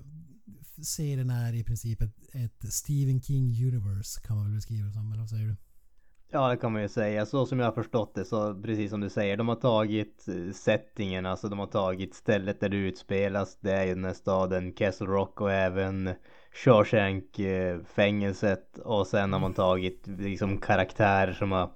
serien 0.82 1.30
är 1.30 1.52
i 1.52 1.64
princip 1.64 2.02
ett, 2.02 2.16
ett 2.32 2.72
Stephen 2.72 3.22
King 3.22 3.44
Universe 3.44 4.20
kan 4.20 4.36
man 4.36 4.46
väl 4.46 4.54
beskriva 4.54 4.86
det 4.86 4.92
som, 4.92 5.12
eller 5.12 5.20
vad 5.20 5.30
säger 5.30 5.46
du? 5.46 5.56
Ja 6.30 6.48
det 6.48 6.56
kan 6.56 6.72
man 6.72 6.82
ju 6.82 6.88
säga. 6.88 7.26
Så 7.26 7.46
som 7.46 7.58
jag 7.58 7.66
har 7.66 7.72
förstått 7.72 8.14
det 8.14 8.24
så 8.24 8.62
precis 8.62 8.90
som 8.90 9.00
du 9.00 9.10
säger. 9.10 9.36
De 9.36 9.48
har 9.48 9.56
tagit 9.56 10.28
eh, 10.28 10.52
settingen, 10.52 11.26
alltså 11.26 11.48
de 11.48 11.58
har 11.58 11.66
tagit 11.66 12.14
stället 12.14 12.60
där 12.60 12.68
det 12.68 12.76
utspelas. 12.76 13.58
Det 13.60 13.72
är 13.72 13.84
ju 13.84 13.94
den 13.94 14.04
här 14.04 14.12
staden 14.12 14.72
Castle 14.72 15.06
Rock 15.06 15.40
och 15.40 15.52
även 15.52 16.14
Shawshank 16.54 17.38
eh, 17.38 17.80
fängelset. 17.94 18.78
Och 18.78 19.06
sen 19.06 19.32
har 19.32 19.40
man 19.40 19.54
tagit 19.54 20.06
liksom 20.06 20.58
karaktärer 20.60 21.32
som 21.32 21.52
har 21.52 21.70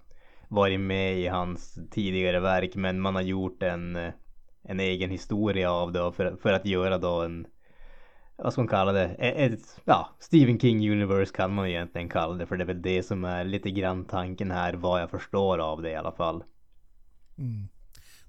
varit 0.48 0.80
med 0.80 1.18
i 1.18 1.26
hans 1.26 1.78
tidigare 1.90 2.40
verk. 2.40 2.74
Men 2.74 3.00
man 3.00 3.14
har 3.14 3.22
gjort 3.22 3.62
en, 3.62 3.96
en 4.62 4.80
egen 4.80 5.10
historia 5.10 5.72
av 5.72 5.92
det 5.92 6.12
för, 6.12 6.36
för 6.36 6.52
att 6.52 6.66
göra 6.66 6.98
då 6.98 7.22
en 7.22 7.46
vad 8.42 8.52
ska 8.52 8.62
man 8.62 8.68
kalla 8.68 8.92
det? 8.92 9.16
E- 9.18 9.44
ett, 9.44 9.80
ja, 9.84 10.16
Stephen 10.18 10.60
King 10.60 10.90
Universe 10.90 11.32
kan 11.34 11.54
man 11.54 11.66
egentligen 11.66 12.08
kalla 12.08 12.34
det 12.34 12.46
för 12.46 12.56
det 12.56 12.64
är 12.64 12.66
väl 12.66 12.82
det 12.82 13.02
som 13.02 13.24
är 13.24 13.44
lite 13.44 13.70
grann 13.70 14.04
tanken 14.04 14.50
här 14.50 14.74
vad 14.74 15.02
jag 15.02 15.10
förstår 15.10 15.58
av 15.58 15.82
det 15.82 15.90
i 15.90 15.94
alla 15.94 16.12
fall. 16.12 16.44
Mm. 17.38 17.68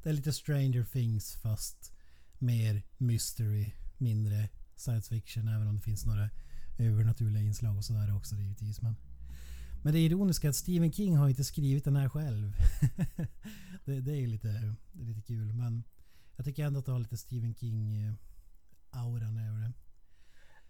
Det 0.04 0.10
är 0.10 0.14
lite 0.14 0.34
Stranger 0.34 0.84
Things 0.84 1.42
fast 1.42 1.94
mer 2.40 2.82
mystery, 2.98 3.72
mindre 3.98 4.50
science 4.80 5.10
fiction 5.10 5.48
även 5.48 5.68
om 5.68 5.76
det 5.76 5.82
finns 5.82 6.06
några 6.06 6.30
övernaturliga 6.78 7.44
inslag 7.44 7.78
och 7.78 7.86
sådär 7.86 8.16
också 8.16 8.36
givetvis. 8.36 8.82
Men, 8.82 8.96
men 9.84 9.94
det 9.94 10.00
ironiska 10.00 10.48
är 10.48 10.50
att 10.50 10.56
Stephen 10.56 10.92
King 10.92 11.18
har 11.18 11.30
inte 11.30 11.44
skrivit 11.44 11.84
den 11.84 11.96
här 11.96 12.10
själv. 12.10 12.54
det, 13.86 14.02
det 14.02 14.12
är 14.12 14.20
ju 14.20 14.28
lite, 14.28 14.76
lite 14.92 15.22
kul 15.22 15.54
men 15.54 15.84
jag 16.36 16.46
tycker 16.46 16.66
ändå 16.66 16.80
att 16.80 16.86
det 16.86 16.92
har 16.92 17.00
lite 17.00 17.18
Stephen 17.18 17.56
King-auran 17.56 19.38
över 19.50 19.60
det. 19.62 19.72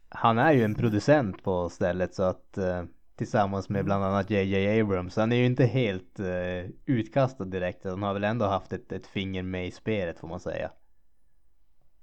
Han 0.09 0.37
är 0.37 0.51
ju 0.51 0.63
en 0.63 0.75
producent 0.75 1.43
på 1.43 1.69
stället 1.69 2.15
så 2.15 2.23
att 2.23 2.57
eh, 2.57 2.83
tillsammans 3.15 3.69
med 3.69 3.85
bland 3.85 4.03
annat 4.03 4.29
JJ 4.29 4.79
Abrams. 4.81 5.15
Han 5.15 5.31
är 5.31 5.35
ju 5.35 5.45
inte 5.45 5.65
helt 5.65 6.19
eh, 6.19 6.71
utkastad 6.85 7.45
direkt. 7.45 7.85
Han 7.85 8.03
har 8.03 8.13
väl 8.13 8.23
ändå 8.23 8.45
haft 8.45 8.73
ett, 8.73 8.91
ett 8.91 9.07
finger 9.07 9.43
med 9.43 9.67
i 9.67 9.71
spelet 9.71 10.19
får 10.19 10.27
man 10.27 10.39
säga. 10.39 10.71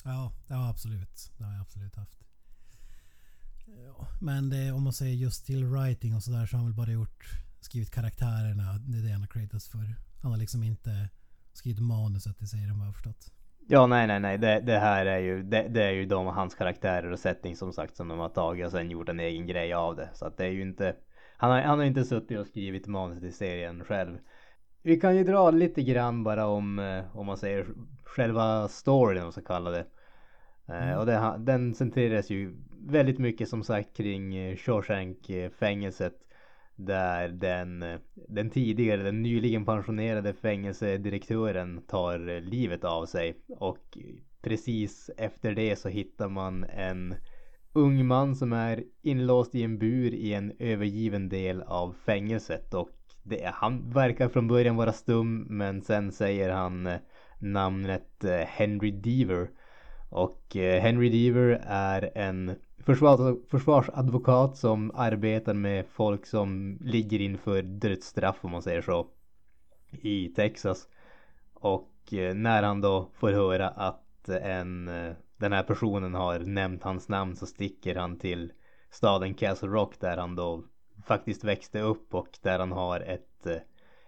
Ja, 0.07 0.33
ja 0.49 0.69
absolut. 0.71 1.33
Det 1.39 1.45
har 1.45 1.53
jag 1.53 1.61
absolut 1.61 1.97
haft. 1.97 2.19
Ja, 3.67 4.07
men 4.21 4.51
det, 4.51 4.73
om 4.73 4.83
man 4.83 4.93
säger 4.93 5.15
just 5.15 5.47
till 5.47 5.65
writing 5.65 6.15
och 6.15 6.23
sådär 6.23 6.47
så 6.47 6.57
har 6.57 6.59
han 6.59 6.67
väl 6.67 6.77
bara 6.77 6.91
gjort 6.91 7.25
skrivit 7.61 7.91
karaktärerna. 7.91 8.79
Det 8.79 8.99
är 8.99 9.03
det 9.03 9.13
han 9.13 9.21
har 9.21 9.29
creatats 9.29 9.69
för. 9.69 9.95
Han 10.23 10.31
har 10.33 10.39
liksom 10.39 10.63
inte 10.63 11.09
skrivit 11.53 11.81
manuset 11.81 12.43
i 12.43 12.47
serien 12.47 12.71
om 12.71 12.81
jag 12.81 12.87
har 12.87 12.93
förstått. 12.93 13.33
Ja, 13.69 13.87
nej, 13.87 14.07
nej, 14.07 14.21
nej. 14.21 14.39
Det, 14.39 14.61
det 14.61 14.79
här 14.79 15.07
är 15.07 15.19
ju, 15.19 15.43
det, 15.43 15.69
det, 15.69 15.85
är 15.85 15.91
ju 15.91 16.07
de, 16.07 16.27
hans 16.27 16.55
karaktärer 16.55 17.11
och 17.11 17.19
setting 17.19 17.57
som 17.57 17.73
sagt 17.73 17.97
som 17.97 18.09
de 18.09 18.19
har 18.19 18.29
tagit 18.29 18.67
och 18.67 18.73
sen 18.73 18.91
gjort 18.91 19.09
en 19.09 19.21
egen 19.21 19.47
grej 19.47 19.73
av 19.73 19.97
det. 19.97 20.11
Så 20.15 20.27
att 20.27 20.37
det 20.37 20.45
är 20.45 20.51
ju 20.51 20.63
inte, 20.63 20.97
han 21.37 21.51
har, 21.51 21.61
han 21.61 21.79
har 21.79 21.87
inte 21.87 22.05
suttit 22.05 22.39
och 22.39 22.47
skrivit 22.47 22.87
manuset 22.87 23.25
i 23.25 23.33
serien 23.33 23.85
själv. 23.85 24.19
Vi 24.83 25.01
kan 25.01 25.17
ju 25.17 25.25
dra 25.25 25.51
lite 25.51 25.83
grann 25.83 26.25
bara 26.25 26.47
om, 26.47 26.79
eh, 26.79 27.17
om 27.17 27.27
man 27.27 27.37
säger 27.37 27.67
själva 28.05 28.69
storyn 28.69 29.19
om 29.19 29.25
man 29.25 29.33
ska 29.33 29.43
kalla 29.43 29.71
det. 29.71 29.87
Eh, 30.69 30.89
mm. 30.89 30.99
Och 30.99 31.07
det, 31.07 31.35
den 31.39 31.75
centreras 31.75 32.31
ju 32.31 32.57
väldigt 32.87 33.19
mycket 33.19 33.49
som 33.49 33.64
sagt 33.64 33.97
kring 33.97 34.37
eh, 34.37 34.57
Shawshank-fängelset. 34.57 36.23
Där 36.79 37.29
den, 37.29 37.85
den 38.29 38.51
tidigare, 38.51 39.03
den 39.03 39.23
nyligen 39.23 39.64
pensionerade 39.64 40.33
fängelsedirektören 40.33 41.83
tar 41.87 42.41
livet 42.41 42.85
av 42.85 43.07
sig. 43.07 43.37
Och 43.49 43.99
precis 44.43 45.11
efter 45.17 45.53
det 45.53 45.77
så 45.77 45.89
hittar 45.89 46.29
man 46.29 46.64
en 46.64 47.14
ung 47.73 48.07
man 48.07 48.37
som 48.37 48.53
är 48.53 48.85
inlåst 49.03 49.55
i 49.55 49.62
en 49.62 49.79
bur 49.79 50.14
i 50.14 50.33
en 50.33 50.53
övergiven 50.59 51.29
del 51.29 51.62
av 51.62 51.95
fängelset. 52.05 52.75
Och 52.75 52.91
det, 53.23 53.51
han 53.55 53.91
verkar 53.91 54.29
från 54.29 54.49
början 54.49 54.77
vara 54.77 54.93
stum 54.93 55.47
men 55.51 55.83
sen 55.83 56.12
säger 56.12 56.51
han 56.51 56.89
namnet 57.39 58.25
Henry 58.47 58.91
Deaver. 58.91 59.49
Och 60.09 60.57
eh, 60.57 60.81
Henry 60.83 61.09
Deaver 61.09 61.61
är 61.67 62.11
en 62.15 62.57
försvars, 62.79 63.37
försvarsadvokat 63.51 64.57
som 64.57 64.93
arbetar 64.95 65.55
med 65.55 65.87
folk 65.87 66.27
som 66.27 66.79
ligger 66.81 67.21
inför 67.21 67.63
dödsstraff 67.63 68.37
om 68.45 68.51
man 68.51 68.63
säger 68.63 68.83
så. 68.83 69.07
I 69.91 70.29
Texas. 70.29 70.89
Och 71.55 72.13
eh, 72.13 72.35
när 72.35 72.63
han 72.63 72.81
då 72.81 73.11
får 73.15 73.33
höra 73.33 73.69
att 73.69 74.29
en, 74.29 74.89
eh, 74.89 75.13
den 75.37 75.53
här 75.53 75.63
personen 75.63 76.15
har 76.15 76.39
nämnt 76.39 76.83
hans 76.83 77.09
namn 77.09 77.37
så 77.37 77.47
sticker 77.47 77.95
han 77.95 78.19
till 78.19 78.53
staden 78.91 79.35
Castle 79.35 79.69
Rock 79.69 80.01
där 80.01 80.17
han 80.17 80.37
då 80.37 80.65
faktiskt 81.07 81.45
växte 81.45 81.81
upp 81.81 82.15
och 82.15 82.39
där 82.43 82.59
han 82.59 82.73
har 82.73 83.01
ett, 83.01 83.47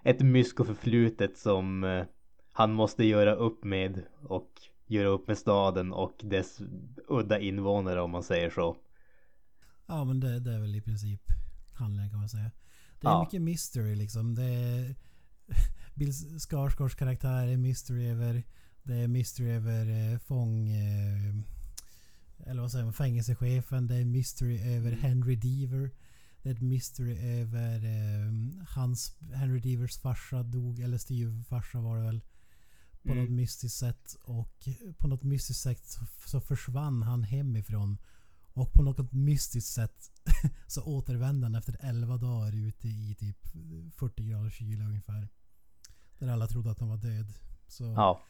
ett 0.02 0.20
mysko 0.20 0.64
förflutet 0.64 1.38
som 1.38 2.04
han 2.52 2.72
måste 2.72 3.04
göra 3.04 3.34
upp 3.34 3.64
med 3.64 4.02
och 4.22 4.50
göra 4.90 5.08
upp 5.08 5.28
med 5.28 5.38
staden 5.38 5.92
och 5.92 6.20
dess 6.22 6.60
udda 7.08 7.38
invånare 7.38 8.02
om 8.02 8.10
man 8.10 8.22
säger 8.22 8.50
så. 8.50 8.76
Ja 9.86 10.04
men 10.04 10.20
det, 10.20 10.40
det 10.40 10.52
är 10.54 10.60
väl 10.60 10.76
i 10.76 10.80
princip 10.80 11.22
handlingen 11.78 12.10
kan 12.10 12.18
man 12.18 12.28
säga. 12.28 12.50
Det 13.00 13.06
är 13.06 13.10
ja. 13.10 13.24
mycket 13.24 13.42
mystery 13.42 13.94
liksom. 13.94 14.34
Det 14.34 14.44
är 14.44 14.94
Bill 15.94 16.12
Skarsgårds 16.38 16.94
karaktär 16.94 17.46
är 17.46 17.56
mystery 17.56 18.06
över 18.06 18.42
Det 18.82 18.94
är 18.94 19.08
mystery 19.08 19.50
över 19.50 20.12
eh, 20.12 20.18
fång 20.18 20.68
eh, 20.68 21.34
Eller 22.46 22.60
vad 22.60 22.70
säger 22.70 22.84
man? 22.84 22.94
Fängelsechefen. 22.94 23.86
Det 23.86 23.94
är 23.94 24.04
mystery 24.04 24.76
över 24.76 24.92
mm. 24.92 25.00
Henry 25.00 25.36
Deaver. 25.36 25.90
Det 26.42 26.48
är 26.48 26.54
ett 26.54 26.62
mystery 26.62 27.40
över 27.40 27.84
eh, 27.84 28.32
hans 28.68 29.16
Henry 29.34 29.60
Deavers 29.60 29.98
farsa 29.98 30.42
dog. 30.42 30.80
Eller 30.80 30.98
Steve 30.98 31.42
farsa 31.48 31.80
var 31.80 31.96
det 31.96 32.02
väl 32.02 32.20
på 33.02 33.12
mm. 33.12 33.24
något 33.24 33.30
mystiskt 33.30 33.78
sätt. 33.78 34.16
Och 34.22 34.68
på 34.98 35.08
något 35.08 35.22
mystiskt 35.22 35.62
sätt 35.62 35.82
så 36.26 36.40
försvann 36.40 37.02
han 37.02 37.22
hemifrån. 37.22 37.98
Och 38.52 38.72
på 38.72 38.82
något 38.82 39.12
mystiskt 39.12 39.70
sätt 39.70 40.10
så 40.66 40.84
återvände 40.84 41.46
han 41.46 41.54
efter 41.54 41.76
11 41.80 42.16
dagar 42.16 42.68
ute 42.68 42.88
i 42.88 43.16
typ 43.18 43.38
40 43.96 44.22
graders 44.22 44.58
kyla 44.58 44.84
ungefär. 44.84 45.28
Där 46.18 46.28
alla 46.28 46.46
trodde 46.46 46.70
att 46.70 46.80
han 46.80 46.88
var 46.88 46.96
död. 46.96 47.32
Så 47.66 47.84
ja. 47.84 48.20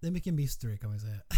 Det 0.00 0.06
är 0.06 0.10
mycket 0.10 0.34
mystery 0.34 0.78
kan 0.78 0.90
man 0.90 1.00
säga. 1.00 1.20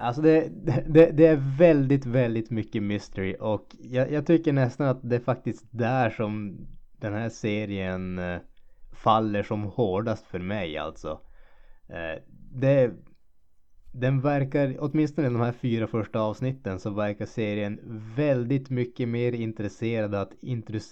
Alltså 0.00 0.22
det, 0.22 0.48
det, 0.88 1.10
det, 1.10 1.26
är 1.26 1.56
väldigt, 1.58 2.06
väldigt 2.06 2.50
mycket 2.50 2.82
mystery 2.82 3.36
och 3.40 3.76
jag, 3.80 4.12
jag, 4.12 4.26
tycker 4.26 4.52
nästan 4.52 4.86
att 4.86 4.98
det 5.02 5.16
är 5.16 5.20
faktiskt 5.20 5.64
där 5.70 6.10
som 6.10 6.58
den 6.98 7.12
här 7.12 7.28
serien 7.28 8.18
eh, 8.18 8.38
faller 8.92 9.42
som 9.42 9.62
hårdast 9.62 10.26
för 10.26 10.38
mig 10.38 10.78
alltså. 10.78 11.20
Eh, 11.88 12.22
det, 12.52 12.90
den 13.92 14.20
verkar, 14.20 14.76
åtminstone 14.78 15.26
i 15.28 15.30
de 15.30 15.40
här 15.40 15.52
fyra 15.52 15.86
första 15.86 16.20
avsnitten 16.20 16.80
så 16.80 16.90
verkar 16.90 17.26
serien 17.26 17.80
väldigt 18.16 18.70
mycket 18.70 19.08
mer 19.08 19.32
intresserad 19.32 20.14
att 20.14 20.32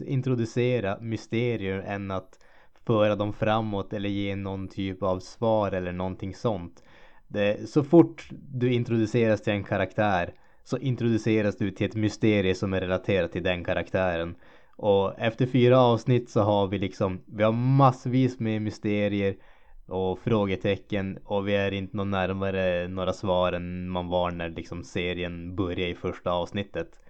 introducera 0.06 0.98
mysterier 1.00 1.78
än 1.78 2.10
att 2.10 2.38
föra 2.86 3.16
dem 3.16 3.32
framåt 3.32 3.92
eller 3.92 4.08
ge 4.08 4.36
någon 4.36 4.68
typ 4.68 5.02
av 5.02 5.20
svar 5.20 5.72
eller 5.72 5.92
någonting 5.92 6.34
sånt. 6.34 6.82
Det, 7.28 7.70
så 7.70 7.84
fort 7.84 8.28
du 8.30 8.72
introduceras 8.72 9.42
till 9.42 9.52
en 9.52 9.64
karaktär 9.64 10.34
så 10.64 10.78
introduceras 10.78 11.56
du 11.56 11.70
till 11.70 11.86
ett 11.86 11.94
mysterie 11.94 12.54
som 12.54 12.72
är 12.72 12.80
relaterat 12.80 13.32
till 13.32 13.42
den 13.42 13.64
karaktären. 13.64 14.34
Och 14.76 15.18
efter 15.18 15.46
fyra 15.46 15.78
avsnitt 15.78 16.30
så 16.30 16.40
har 16.40 16.66
vi 16.66 16.78
liksom, 16.78 17.20
vi 17.26 17.42
har 17.42 17.52
massvis 17.52 18.40
med 18.40 18.62
mysterier 18.62 19.36
och 19.86 20.18
frågetecken 20.18 21.18
och 21.24 21.48
vi 21.48 21.54
är 21.54 21.72
inte 21.72 21.96
någon 21.96 22.10
närmare 22.10 22.88
några 22.88 23.12
svar 23.12 23.52
än 23.52 23.88
man 23.88 24.08
var 24.08 24.30
när 24.30 24.48
liksom 24.48 24.84
serien 24.84 25.56
började 25.56 25.88
i 25.90 25.94
första 25.94 26.30
avsnittet. 26.30 27.00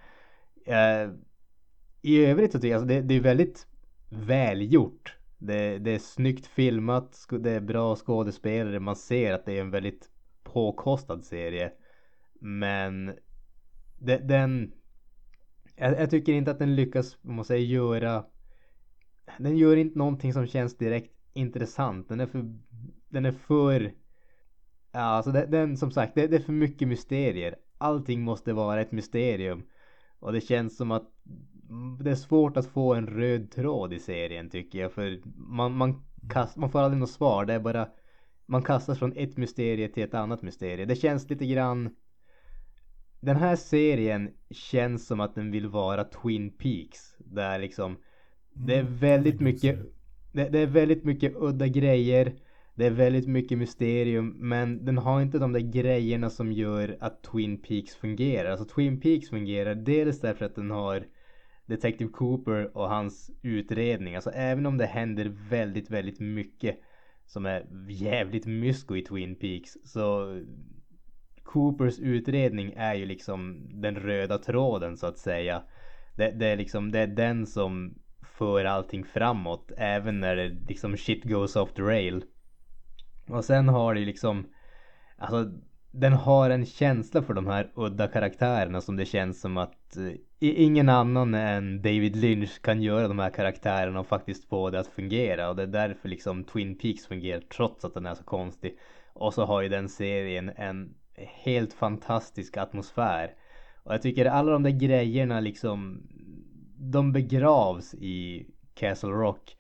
Eh, 0.66 1.10
I 2.02 2.24
övrigt 2.26 2.52
så 2.52 2.58
tycker 2.58 2.68
jag 2.68 2.76
alltså 2.76 2.88
det, 2.88 3.00
det 3.00 3.14
är 3.14 3.20
väldigt 3.20 3.66
välgjort. 4.08 5.16
Det, 5.38 5.78
det 5.78 5.90
är 5.90 5.98
snyggt 5.98 6.46
filmat, 6.46 7.26
det 7.30 7.50
är 7.50 7.60
bra 7.60 7.96
skådespelare, 7.96 8.80
man 8.80 8.96
ser 8.96 9.32
att 9.32 9.44
det 9.44 9.52
är 9.52 9.60
en 9.60 9.70
väldigt 9.70 10.10
påkostad 10.44 11.24
serie. 11.24 11.72
Men 12.40 13.14
det, 13.98 14.16
den... 14.16 14.72
Jag, 15.76 16.00
jag, 16.00 16.10
tycker 16.10 16.32
inte 16.32 16.50
att 16.50 16.58
den 16.58 16.76
lyckas, 16.76 17.16
måste 17.22 17.28
man 17.32 17.44
säger, 17.44 17.66
göra... 17.66 18.24
Den 19.38 19.56
gör 19.56 19.76
inte 19.76 19.98
någonting 19.98 20.32
som 20.32 20.46
känns 20.46 20.76
direkt 20.76 21.12
intressant. 21.32 22.08
Den 22.08 22.20
är 22.20 22.26
för 22.26 22.54
den 23.16 23.24
är 23.24 23.32
för... 23.32 23.92
Ja, 24.92 25.00
alltså 25.00 25.32
den, 25.32 25.50
den 25.50 25.76
som 25.76 25.90
sagt, 25.90 26.14
det, 26.14 26.26
det, 26.26 26.36
är 26.36 26.40
för 26.40 26.52
mycket 26.52 26.88
mysterier. 26.88 27.56
Allting 27.78 28.22
måste 28.22 28.52
vara 28.52 28.80
ett 28.80 28.92
mysterium. 28.92 29.62
Och 30.18 30.32
det 30.32 30.40
känns 30.40 30.76
som 30.76 30.90
att 30.90 31.10
det 32.00 32.10
är 32.10 32.14
svårt 32.14 32.56
att 32.56 32.66
få 32.66 32.94
en 32.94 33.06
röd 33.06 33.50
tråd 33.50 33.92
i 33.92 33.98
serien 33.98 34.50
tycker 34.50 34.78
jag. 34.78 34.92
För 34.92 35.20
man, 35.36 35.72
man, 35.72 36.04
kast, 36.30 36.56
man 36.56 36.70
får 36.70 36.78
aldrig 36.78 37.00
något 37.00 37.10
svar. 37.10 37.44
Det 37.44 37.54
är 37.54 37.60
bara 37.60 37.88
man 38.46 38.62
kastas 38.62 38.98
från 38.98 39.12
ett 39.16 39.36
mysterie 39.36 39.88
till 39.88 40.02
ett 40.02 40.14
annat 40.14 40.42
mysterie. 40.42 40.84
Det 40.84 40.96
känns 40.96 41.30
lite 41.30 41.46
grann 41.46 41.96
den 43.20 43.36
här 43.36 43.56
serien 43.56 44.30
känns 44.50 45.06
som 45.06 45.20
att 45.20 45.34
den 45.34 45.50
vill 45.50 45.68
vara 45.68 46.04
Twin 46.04 46.50
Peaks. 46.50 47.16
Där 47.18 47.58
liksom 47.58 47.96
det 48.52 48.74
är 48.74 48.80
Mm, 48.80 48.96
väldigt 48.96 49.40
mycket 49.40 49.96
det, 50.36 50.48
det 50.48 50.58
är 50.58 50.66
väldigt 50.66 51.04
mycket 51.04 51.34
udda 51.36 51.66
grejer. 51.66 52.32
Det 52.76 52.86
är 52.86 52.90
väldigt 52.90 53.26
mycket 53.26 53.58
mysterium 53.58 54.36
men 54.38 54.84
den 54.84 54.98
har 54.98 55.22
inte 55.22 55.38
de 55.38 55.52
där 55.52 55.60
grejerna 55.60 56.30
som 56.30 56.52
gör 56.52 56.96
att 57.00 57.22
Twin 57.22 57.62
Peaks 57.62 57.96
fungerar. 57.96 58.50
Alltså 58.50 58.74
Twin 58.74 59.00
Peaks 59.00 59.30
fungerar 59.30 59.74
dels 59.74 60.20
därför 60.20 60.44
att 60.44 60.54
den 60.54 60.70
har 60.70 61.06
Detective 61.66 62.10
Cooper 62.10 62.76
och 62.76 62.88
hans 62.88 63.30
utredning. 63.42 64.14
Alltså 64.14 64.30
även 64.30 64.66
om 64.66 64.78
det 64.78 64.86
händer 64.86 65.32
väldigt, 65.50 65.90
väldigt 65.90 66.20
mycket 66.20 66.78
som 67.26 67.46
är 67.46 67.66
jävligt 67.88 68.46
mysko 68.46 68.96
i 68.96 69.02
Twin 69.02 69.34
Peaks 69.34 69.70
så 69.84 70.36
Coopers 71.42 71.98
utredning 71.98 72.72
är 72.76 72.94
ju 72.94 73.06
liksom 73.06 73.68
den 73.72 73.96
röda 73.96 74.38
tråden 74.38 74.96
så 74.96 75.06
att 75.06 75.18
säga. 75.18 75.62
Det, 76.16 76.30
det 76.30 76.46
är 76.46 76.56
liksom, 76.56 76.92
det 76.92 77.00
är 77.00 77.06
den 77.06 77.46
som 77.46 77.94
för 78.38 78.64
allting 78.64 79.04
framåt 79.04 79.72
även 79.76 80.20
när 80.20 80.36
det 80.36 80.48
liksom 80.68 80.96
shit 80.96 81.24
goes 81.24 81.56
off 81.56 81.72
the 81.72 81.82
rail. 81.82 82.24
Och 83.28 83.44
sen 83.44 83.68
har 83.68 83.94
det 83.94 84.00
ju 84.00 84.06
liksom, 84.06 84.46
alltså 85.18 85.50
den 85.90 86.12
har 86.12 86.50
en 86.50 86.66
känsla 86.66 87.22
för 87.22 87.34
de 87.34 87.46
här 87.46 87.72
udda 87.74 88.08
karaktärerna 88.08 88.80
som 88.80 88.96
det 88.96 89.04
känns 89.04 89.40
som 89.40 89.56
att 89.56 89.96
eh, 89.96 90.12
ingen 90.38 90.88
annan 90.88 91.34
än 91.34 91.82
David 91.82 92.16
Lynch 92.16 92.62
kan 92.62 92.82
göra 92.82 93.08
de 93.08 93.18
här 93.18 93.30
karaktärerna 93.30 94.00
och 94.00 94.06
faktiskt 94.06 94.48
få 94.48 94.70
det 94.70 94.80
att 94.80 94.86
fungera 94.86 95.48
och 95.48 95.56
det 95.56 95.62
är 95.62 95.66
därför 95.66 96.08
liksom 96.08 96.44
Twin 96.44 96.78
Peaks 96.78 97.06
fungerar 97.06 97.40
trots 97.40 97.84
att 97.84 97.94
den 97.94 98.06
är 98.06 98.14
så 98.14 98.24
konstig. 98.24 98.78
Och 99.12 99.34
så 99.34 99.44
har 99.44 99.62
ju 99.62 99.68
den 99.68 99.88
serien 99.88 100.50
en 100.56 100.94
helt 101.16 101.72
fantastisk 101.72 102.56
atmosfär. 102.56 103.34
Och 103.82 103.94
jag 103.94 104.02
tycker 104.02 104.26
alla 104.26 104.52
de 104.52 104.62
där 104.62 104.70
grejerna 104.70 105.40
liksom 105.40 106.02
de 106.78 107.12
begravs 107.12 107.94
i 107.94 108.46
Castle 108.74 109.10
Rock. 109.10 109.56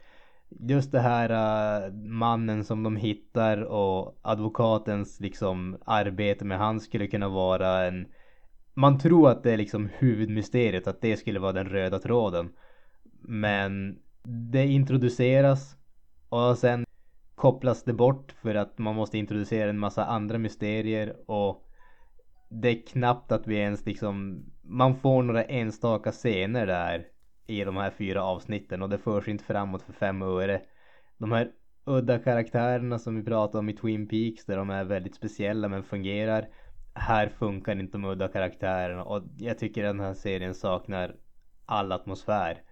Just 0.48 0.92
det 0.92 1.00
här 1.00 1.30
uh, 1.86 1.94
mannen 1.94 2.64
som 2.64 2.82
de 2.82 2.96
hittar 2.96 3.62
och 3.62 4.18
advokatens 4.22 5.20
liksom 5.20 5.78
arbete 5.84 6.44
med 6.44 6.58
han 6.58 6.80
skulle 6.80 7.06
kunna 7.06 7.28
vara 7.28 7.86
en 7.86 8.06
man 8.74 8.98
tror 8.98 9.30
att 9.30 9.42
det 9.42 9.52
är 9.52 9.56
liksom 9.56 9.90
huvudmysteriet 9.98 10.86
att 10.86 11.00
det 11.00 11.16
skulle 11.16 11.38
vara 11.38 11.52
den 11.52 11.68
röda 11.68 11.98
tråden. 11.98 12.52
Men 13.20 13.98
det 14.24 14.66
introduceras 14.66 15.76
och 16.28 16.58
sen 16.58 16.86
kopplas 17.34 17.84
det 17.84 17.92
bort 17.92 18.32
för 18.42 18.54
att 18.54 18.78
man 18.78 18.94
måste 18.94 19.18
introducera 19.18 19.70
en 19.70 19.78
massa 19.78 20.04
andra 20.04 20.38
mysterier 20.38 21.30
och 21.30 21.68
det 22.48 22.68
är 22.68 22.86
knappt 22.86 23.32
att 23.32 23.46
vi 23.46 23.56
ens 23.56 23.86
liksom 23.86 24.44
man 24.62 24.96
får 24.96 25.22
några 25.22 25.44
enstaka 25.44 26.12
scener 26.12 26.66
där 26.66 27.06
i 27.46 27.64
de 27.64 27.76
här 27.76 27.90
fyra 27.90 28.22
avsnitten 28.22 28.82
och 28.82 28.88
det 28.88 28.98
förs 28.98 29.28
inte 29.28 29.44
framåt 29.44 29.82
för 29.82 29.92
fem 29.92 30.22
öre. 30.22 30.62
De 31.18 31.32
här 31.32 31.52
udda 31.84 32.18
karaktärerna 32.18 32.98
som 32.98 33.16
vi 33.16 33.22
pratade 33.22 33.58
om 33.58 33.68
i 33.68 33.72
Twin 33.72 34.08
Peaks 34.08 34.44
där 34.44 34.56
de 34.56 34.70
är 34.70 34.84
väldigt 34.84 35.14
speciella 35.14 35.68
men 35.68 35.82
fungerar. 35.82 36.48
Här 36.94 37.28
funkar 37.28 37.80
inte 37.80 37.92
de 37.92 38.04
udda 38.04 38.28
karaktärerna 38.28 39.04
och 39.04 39.22
jag 39.38 39.58
tycker 39.58 39.82
den 39.82 40.00
här 40.00 40.14
serien 40.14 40.54
saknar 40.54 41.16
all 41.66 41.92
atmosfär. 41.92 42.62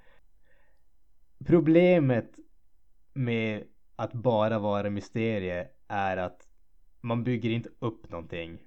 Problemet 1.46 2.30
med 3.12 3.64
att 3.96 4.12
bara 4.12 4.58
vara 4.58 4.90
mysterie 4.90 5.68
är 5.88 6.16
att 6.16 6.48
man 7.00 7.24
bygger 7.24 7.50
inte 7.50 7.68
upp 7.78 8.10
någonting. 8.10 8.58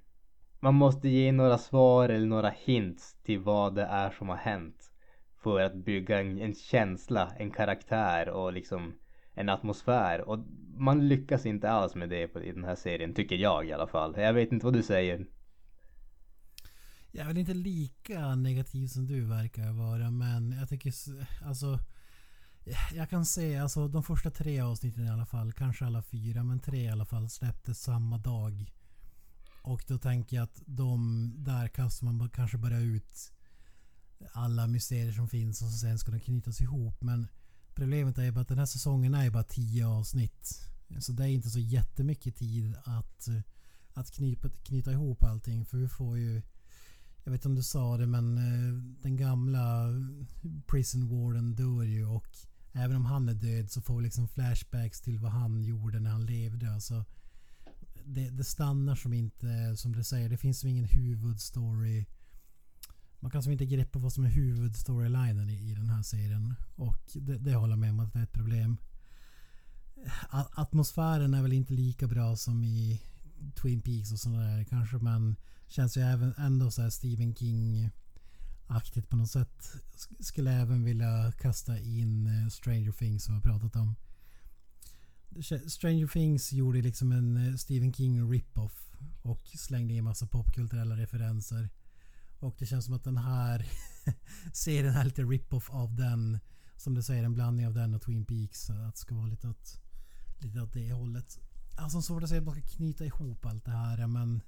Man 0.59 0.73
måste 0.73 1.09
ge 1.09 1.31
några 1.31 1.57
svar 1.57 2.09
eller 2.09 2.27
några 2.27 2.49
hints 2.49 3.15
till 3.23 3.39
vad 3.39 3.75
det 3.75 3.83
är 3.83 4.09
som 4.09 4.29
har 4.29 4.35
hänt. 4.35 4.86
För 5.47 5.61
att 5.61 5.75
bygga 5.75 6.19
en, 6.19 6.39
en 6.39 6.55
känsla, 6.55 7.31
en 7.37 7.51
karaktär 7.51 8.29
och 8.29 8.53
liksom 8.53 8.93
en 9.33 9.49
atmosfär. 9.49 10.21
Och 10.29 10.39
man 10.77 11.07
lyckas 11.07 11.45
inte 11.45 11.69
alls 11.69 11.95
med 11.95 12.09
det 12.09 12.27
på- 12.27 12.43
i 12.43 12.51
den 12.51 12.63
här 12.63 12.75
serien, 12.75 13.13
tycker 13.13 13.35
jag 13.35 13.67
i 13.67 13.73
alla 13.73 13.87
fall. 13.87 14.13
Jag 14.17 14.33
vet 14.33 14.51
inte 14.51 14.65
vad 14.65 14.73
du 14.73 14.83
säger. 14.83 15.25
Jag 17.11 17.23
är 17.23 17.27
väl 17.27 17.37
inte 17.37 17.53
lika 17.53 18.35
negativ 18.35 18.87
som 18.87 19.05
du 19.07 19.25
verkar 19.25 19.71
vara 19.71 20.11
men 20.11 20.51
jag 20.51 20.69
tycker 20.69 20.93
alltså 21.45 21.79
jag 22.93 23.09
kan 23.09 23.25
se 23.25 23.57
alltså 23.57 23.87
de 23.87 24.03
första 24.03 24.31
tre 24.31 24.59
avsnitten 24.61 25.05
i 25.05 25.09
alla 25.09 25.25
fall, 25.25 25.53
kanske 25.53 25.85
alla 25.85 26.01
fyra 26.01 26.43
men 26.43 26.59
tre 26.59 26.83
i 26.83 26.89
alla 26.89 27.05
fall 27.05 27.29
släpptes 27.29 27.81
samma 27.81 28.17
dag. 28.17 28.71
Och 29.61 29.83
då 29.87 29.97
tänker 29.97 30.35
jag 30.35 30.43
att 30.43 30.61
de 30.65 31.31
där 31.37 31.67
kastar 31.67 32.05
man 32.05 32.29
kanske 32.29 32.57
bara 32.57 32.79
ut 32.79 33.33
alla 34.31 34.67
mysterier 34.67 35.11
som 35.11 35.29
finns 35.29 35.61
och 35.61 35.69
så 35.69 35.77
sen 35.77 35.99
ska 35.99 36.11
de 36.11 36.19
knytas 36.19 36.61
ihop. 36.61 37.01
Men 37.01 37.27
problemet 37.75 38.17
är 38.17 38.23
ju 38.23 38.31
bara 38.31 38.41
att 38.41 38.47
den 38.47 38.59
här 38.59 38.65
säsongen 38.65 39.13
är 39.13 39.23
ju 39.23 39.31
bara 39.31 39.43
tio 39.43 39.87
avsnitt. 39.87 40.69
Så 40.99 41.11
det 41.11 41.23
är 41.23 41.27
inte 41.27 41.49
så 41.49 41.59
jättemycket 41.59 42.35
tid 42.35 42.75
att, 42.83 43.27
att 43.93 44.11
knypa, 44.11 44.49
knyta 44.49 44.91
ihop 44.91 45.23
allting. 45.23 45.65
För 45.65 45.77
vi 45.77 45.87
får 45.87 46.17
ju 46.17 46.41
jag 47.27 47.31
vet 47.31 47.39
inte 47.39 47.47
om 47.47 47.55
du 47.55 47.63
sa 47.63 47.97
det 47.97 48.07
men 48.07 48.37
eh, 48.37 48.73
den 49.01 49.15
gamla 49.15 49.93
prison 50.67 51.09
warden 51.09 51.55
dör 51.55 51.83
ju 51.83 52.05
och 52.05 52.37
även 52.71 52.95
om 52.95 53.05
han 53.05 53.29
är 53.29 53.33
död 53.33 53.71
så 53.71 53.81
får 53.81 53.97
vi 53.97 54.03
liksom 54.03 54.27
flashbacks 54.27 55.01
till 55.01 55.19
vad 55.19 55.31
han 55.31 55.63
gjorde 55.63 55.99
när 55.99 56.11
han 56.11 56.25
levde. 56.25 56.73
Alltså, 56.73 57.05
det, 58.05 58.29
det 58.29 58.43
stannar 58.43 58.95
som 58.95 59.13
inte, 59.13 59.77
som 59.77 59.91
du 59.91 60.03
säger, 60.03 60.29
det 60.29 60.37
finns 60.37 60.63
ju 60.63 60.69
ingen 60.69 60.85
huvudstory. 60.85 62.05
Man 63.27 63.31
kan 63.31 63.43
som 63.43 63.51
inte 63.51 63.65
greppa 63.65 63.99
vad 63.99 64.13
som 64.13 64.25
är 64.25 64.29
huvudstorylinen 64.29 65.49
i, 65.49 65.71
i 65.71 65.73
den 65.75 65.89
här 65.89 66.01
serien. 66.03 66.53
Och 66.75 66.97
det, 67.13 67.37
det 67.37 67.55
håller 67.55 67.71
jag 67.71 67.79
med 67.79 67.89
om 67.91 67.99
att 67.99 68.13
det 68.13 68.19
är 68.19 68.23
ett 68.23 68.31
problem. 68.33 68.77
A- 70.29 70.47
Atmosfären 70.55 71.33
är 71.33 71.41
väl 71.41 71.53
inte 71.53 71.73
lika 71.73 72.07
bra 72.07 72.35
som 72.35 72.63
i 72.63 73.01
Twin 73.61 73.81
Peaks 73.81 74.11
och 74.11 74.19
sådär 74.19 74.57
där 74.57 74.63
kanske 74.63 74.97
men 74.97 75.35
känns 75.67 75.97
ju 75.97 76.01
även 76.01 76.33
ändå 76.37 76.71
så 76.71 76.81
här 76.81 76.89
Stephen 76.89 77.35
King 77.35 77.89
aktigt 78.67 79.09
på 79.09 79.15
något 79.15 79.29
sätt. 79.31 79.71
Sk- 79.95 80.23
Skulle 80.23 80.51
även 80.51 80.83
vilja 80.83 81.31
kasta 81.31 81.79
in 81.79 82.27
eh, 82.27 82.47
Stranger 82.49 82.91
Things 82.91 83.23
som 83.23 83.33
vi 83.33 83.39
har 83.49 83.59
pratat 83.59 83.75
om. 83.75 83.95
Stranger 85.67 86.07
Things 86.07 86.53
gjorde 86.53 86.81
liksom 86.81 87.11
en 87.11 87.37
eh, 87.47 87.55
Stephen 87.55 87.93
King 87.93 88.31
rip-off 88.31 88.91
och 89.21 89.47
slängde 89.55 89.93
in 89.93 90.03
massa 90.03 90.27
popkulturella 90.27 90.97
referenser. 90.97 91.69
Och 92.39 92.55
det 92.59 92.65
känns 92.65 92.85
som 92.85 92.93
att 92.93 93.03
den 93.03 93.17
här 93.17 93.65
serien 94.53 94.95
är 94.95 95.05
lite 95.05 95.23
rip-off 95.23 95.69
av 95.69 95.95
den. 95.95 96.39
Som 96.75 96.93
du 96.93 97.01
säger, 97.03 97.23
en 97.23 97.33
blandning 97.33 97.67
av 97.67 97.73
den 97.73 97.93
och 97.93 98.01
Twin 98.01 98.25
Peaks. 98.25 98.61
Så 98.65 98.73
Att 98.73 98.95
det 98.95 98.99
ska 98.99 99.15
vara 99.15 99.27
lite 99.27 99.47
åt, 99.47 99.81
lite 100.39 100.61
åt 100.61 100.73
det 100.73 100.93
hållet. 100.93 101.39
Alltså 101.77 102.01
svårt 102.01 102.23
att 102.23 102.29
säga 102.29 102.41
att 102.41 102.45
man 102.45 102.55
ska 102.55 102.77
knyta 102.77 103.05
ihop 103.05 103.45
allt 103.45 103.65
det 103.65 103.71
här 103.71 104.07
men... 104.07 104.43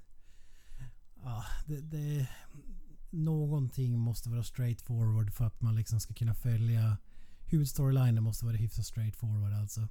Ja, 1.23 1.45
det, 1.65 1.81
det... 1.81 2.27
Någonting 3.11 3.99
måste 3.99 4.29
vara 4.29 4.43
straight 4.43 4.81
forward 4.81 5.33
för 5.33 5.45
att 5.45 5.61
man 5.61 5.75
liksom 5.75 5.99
ska 5.99 6.13
kunna 6.13 6.35
följa... 6.35 6.97
Huvudstorylinen 7.45 8.23
måste 8.23 8.45
vara 8.45 8.55
hyfsat 8.55 8.85
straight 8.85 9.15
forward 9.15 9.53
alltså. 9.53 9.87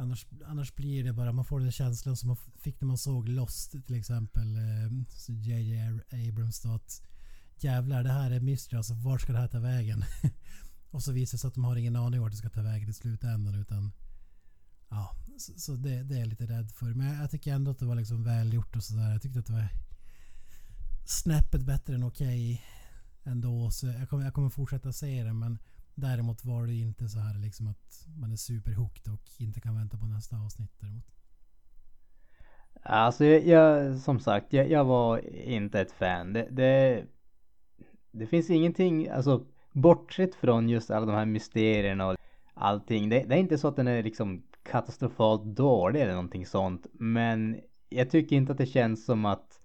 Annars, 0.00 0.26
annars 0.46 0.74
blir 0.74 1.04
det 1.04 1.12
bara, 1.12 1.32
man 1.32 1.44
får 1.44 1.60
den 1.60 1.72
känslan 1.72 2.16
som 2.16 2.26
man 2.26 2.36
fick 2.36 2.80
när 2.80 2.88
man 2.88 2.98
såg 2.98 3.28
Lost 3.28 3.70
till 3.70 3.94
exempel. 3.94 4.56
eh, 4.56 4.92
JJ 5.28 5.78
Abrams 6.28 6.60
då 6.60 6.74
att 6.74 7.02
jävlar 7.56 8.02
det 8.02 8.12
här 8.12 8.30
är 8.30 8.40
mystery 8.40 8.76
alltså 8.76 8.94
vart 8.94 9.20
ska 9.20 9.32
det 9.32 9.38
här 9.38 9.48
ta 9.48 9.58
vägen? 9.58 10.04
och 10.90 11.02
så 11.02 11.12
visar 11.12 11.36
det 11.36 11.40
sig 11.40 11.48
att 11.48 11.54
de 11.54 11.64
har 11.64 11.76
ingen 11.76 11.96
aning 11.96 12.20
vart 12.20 12.30
det 12.30 12.36
ska 12.36 12.48
ta 12.48 12.62
vägen 12.62 12.88
i 12.88 12.92
slutändan 12.92 13.54
utan 13.54 13.92
Ja, 14.88 15.16
så, 15.38 15.52
så 15.56 15.72
det, 15.72 16.02
det 16.02 16.14
är 16.14 16.18
jag 16.18 16.28
lite 16.28 16.46
rädd 16.46 16.70
för. 16.70 16.94
Men 16.94 17.06
jag, 17.06 17.22
jag 17.22 17.30
tycker 17.30 17.52
ändå 17.54 17.70
att 17.70 17.78
det 17.78 17.86
var 17.86 17.94
liksom 17.94 18.24
välgjort 18.24 18.76
och 18.76 18.84
sådär. 18.84 19.10
Jag 19.10 19.22
tyckte 19.22 19.38
att 19.38 19.46
det 19.46 19.52
var 19.52 19.68
snäppet 21.06 21.62
bättre 21.62 21.94
än 21.94 22.02
okej 22.02 22.62
ändå. 23.24 23.70
Så 23.70 23.86
jag 23.86 24.08
kommer, 24.08 24.24
jag 24.24 24.34
kommer 24.34 24.50
fortsätta 24.50 24.92
se 24.92 25.24
det 25.24 25.32
men 25.32 25.58
däremot 26.00 26.44
var 26.44 26.66
det 26.66 26.74
inte 26.74 27.08
så 27.08 27.18
här 27.18 27.38
liksom 27.38 27.68
att 27.68 28.06
man 28.16 28.32
är 28.32 28.36
superhooked 28.36 29.12
och 29.12 29.22
inte 29.38 29.60
kan 29.60 29.74
vänta 29.74 29.98
på 29.98 30.06
nästa 30.06 30.36
avsnitt 30.36 30.72
däremot. 30.80 31.04
Alltså 32.82 33.24
jag, 33.24 33.46
jag 33.46 33.98
som 33.98 34.20
sagt, 34.20 34.52
jag, 34.52 34.70
jag 34.70 34.84
var 34.84 35.34
inte 35.34 35.80
ett 35.80 35.92
fan. 35.92 36.32
Det, 36.32 36.48
det, 36.50 37.04
det 38.10 38.26
finns 38.26 38.50
ingenting, 38.50 39.08
alltså 39.08 39.46
bortsett 39.72 40.34
från 40.34 40.68
just 40.68 40.90
alla 40.90 41.06
de 41.06 41.14
här 41.14 41.26
mysterierna 41.26 42.06
och 42.06 42.16
allting. 42.54 43.08
Det, 43.08 43.24
det 43.24 43.34
är 43.34 43.38
inte 43.38 43.58
så 43.58 43.68
att 43.68 43.76
den 43.76 43.88
är 43.88 44.02
liksom 44.02 44.42
katastrofalt 44.62 45.44
dålig 45.44 46.00
eller 46.00 46.12
någonting 46.12 46.46
sånt. 46.46 46.86
Men 46.92 47.60
jag 47.88 48.10
tycker 48.10 48.36
inte 48.36 48.52
att 48.52 48.58
det 48.58 48.66
känns 48.66 49.04
som 49.04 49.24
att 49.24 49.60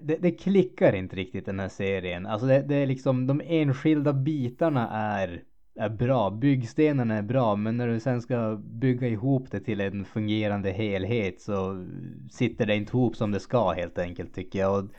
det, 0.00 0.16
det 0.16 0.30
klickar 0.30 0.92
inte 0.92 1.16
riktigt 1.16 1.46
den 1.46 1.60
här 1.60 1.68
serien. 1.68 2.26
Alltså 2.26 2.46
det, 2.46 2.62
det 2.62 2.74
är 2.74 2.86
liksom 2.86 3.26
de 3.26 3.40
enskilda 3.44 4.12
bitarna 4.12 4.88
är, 4.90 5.42
är 5.74 5.88
bra. 5.88 6.30
Byggstenarna 6.30 7.14
är 7.14 7.22
bra 7.22 7.56
men 7.56 7.76
när 7.76 7.88
du 7.88 8.00
sen 8.00 8.22
ska 8.22 8.56
bygga 8.64 9.08
ihop 9.08 9.50
det 9.50 9.60
till 9.60 9.80
en 9.80 10.04
fungerande 10.04 10.70
helhet 10.70 11.40
så 11.40 11.86
sitter 12.30 12.66
det 12.66 12.76
inte 12.76 12.96
ihop 12.96 13.16
som 13.16 13.30
det 13.30 13.40
ska 13.40 13.70
helt 13.70 13.98
enkelt 13.98 14.34
tycker 14.34 14.58
jag. 14.58 14.84
Och 14.84 14.90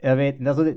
jag 0.00 0.16
vet 0.16 0.38
inte, 0.38 0.50
alltså 0.50 0.64
det, 0.64 0.76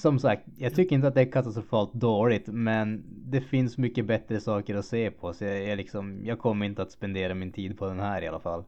som 0.00 0.18
sagt, 0.18 0.42
jag 0.56 0.74
tycker 0.74 0.96
inte 0.96 1.08
att 1.08 1.14
det 1.14 1.20
är 1.20 1.32
katastrofalt 1.32 1.92
dåligt 1.92 2.46
men 2.46 3.04
det 3.08 3.40
finns 3.40 3.78
mycket 3.78 4.06
bättre 4.06 4.40
saker 4.40 4.74
att 4.74 4.84
se 4.84 5.10
på 5.10 5.32
så 5.32 5.44
jag, 5.44 5.62
jag 5.62 5.76
liksom, 5.76 6.20
jag 6.24 6.38
kommer 6.38 6.66
inte 6.66 6.82
att 6.82 6.92
spendera 6.92 7.34
min 7.34 7.52
tid 7.52 7.78
på 7.78 7.86
den 7.86 8.00
här 8.00 8.22
i 8.22 8.28
alla 8.28 8.40
fall. 8.40 8.64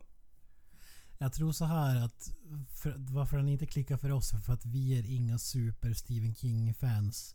Jag 1.19 1.33
tror 1.33 1.53
så 1.53 1.65
här 1.65 2.05
att 2.05 2.33
för, 2.69 2.95
varför 2.99 3.37
den 3.37 3.49
inte 3.49 3.67
klickar 3.67 3.97
för 3.97 4.11
oss 4.11 4.33
är 4.33 4.39
för 4.39 4.53
att 4.53 4.67
vi 4.67 4.99
är 4.99 5.07
inga 5.07 5.39
super 5.39 5.93
Stephen 5.93 6.35
King-fans. 6.35 7.35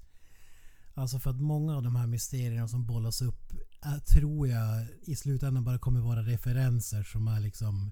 Alltså 0.94 1.20
för 1.20 1.30
att 1.30 1.42
många 1.42 1.76
av 1.76 1.84
de 1.84 1.96
här 1.96 2.08
mysterierna 2.08 2.68
som 2.68 2.86
bollas 2.86 3.22
upp 3.22 3.54
är, 3.82 4.00
tror 4.00 4.48
jag 4.48 4.88
i 5.02 5.16
slutändan 5.16 5.64
bara 5.64 5.80
kommer 5.80 6.00
vara 6.00 6.22
referenser 6.22 7.04
som 7.04 7.28
är 7.28 7.40
liksom 7.40 7.92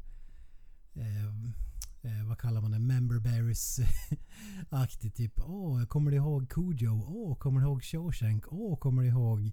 eh, 0.93 1.25
eh, 2.01 2.27
vad 2.27 2.37
kallar 2.37 2.61
man 2.61 2.71
det? 2.71 2.79
Member 2.79 3.19
berries 3.19 3.79
aktigt 4.69 5.15
typ. 5.17 5.39
Åh, 5.39 5.85
kommer 5.85 6.11
du 6.11 6.17
ihåg 6.17 6.49
Cujo? 6.49 7.03
Åh, 7.07 7.37
kommer 7.37 7.59
du 7.59 7.67
ihåg 7.67 7.83
Shawshank? 7.83 8.45
Åh, 8.47 8.77
kommer 8.77 9.01
du 9.01 9.07
ihåg? 9.07 9.51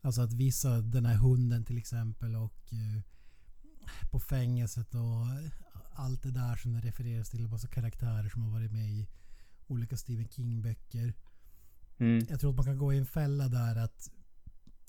Alltså 0.00 0.20
att 0.20 0.32
vissa, 0.32 0.80
den 0.80 1.06
här 1.06 1.16
hunden 1.16 1.64
till 1.64 1.78
exempel 1.78 2.36
och 2.36 2.72
eh, 2.72 3.02
på 4.10 4.20
fängelset 4.20 4.94
och 4.94 5.26
allt 5.96 6.22
det 6.22 6.30
där 6.30 6.56
som 6.56 6.72
det 6.72 6.80
refereras 6.80 7.30
till. 7.30 7.48
Massa 7.48 7.68
karaktärer 7.68 8.28
som 8.28 8.42
har 8.42 8.50
varit 8.50 8.72
med 8.72 8.90
i 8.90 9.08
olika 9.66 9.96
Stephen 9.96 10.28
King-böcker. 10.28 11.14
Mm. 11.98 12.26
Jag 12.28 12.40
tror 12.40 12.50
att 12.50 12.56
man 12.56 12.64
kan 12.64 12.78
gå 12.78 12.92
i 12.92 12.98
en 12.98 13.06
fälla 13.06 13.48
där 13.48 13.76
att 13.76 14.10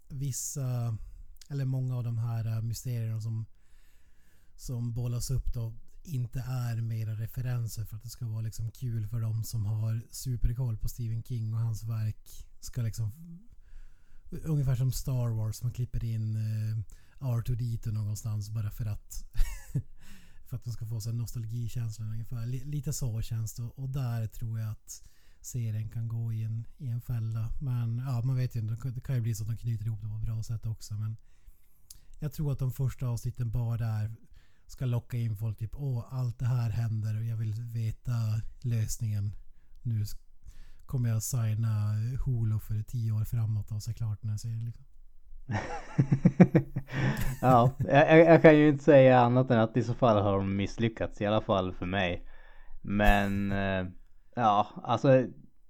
vissa, 0.10 0.97
eller 1.49 1.66
många 1.66 1.97
av 1.97 2.03
de 2.03 2.18
här 2.18 2.45
äh, 2.45 2.62
mysterierna 2.62 3.22
som, 3.22 3.45
som 4.55 4.93
bollas 4.93 5.32
upp 5.32 5.53
då 5.53 5.74
inte 6.03 6.39
är 6.39 6.82
mera 6.82 7.16
referenser 7.16 7.86
för 7.86 7.95
att 7.95 8.03
det 8.03 8.10
ska 8.10 8.26
vara 8.26 8.41
liksom 8.41 8.72
kul 8.72 9.08
för 9.08 9.22
de 9.22 9.43
som 9.43 9.66
har 9.66 10.01
superkoll 10.12 10.78
på 10.78 10.89
Stephen 10.89 11.24
King 11.24 11.53
och 11.53 11.60
hans 11.60 11.84
verk. 11.84 12.45
Ska 12.60 12.82
liksom 12.82 13.12
Ungefär 14.30 14.76
som 14.76 14.91
Star 14.91 15.30
Wars, 15.30 15.64
man 15.64 15.72
klipper 15.72 16.03
in 16.03 16.36
uh, 16.36 16.78
R2D2 17.20 17.91
någonstans 17.91 18.49
bara 18.49 18.72
för 18.72 18.86
att 18.86 19.24
för 20.48 20.58
att 20.58 20.64
de 20.64 20.74
ska 20.74 20.86
få 20.86 21.02
sig 21.02 21.14
nostalgikänsla 21.14 22.06
ungefär. 22.06 22.45
Lite 22.45 22.93
så 22.93 23.22
känns 23.22 23.54
det 23.54 23.64
och 23.64 23.89
där 23.89 24.28
tror 24.28 24.60
jag 24.60 24.72
att 24.72 25.04
serien 25.41 25.89
kan 25.89 26.08
gå 26.08 26.34
i 26.34 26.43
en, 26.43 26.68
i 26.78 26.88
en 26.88 27.02
fälla. 27.02 27.50
Men 27.62 27.98
ja, 27.98 28.22
man 28.22 28.36
vet 28.36 28.56
ju 28.56 28.60
inte. 28.60 28.89
Det 28.89 29.02
kan 29.02 29.16
ju 29.16 29.22
bli 29.22 29.36
så 29.36 29.43
att 29.43 29.50
de 29.50 29.58
knyter 29.58 29.86
ihop 29.86 30.02
det 30.02 30.08
på 30.08 30.16
ett 30.16 30.22
bra 30.22 30.43
sätt 30.43 30.66
också. 30.66 30.93
Men 30.93 31.18
jag 32.20 32.34
tror 32.34 32.52
att 32.52 32.60
de 32.60 32.72
första 32.72 33.08
avsnitten 33.08 33.52
bara 33.52 33.78
där 33.78 34.16
ska 34.68 34.86
locka 34.86 35.18
in 35.18 35.38
folk. 35.38 35.58
Typ 35.58 35.76
åh, 35.76 36.06
allt 36.10 36.39
det 36.39 36.45
här 36.45 36.70
händer 36.70 37.18
och 37.18 37.24
jag 37.24 37.38
vill 37.38 37.54
veta 37.54 38.41
lösningen. 38.62 39.32
Nu 39.82 40.06
kommer 40.86 41.10
jag 41.10 41.24
signa 41.24 41.93
Holo 42.26 42.60
för 42.60 42.84
tio 42.84 43.12
år 43.12 43.24
framåt 43.24 43.72
och 43.72 43.84
se 43.84 43.93
klart 43.93 44.22
den 44.22 44.30
här 44.30 44.38
serien. 44.38 44.66
Liksom. 44.66 44.86
ja, 47.41 47.72
jag, 47.88 48.20
jag, 48.20 48.41
kan 48.41 48.58
ju 48.58 48.70
inte 48.70 48.84
säga 48.84 49.20
annat 49.20 49.52
än 49.52 49.60
att 49.60 49.78
i 49.78 49.84
så 49.84 49.93
fall 49.93 50.22
har 50.22 50.38
de 50.38 50.56
misslyckats. 50.56 51.22
I 51.22 51.26
alla 51.26 51.41
fall 51.41 51.74
för 51.74 51.86
mig. 51.86 52.26
Men 52.82 53.52
eh, 53.52 53.86
ja, 54.36 54.68
alltså 54.84 55.26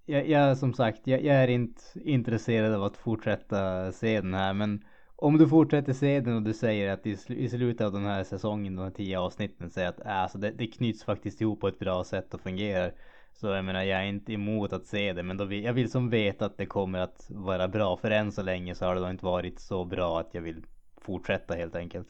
jag, 0.05 0.29
jag 0.29 0.57
som 0.57 0.73
sagt, 0.73 1.07
jag, 1.07 1.23
jag, 1.23 1.35
är 1.35 1.47
inte 1.47 1.81
intresserad 1.95 2.73
av 2.73 2.83
att 2.83 2.97
fortsätta 2.97 3.91
se 3.91 4.21
den 4.21 4.33
här. 4.33 4.53
Men 4.53 4.83
om 5.15 5.37
du 5.37 5.47
fortsätter 5.47 5.93
se 5.93 6.19
den 6.19 6.35
och 6.35 6.41
du 6.41 6.53
säger 6.53 6.93
att 6.93 7.07
i, 7.07 7.17
i 7.27 7.49
slutet 7.49 7.85
av 7.85 7.93
den 7.93 8.05
här 8.05 8.23
säsongen, 8.23 8.75
de 8.75 8.83
här 8.83 8.91
tio 8.91 9.19
avsnitten, 9.19 9.69
säger 9.69 9.89
att 9.89 10.05
äh, 10.05 10.17
alltså 10.17 10.37
det, 10.37 10.51
det 10.51 10.67
knyts 10.67 11.03
faktiskt 11.03 11.41
ihop 11.41 11.61
på 11.61 11.67
ett 11.67 11.79
bra 11.79 12.03
sätt 12.03 12.33
och 12.33 12.41
fungerar. 12.41 12.93
Så 13.39 13.47
jag 13.47 13.65
menar, 13.65 13.83
jag 13.83 14.01
är 14.01 14.05
inte 14.05 14.33
emot 14.33 14.73
att 14.73 14.85
se 14.85 15.13
det, 15.13 15.23
men 15.23 15.37
då 15.37 15.45
vill, 15.45 15.63
jag 15.63 15.73
vill 15.73 15.91
som 15.91 16.09
veta 16.09 16.45
att 16.45 16.57
det 16.57 16.65
kommer 16.65 16.99
att 16.99 17.25
vara 17.29 17.67
bra. 17.67 17.97
För 17.97 18.11
än 18.11 18.31
så 18.31 18.41
länge 18.41 18.75
så 18.75 18.85
har 18.85 18.95
det 18.95 19.01
då 19.01 19.09
inte 19.09 19.25
varit 19.25 19.59
så 19.59 19.85
bra 19.85 20.19
att 20.19 20.33
jag 20.33 20.41
vill 20.41 20.65
fortsätta 21.01 21.53
helt 21.53 21.75
enkelt. 21.75 22.07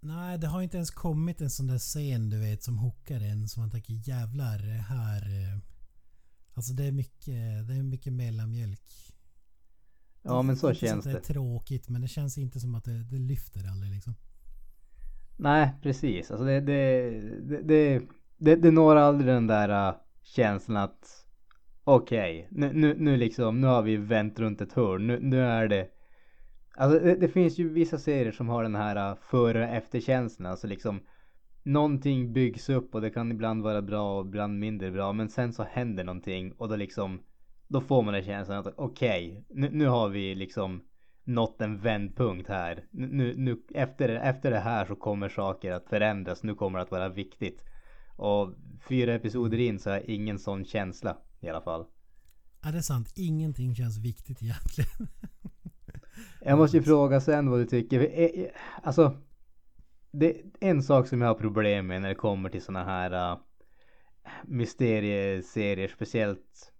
Nej, 0.00 0.38
det 0.38 0.46
har 0.46 0.62
inte 0.62 0.76
ens 0.76 0.90
kommit 0.90 1.40
en 1.40 1.50
sån 1.50 1.66
där 1.66 1.78
scen 1.78 2.30
du 2.30 2.40
vet 2.40 2.62
som 2.62 2.78
hookar 2.78 3.20
en 3.20 3.48
som 3.48 3.62
man 3.62 3.70
tänker 3.70 4.08
jävlar 4.08 4.58
här. 4.88 5.22
Eh, 5.22 5.58
alltså 6.54 6.72
det 6.72 6.84
är 6.84 6.92
mycket, 6.92 7.68
det 7.68 7.74
är 7.74 7.82
mycket 7.82 8.12
mellanmjölk. 8.12 8.82
Ja 10.22 10.42
men 10.42 10.56
så 10.56 10.74
känns 10.74 11.04
det. 11.04 11.12
det. 11.12 11.18
är 11.18 11.22
tråkigt 11.22 11.88
men 11.88 12.00
det 12.00 12.08
känns 12.08 12.38
inte 12.38 12.60
som 12.60 12.74
att 12.74 12.84
det, 12.84 13.04
det 13.04 13.18
lyfter 13.18 13.70
aldrig 13.70 13.92
liksom. 13.92 14.14
Nej 15.36 15.70
precis, 15.82 16.30
alltså 16.30 16.44
det, 16.44 16.60
det, 16.60 17.10
det, 17.40 17.62
det, 17.62 18.02
det, 18.36 18.56
det 18.56 18.70
når 18.70 18.96
aldrig 18.96 19.34
den 19.34 19.46
där 19.46 19.88
uh, 19.88 19.96
känslan 20.30 20.76
att 20.76 21.26
okej, 21.84 22.48
okay, 22.50 22.60
nu, 22.60 22.72
nu, 22.72 22.94
nu 22.98 23.16
liksom, 23.16 23.60
nu 23.60 23.66
har 23.66 23.82
vi 23.82 23.96
vänt 23.96 24.38
runt 24.38 24.60
ett 24.60 24.72
hörn, 24.72 25.06
nu, 25.06 25.18
nu 25.20 25.42
är 25.42 25.68
det 25.68 25.88
Alltså 26.76 26.98
det, 26.98 27.14
det, 27.14 27.28
finns 27.28 27.58
ju 27.58 27.68
vissa 27.68 27.98
serier 27.98 28.32
som 28.32 28.48
har 28.48 28.62
den 28.62 28.74
här 28.74 29.10
äh, 29.10 29.16
före 29.30 29.64
och 29.64 29.74
efterkänslan, 29.74 30.50
alltså 30.50 30.66
liksom 30.66 31.00
Någonting 31.62 32.32
byggs 32.32 32.68
upp 32.68 32.94
och 32.94 33.00
det 33.00 33.10
kan 33.10 33.32
ibland 33.32 33.62
vara 33.62 33.82
bra 33.82 34.18
och 34.18 34.26
ibland 34.26 34.58
mindre 34.58 34.90
bra 34.90 35.12
men 35.12 35.28
sen 35.28 35.52
så 35.52 35.62
händer 35.62 36.04
någonting 36.04 36.52
och 36.52 36.68
då 36.68 36.76
liksom 36.76 37.22
Då 37.68 37.80
får 37.80 38.02
man 38.02 38.14
den 38.14 38.24
känslan 38.24 38.58
att 38.58 38.74
okej, 38.76 39.30
okay, 39.30 39.60
nu, 39.60 39.68
nu 39.72 39.86
har 39.86 40.08
vi 40.08 40.34
liksom 40.34 40.82
nått 41.24 41.60
en 41.60 41.78
vändpunkt 41.78 42.48
här. 42.48 42.84
Nu, 42.90 43.34
nu, 43.36 43.62
efter, 43.74 44.08
efter 44.08 44.50
det 44.50 44.58
här 44.58 44.84
så 44.84 44.96
kommer 44.96 45.28
saker 45.28 45.72
att 45.72 45.88
förändras. 45.88 46.42
Nu 46.42 46.54
kommer 46.54 46.78
det 46.78 46.82
att 46.82 46.90
vara 46.90 47.08
viktigt. 47.08 47.62
Och 48.20 48.54
fyra 48.88 49.14
episoder 49.14 49.58
in 49.58 49.78
så 49.78 49.90
har 49.90 49.96
jag 49.96 50.04
ingen 50.04 50.38
sån 50.38 50.64
känsla 50.64 51.16
i 51.40 51.48
alla 51.48 51.60
fall. 51.60 51.86
Ja 52.62 52.70
det 52.70 52.78
är 52.78 52.82
sant. 52.82 53.12
Ingenting 53.16 53.74
känns 53.74 53.98
viktigt 53.98 54.42
egentligen. 54.42 55.08
jag 56.40 56.58
måste 56.58 56.76
ju 56.76 56.82
fråga 56.82 57.20
sen 57.20 57.50
vad 57.50 57.60
du 57.60 57.66
tycker. 57.66 58.00
Eh, 58.00 58.24
eh, 58.24 58.50
alltså. 58.82 59.16
Det 60.12 60.30
är 60.30 60.42
en 60.60 60.82
sak 60.82 61.08
som 61.08 61.20
jag 61.20 61.28
har 61.28 61.34
problem 61.34 61.86
med 61.86 62.02
när 62.02 62.08
det 62.08 62.14
kommer 62.14 62.48
till 62.48 62.62
såna 62.62 62.84
här 62.84 63.32
uh, 63.32 63.38
mysterieserier. 64.44 65.88
Speciellt 65.88 66.72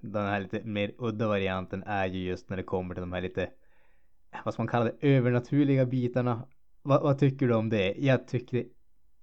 den 0.00 0.26
här 0.26 0.40
lite 0.40 0.62
mer 0.64 0.94
udda 0.98 1.28
varianten 1.28 1.82
är 1.82 2.06
ju 2.06 2.18
just 2.24 2.50
när 2.50 2.56
det 2.56 2.62
kommer 2.62 2.94
till 2.94 3.00
de 3.00 3.12
här 3.12 3.20
lite 3.20 3.50
vad 4.44 4.54
ska 4.54 4.62
man 4.62 4.68
kalla 4.68 4.84
det, 4.84 4.96
övernaturliga 5.00 5.86
bitarna. 5.86 6.46
Va, 6.82 7.00
vad 7.02 7.18
tycker 7.18 7.48
du 7.48 7.54
om 7.54 7.68
det? 7.68 7.94
Jag 7.98 8.28
tycker 8.28 8.64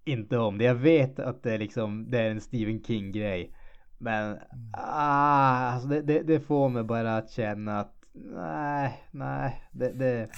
inte 0.06 0.38
om 0.38 0.58
det. 0.58 0.64
Jag 0.64 0.76
vet 0.76 1.20
att 1.20 1.44
det 1.44 1.54
är 1.54 1.60
liksom, 1.60 2.12
det 2.12 2.20
är 2.20 2.32
en 2.32 2.42
Stephen 2.42 2.84
King 2.84 3.12
grej. 3.12 3.56
Men, 3.98 4.32
mm. 4.32 4.72
ah, 4.74 5.72
alltså 5.72 5.88
det, 5.88 6.02
det, 6.02 6.24
det, 6.24 6.40
får 6.40 6.70
mig 6.70 6.84
bara 6.84 7.18
att 7.18 7.32
känna 7.32 7.80
att 7.80 7.96
nej, 8.14 9.04
nej, 9.12 9.70
det, 9.72 9.92
det... 9.92 10.30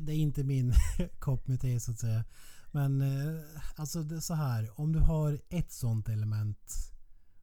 det 0.00 0.12
är 0.12 0.16
inte 0.16 0.44
min 0.44 0.72
kopp 1.18 1.46
med 1.46 1.60
te 1.60 1.80
så 1.80 1.92
att 1.92 1.98
säga. 1.98 2.24
Men 2.72 3.00
eh, 3.00 3.40
alltså 3.76 4.02
det 4.02 4.16
är 4.16 4.20
så 4.20 4.34
här, 4.34 4.80
om 4.80 4.92
du 4.92 4.98
har 4.98 5.40
ett 5.48 5.72
sånt 5.72 6.08
element 6.08 6.72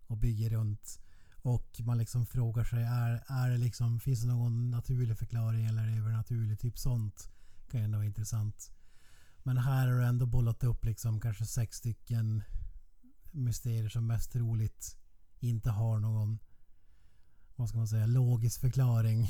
och 0.08 0.18
bygger 0.18 0.50
runt 0.50 1.00
och 1.42 1.80
man 1.80 1.98
liksom 1.98 2.26
frågar 2.26 2.64
sig, 2.64 2.84
är, 2.84 3.24
är 3.28 3.50
det 3.50 3.58
liksom, 3.58 4.00
finns 4.00 4.22
det 4.22 4.28
någon 4.28 4.72
naturlig 4.72 5.18
förklaring 5.18 5.66
eller 5.66 5.98
övernaturlig? 5.98 6.60
Typ 6.60 6.78
sånt 6.78 7.30
kan 7.72 7.80
ju 7.80 7.84
ändå 7.84 7.98
vara 7.98 8.06
intressant. 8.06 8.72
Men 9.48 9.58
här 9.58 9.88
har 9.88 9.98
du 9.98 10.04
ändå 10.04 10.26
bollat 10.26 10.64
upp 10.64 10.86
liksom 10.86 11.22
kanske 11.22 11.46
sex 11.46 11.78
stycken 11.78 12.44
mysterier 13.32 13.90
som 13.90 14.08
mest 14.08 14.32
troligt 14.32 14.98
inte 15.40 15.70
har 15.70 16.00
någon, 16.00 16.40
vad 17.56 17.70
ska 17.70 17.78
man 17.78 17.88
säga, 17.88 18.06
logisk 18.06 18.62
förklaring. 18.62 19.28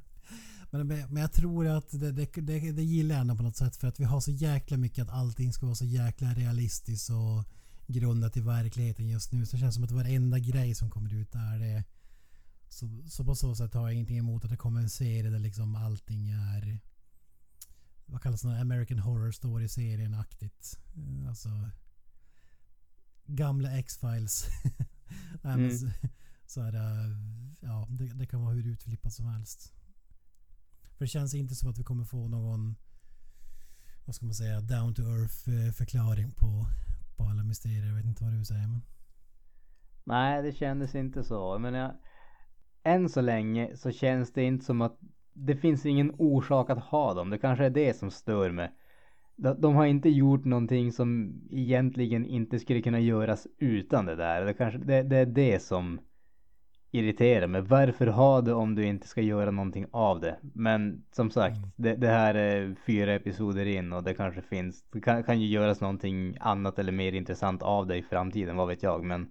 men, 0.70 0.86
men 0.86 1.16
jag 1.16 1.32
tror 1.32 1.66
att 1.66 1.90
det, 1.90 2.12
det, 2.12 2.26
det, 2.34 2.72
det 2.72 2.82
gillar 2.82 3.14
jag 3.14 3.20
ändå 3.20 3.36
på 3.36 3.42
något 3.42 3.56
sätt 3.56 3.76
för 3.76 3.88
att 3.88 4.00
vi 4.00 4.04
har 4.04 4.20
så 4.20 4.30
jäkla 4.30 4.76
mycket 4.76 5.02
att 5.02 5.14
allting 5.14 5.52
ska 5.52 5.66
vara 5.66 5.76
så 5.76 5.84
jäkla 5.84 6.34
realistiskt 6.34 7.10
och 7.10 7.44
grundat 7.86 8.36
i 8.36 8.40
verkligheten 8.40 9.08
just 9.08 9.32
nu. 9.32 9.46
Så 9.46 9.56
det 9.56 9.60
känns 9.60 9.74
som 9.74 9.84
att 9.84 9.90
varenda 9.90 10.38
grej 10.38 10.74
som 10.74 10.90
kommer 10.90 11.14
ut 11.14 11.34
är 11.34 11.58
det 11.58 11.84
så, 12.68 13.02
så 13.08 13.24
på 13.24 13.34
så 13.34 13.54
sätt 13.54 13.74
har 13.74 13.82
jag 13.82 13.94
ingenting 13.94 14.18
emot 14.18 14.44
att 14.44 14.50
det 14.50 14.56
kommer 14.56 14.80
en 14.80 14.90
serie 14.90 15.30
där 15.30 15.38
liksom 15.38 15.76
allting 15.76 16.30
är 16.30 16.80
vad 18.10 18.22
kallas 18.22 18.42
det? 18.42 18.60
American 18.60 18.98
Horror 18.98 19.30
Story-serien 19.30 20.14
aktigt. 20.14 20.78
Eh, 20.96 21.28
alltså 21.28 21.48
gamla 23.26 23.78
X-Files. 23.78 24.46
mm. 25.44 25.70
så, 25.78 25.90
så 26.46 26.62
är 26.62 26.72
det, 26.72 27.16
ja, 27.60 27.86
det, 27.90 28.04
det, 28.04 28.26
kan 28.26 28.42
vara 28.42 28.54
hur 28.54 28.66
utflippat 28.66 29.12
som 29.12 29.26
helst. 29.26 29.72
För 30.96 31.04
det 31.04 31.08
känns 31.08 31.34
inte 31.34 31.54
som 31.54 31.70
att 31.70 31.78
vi 31.78 31.84
kommer 31.84 32.04
få 32.04 32.28
någon 32.28 32.76
vad 34.04 34.14
ska 34.14 34.26
man 34.26 34.34
säga, 34.34 34.60
down 34.60 34.94
to 34.94 35.02
earth 35.02 35.48
eh, 35.48 35.72
förklaring 35.72 36.32
på, 36.32 36.66
på 37.16 37.24
alla 37.24 37.44
mysterier. 37.44 37.86
Jag 37.86 37.94
vet 37.94 38.04
inte 38.04 38.24
vad 38.24 38.32
du 38.32 38.44
säger 38.44 38.66
men. 38.66 38.82
Nej, 40.04 40.42
det 40.42 40.52
kändes 40.52 40.94
inte 40.94 41.24
så. 41.24 41.58
Men 41.58 41.74
jag, 41.74 41.94
än 42.82 43.08
så 43.08 43.20
länge 43.20 43.76
så 43.76 43.90
känns 43.90 44.32
det 44.32 44.42
inte 44.42 44.64
som 44.64 44.80
att 44.80 44.98
det 45.32 45.56
finns 45.56 45.86
ingen 45.86 46.14
orsak 46.18 46.70
att 46.70 46.84
ha 46.84 47.14
dem. 47.14 47.30
Det 47.30 47.38
kanske 47.38 47.64
är 47.64 47.70
det 47.70 47.96
som 47.96 48.10
stör 48.10 48.50
mig. 48.50 48.70
De, 49.36 49.74
har 49.74 49.86
inte 49.86 50.08
gjort 50.08 50.44
någonting 50.44 50.92
som 50.92 51.40
egentligen 51.50 52.26
inte 52.26 52.58
skulle 52.58 52.82
kunna 52.82 53.00
göras 53.00 53.46
utan 53.58 54.06
det 54.06 54.16
där. 54.16 54.44
Det, 54.44 54.54
kanske, 54.54 54.78
det, 54.78 55.02
det 55.02 55.16
är 55.16 55.26
det 55.26 55.62
som 55.62 56.00
irriterar 56.90 57.46
mig. 57.46 57.60
Varför 57.60 58.06
ha 58.06 58.40
det 58.40 58.52
om 58.52 58.74
du 58.74 58.84
inte 58.84 59.08
ska 59.08 59.20
göra 59.20 59.50
någonting 59.50 59.86
av 59.90 60.20
det? 60.20 60.36
Men 60.42 61.04
som 61.10 61.30
sagt, 61.30 61.56
Mm. 61.56 61.70
det, 61.76 61.96
det 61.96 62.08
här 62.08 62.34
är 62.34 62.74
fyra 62.86 63.14
episoder 63.14 63.66
in 63.66 63.92
och 63.92 64.02
det 64.02 64.14
kanske 64.14 64.42
finns, 64.42 64.84
det 64.92 65.00
kan, 65.00 65.22
kan 65.24 65.40
ju 65.40 65.46
göras 65.46 65.80
någonting 65.80 66.36
annat 66.40 66.78
eller 66.78 66.92
mer 66.92 67.12
intressant 67.12 67.62
av 67.62 67.86
det 67.86 67.96
i 67.96 68.02
framtiden, 68.02 68.56
vad 68.56 68.68
vet 68.68 68.82
jag. 68.82 69.04
Men 69.04 69.28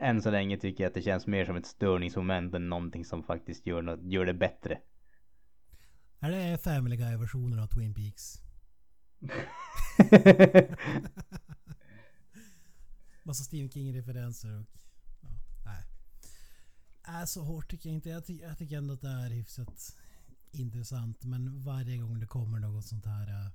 än 0.00 0.22
så 0.22 0.30
länge 0.30 0.56
tycker 0.56 0.84
jag 0.84 0.88
att 0.88 0.94
det 0.94 1.02
känns 1.02 1.26
mer 1.26 1.44
som 1.44 1.56
ett 1.56 1.66
störningsmoment 1.66 2.54
än 2.54 2.68
någonting 2.68 3.04
som 3.04 3.22
faktiskt 3.22 3.66
gör, 3.66 3.82
något, 3.82 4.02
gör 4.02 4.26
det 4.26 4.34
bättre. 4.34 4.78
Är 6.20 6.30
det 6.30 6.58
Family 6.58 6.96
Guy-versionen 6.96 7.58
av 7.58 7.66
Twin 7.66 7.94
Peaks? 7.94 8.42
Massa 13.22 13.44
Stephen 13.44 13.70
King-referenser 13.70 14.60
och... 14.60 14.66
Ja, 15.20 15.28
nej. 15.64 15.84
Äh, 17.20 17.24
så 17.24 17.42
hårt 17.44 17.70
tycker 17.70 17.88
jag 17.88 17.94
inte. 17.94 18.08
Jag, 18.08 18.26
ty 18.26 18.38
jag 18.40 18.58
tycker 18.58 18.76
ändå 18.76 18.94
att 18.94 19.00
det 19.00 19.08
är 19.08 19.30
hyfsat 19.30 19.96
intressant. 20.50 21.24
Men 21.24 21.62
varje 21.62 21.96
gång 21.96 22.20
det 22.20 22.26
kommer 22.26 22.58
något 22.58 22.86
sånt 22.86 23.06
här 23.06 23.28
äh, 23.28 23.50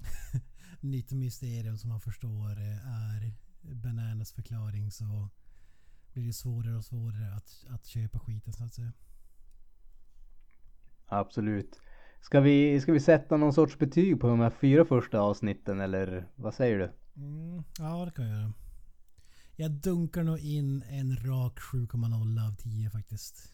nytt 0.80 1.12
mysterium 1.12 1.78
som 1.78 1.90
man 1.90 2.00
förstår 2.00 2.60
äh, 2.60 2.88
är 2.88 3.34
Bananas 3.60 4.32
förklaring 4.32 4.90
så 4.90 5.28
blir 6.12 6.26
det 6.26 6.32
svårare 6.32 6.76
och 6.76 6.84
svårare 6.84 7.34
att, 7.34 7.64
att 7.68 7.86
köpa 7.86 8.18
skiten 8.18 8.52
så 8.52 8.64
att 8.64 8.74
säga. 8.74 8.92
Absolut. 11.06 11.80
Ska 12.20 12.40
vi, 12.40 12.80
ska 12.80 12.92
vi 12.92 13.00
sätta 13.00 13.36
någon 13.36 13.52
sorts 13.52 13.78
betyg 13.78 14.20
på 14.20 14.28
de 14.28 14.40
här 14.40 14.50
fyra 14.50 14.84
första 14.84 15.20
avsnitten 15.20 15.80
eller 15.80 16.28
vad 16.36 16.54
säger 16.54 16.78
du? 16.78 16.92
Mm, 17.22 17.64
ja, 17.78 18.04
det 18.04 18.10
kan 18.10 18.28
jag 18.28 18.38
göra. 18.38 18.52
Jag 19.56 19.70
dunkar 19.70 20.22
nog 20.22 20.38
in 20.38 20.82
en 20.82 21.16
rak 21.16 21.58
7,0 21.58 22.46
av 22.46 22.56
10 22.56 22.90
faktiskt. 22.90 23.52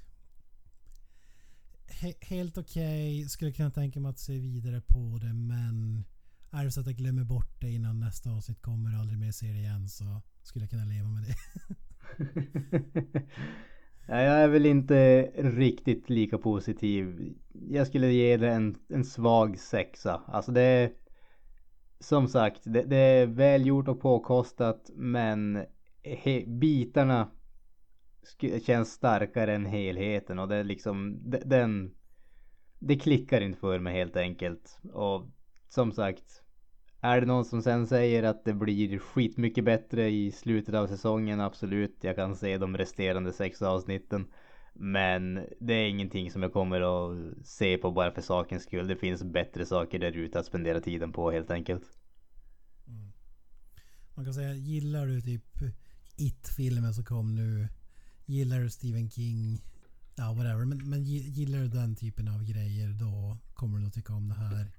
He 1.86 2.14
helt 2.20 2.58
okej. 2.58 3.28
Skulle 3.28 3.52
kunna 3.52 3.70
tänka 3.70 4.00
mig 4.00 4.10
att 4.10 4.18
se 4.18 4.38
vidare 4.38 4.80
på 4.80 5.18
det 5.22 5.32
men 5.32 6.04
är 6.50 6.64
det 6.64 6.72
så 6.72 6.80
att 6.80 6.86
jag 6.86 6.96
glömmer 6.96 7.24
bort 7.24 7.60
det 7.60 7.70
innan 7.70 8.00
nästa 8.00 8.30
avsnitt 8.30 8.62
kommer 8.62 8.94
och 8.94 9.00
aldrig 9.00 9.18
mer 9.18 9.32
ser 9.32 9.52
det 9.52 9.58
igen 9.58 9.88
så 9.88 10.22
skulle 10.42 10.62
jag 10.62 10.70
kunna 10.70 10.84
leva 10.84 11.08
med 11.08 11.24
det. 11.24 11.36
Nej, 14.08 14.26
jag 14.26 14.40
är 14.40 14.48
väl 14.48 14.66
inte 14.66 15.22
riktigt 15.36 16.10
lika 16.10 16.38
positiv. 16.38 17.34
Jag 17.52 17.86
skulle 17.86 18.12
ge 18.12 18.36
det 18.36 18.48
en, 18.48 18.76
en 18.88 19.04
svag 19.04 19.58
sexa. 19.58 20.22
Alltså 20.26 20.52
det 20.52 20.62
är 20.62 20.92
som 22.00 22.28
sagt, 22.28 22.60
det, 22.64 22.82
det 22.82 22.96
är 22.96 23.26
välgjort 23.26 23.88
och 23.88 24.00
påkostat 24.00 24.90
men 24.94 25.64
he, 26.02 26.44
bitarna 26.46 27.30
känns 28.66 28.92
starkare 28.92 29.54
än 29.54 29.66
helheten 29.66 30.38
och 30.38 30.48
det 30.48 30.56
är 30.56 30.64
liksom 30.64 31.18
den 31.44 31.94
det 32.78 32.96
klickar 32.96 33.40
inte 33.40 33.58
för 33.58 33.78
mig 33.78 33.94
helt 33.94 34.16
enkelt. 34.16 34.78
Och 34.92 35.26
som 35.68 35.92
sagt, 35.92 36.42
är 37.00 37.20
det 37.20 37.26
någon 37.26 37.44
som 37.44 37.62
sen 37.62 37.86
säger 37.86 38.22
att 38.22 38.44
det 38.44 38.52
blir 38.52 38.98
skitmycket 38.98 39.64
bättre 39.64 40.10
i 40.10 40.32
slutet 40.32 40.74
av 40.74 40.86
säsongen, 40.86 41.40
absolut. 41.40 41.98
Jag 42.00 42.16
kan 42.16 42.36
se 42.36 42.58
de 42.58 42.76
resterande 42.76 43.32
sex 43.32 43.62
avsnitten. 43.62 44.26
Men 44.72 45.46
det 45.60 45.74
är 45.74 45.88
ingenting 45.88 46.30
som 46.30 46.42
jag 46.42 46.52
kommer 46.52 46.80
att 46.80 47.46
se 47.46 47.78
på 47.78 47.90
bara 47.90 48.12
för 48.12 48.22
sakens 48.22 48.62
skull. 48.62 48.86
Det 48.86 48.96
finns 48.96 49.22
bättre 49.22 49.66
saker 49.66 49.98
där 49.98 50.12
ute 50.12 50.38
att 50.38 50.46
spendera 50.46 50.80
tiden 50.80 51.12
på 51.12 51.30
helt 51.30 51.50
enkelt. 51.50 51.82
Mm. 52.86 53.12
Man 54.14 54.24
kan 54.24 54.34
säga, 54.34 54.54
gillar 54.54 55.06
du 55.06 55.20
typ 55.20 55.58
It-filmen 56.16 56.94
som 56.94 57.04
kom 57.04 57.34
nu? 57.34 57.68
Gillar 58.26 58.60
du 58.60 58.70
Stephen 58.70 59.10
King? 59.10 59.62
Ja, 60.16 60.32
whatever. 60.32 60.64
Men, 60.64 60.90
men 60.90 61.04
gillar 61.04 61.58
du 61.58 61.68
den 61.68 61.96
typen 61.96 62.28
av 62.28 62.44
grejer 62.44 62.88
då 62.88 63.36
kommer 63.54 63.76
du 63.76 63.82
nog 63.82 63.92
tycka 63.92 64.14
om 64.14 64.28
det 64.28 64.34
här. 64.34 64.72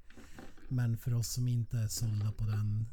Men 0.71 0.97
för 0.97 1.13
oss 1.13 1.33
som 1.33 1.47
inte 1.47 1.77
är 1.77 1.87
sålda 1.87 2.31
på 2.31 2.43
den 2.43 2.85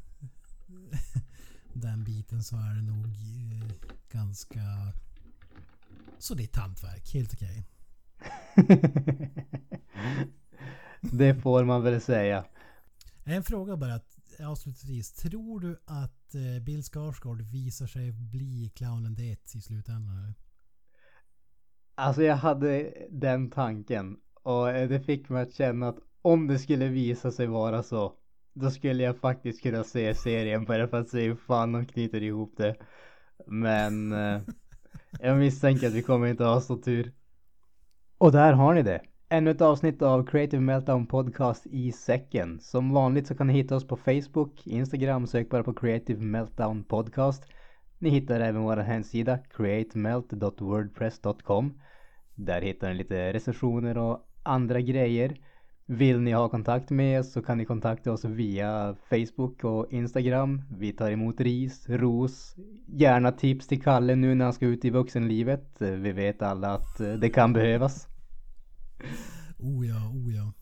den 1.73 2.03
biten 2.03 2.43
så 2.43 2.55
är 2.55 2.75
det 2.75 2.81
nog 2.81 3.05
eh, 3.05 3.69
ganska 4.11 4.61
solitt 6.17 6.55
hantverk. 6.55 7.13
Helt 7.13 7.33
okej. 7.33 7.65
det 11.01 11.35
får 11.35 11.63
man 11.63 11.83
väl 11.83 12.01
säga. 12.01 12.45
En 13.23 13.43
fråga 13.43 13.77
bara 13.77 13.93
att- 13.93 14.39
avslutningsvis. 14.39 15.13
Tror 15.13 15.59
du 15.59 15.79
att 15.85 16.35
eh, 16.35 16.63
Bill 16.63 16.83
Skarsgård 16.83 17.41
visar 17.41 17.87
sig 17.87 18.11
bli 18.11 18.71
clownen 18.75 19.15
det 19.15 19.55
i 19.55 19.61
slutändan? 19.61 20.33
Alltså 21.95 22.23
jag 22.23 22.35
hade 22.35 22.93
den 23.11 23.49
tanken 23.51 24.17
och 24.43 24.65
det 24.65 25.01
fick 25.01 25.29
mig 25.29 25.43
att 25.43 25.53
känna 25.53 25.89
att 25.89 25.99
om 26.21 26.47
det 26.47 26.59
skulle 26.59 26.87
visa 26.87 27.31
sig 27.31 27.47
vara 27.47 27.83
så 27.83 28.13
då 28.53 28.71
skulle 28.71 29.03
jag 29.03 29.17
faktiskt 29.17 29.63
kunna 29.63 29.83
se 29.83 30.15
serien 30.15 30.65
bara 30.65 30.87
för 30.87 30.99
att 30.99 31.09
se 31.09 31.21
hur 31.21 31.35
fan 31.35 31.71
de 31.71 31.85
knyter 31.85 32.23
ihop 32.23 32.53
det. 32.57 32.75
Men 33.47 34.11
eh, 34.11 34.41
jag 35.19 35.37
misstänker 35.37 35.87
att 35.87 35.93
vi 35.93 36.01
kommer 36.01 36.27
inte 36.27 36.43
ha 36.43 36.61
så 36.61 36.77
tur. 36.77 37.11
Och 38.17 38.31
där 38.31 38.53
har 38.53 38.73
ni 38.73 38.83
det. 38.83 39.01
Ännu 39.29 39.51
ett 39.51 39.61
avsnitt 39.61 40.01
av 40.01 40.25
Creative 40.25 40.61
Meltdown 40.61 41.07
Podcast 41.07 41.67
i 41.67 41.91
säcken. 41.91 42.59
Som 42.59 42.93
vanligt 42.93 43.27
så 43.27 43.35
kan 43.35 43.47
ni 43.47 43.53
hitta 43.53 43.75
oss 43.75 43.87
på 43.87 43.97
Facebook, 43.97 44.67
Instagram, 44.67 45.27
sök 45.27 45.49
bara 45.49 45.63
på 45.63 45.73
Creative 45.73 46.21
Meltdown 46.21 46.83
Podcast. 46.83 47.43
Ni 47.99 48.09
hittar 48.09 48.39
även 48.39 48.61
vår 48.61 48.77
hemsida 48.77 49.37
createmelt.wordpress.com. 49.37 51.81
Där 52.35 52.61
hittar 52.61 52.89
ni 52.89 52.95
lite 52.95 53.33
recensioner 53.33 53.97
och 53.97 54.29
andra 54.43 54.81
grejer. 54.81 55.37
Vill 55.91 56.19
ni 56.21 56.31
ha 56.31 56.49
kontakt 56.49 56.89
med 56.89 57.19
oss 57.19 57.31
så 57.31 57.41
kan 57.41 57.57
ni 57.57 57.65
kontakta 57.65 58.11
oss 58.11 58.25
via 58.25 58.95
Facebook 59.09 59.63
och 59.63 59.93
Instagram. 59.93 60.61
Vi 60.77 60.91
tar 60.91 61.11
emot 61.11 61.41
ris, 61.41 61.89
ros, 61.89 62.55
gärna 62.85 63.31
tips 63.31 63.67
till 63.67 63.81
Kalle 63.81 64.15
nu 64.15 64.35
när 64.35 64.45
han 64.45 64.53
ska 64.53 64.65
ut 64.65 64.85
i 64.85 64.89
vuxenlivet. 64.89 65.75
Vi 65.79 66.11
vet 66.11 66.41
alla 66.41 66.73
att 66.73 66.97
det 66.97 67.29
kan 67.29 67.53
behövas. 67.53 68.07
Oh 69.61 69.87
ja, 69.87 70.09
oh 70.09 70.35
ja. 70.35 70.53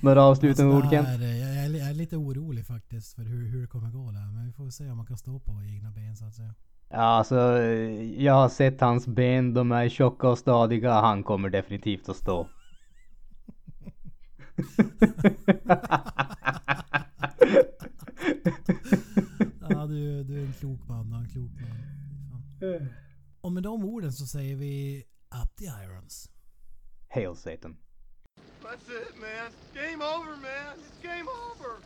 Några 0.02 0.22
avslutande 0.22 0.74
ord 0.74 0.84
Alltså, 0.84 0.90
Kent? 0.90 1.08
där, 1.08 1.22
eh, 1.22 1.38
jag, 1.38 1.80
jag 1.80 1.90
är 1.90 1.94
lite 1.94 2.16
orolig 2.16 2.66
faktiskt 2.66 3.14
för 3.14 3.22
hur, 3.22 3.48
hur 3.48 3.60
det 3.60 3.66
kommer 3.66 3.90
gå 3.90 4.10
där. 4.10 4.32
Men 4.34 4.46
vi 4.46 4.52
får 4.52 4.70
se 4.70 4.90
om 4.90 4.96
man 4.96 5.06
kan 5.06 5.16
stå 5.16 5.38
på 5.38 5.52
egna 5.62 5.90
ben 5.90 6.16
så 6.16 6.24
att 6.24 6.34
säga. 6.34 6.54
Ja, 6.88 6.98
alltså 6.98 7.36
jag 8.16 8.34
har 8.34 8.48
sett 8.48 8.80
hans 8.80 9.06
ben, 9.06 9.54
de 9.54 9.72
är 9.72 9.88
tjocka 9.88 10.28
och 10.28 10.38
stadiga. 10.38 10.92
Han 10.92 11.22
kommer 11.22 11.50
definitivt 11.50 12.08
att 12.08 12.16
stå. 12.16 12.46
Ja, 19.60 19.86
du, 19.86 20.24
du 20.24 20.38
är 20.38 20.42
en 20.46 20.52
klok 20.52 20.88
man. 20.88 21.10
Du 21.10 21.16
är 21.16 21.20
en 21.20 21.28
klok 21.28 21.50
man. 21.60 21.76
Fan. 22.60 22.88
Och 23.40 23.52
med 23.52 23.62
de 23.62 23.84
orden 23.84 24.12
så 24.12 24.26
säger 24.26 24.56
vi 24.56 25.04
Up 25.42 25.56
the 25.56 25.64
Irons. 25.64 26.30
Hail 27.08 27.36
Satan. 27.36 27.76
That's 28.62 28.88
it, 28.88 29.14
man. 29.20 29.50
Game 29.74 30.04
over, 30.04 30.36
man. 30.36 30.78
It's 30.78 31.02
game 31.02 31.28
over. 31.28 31.76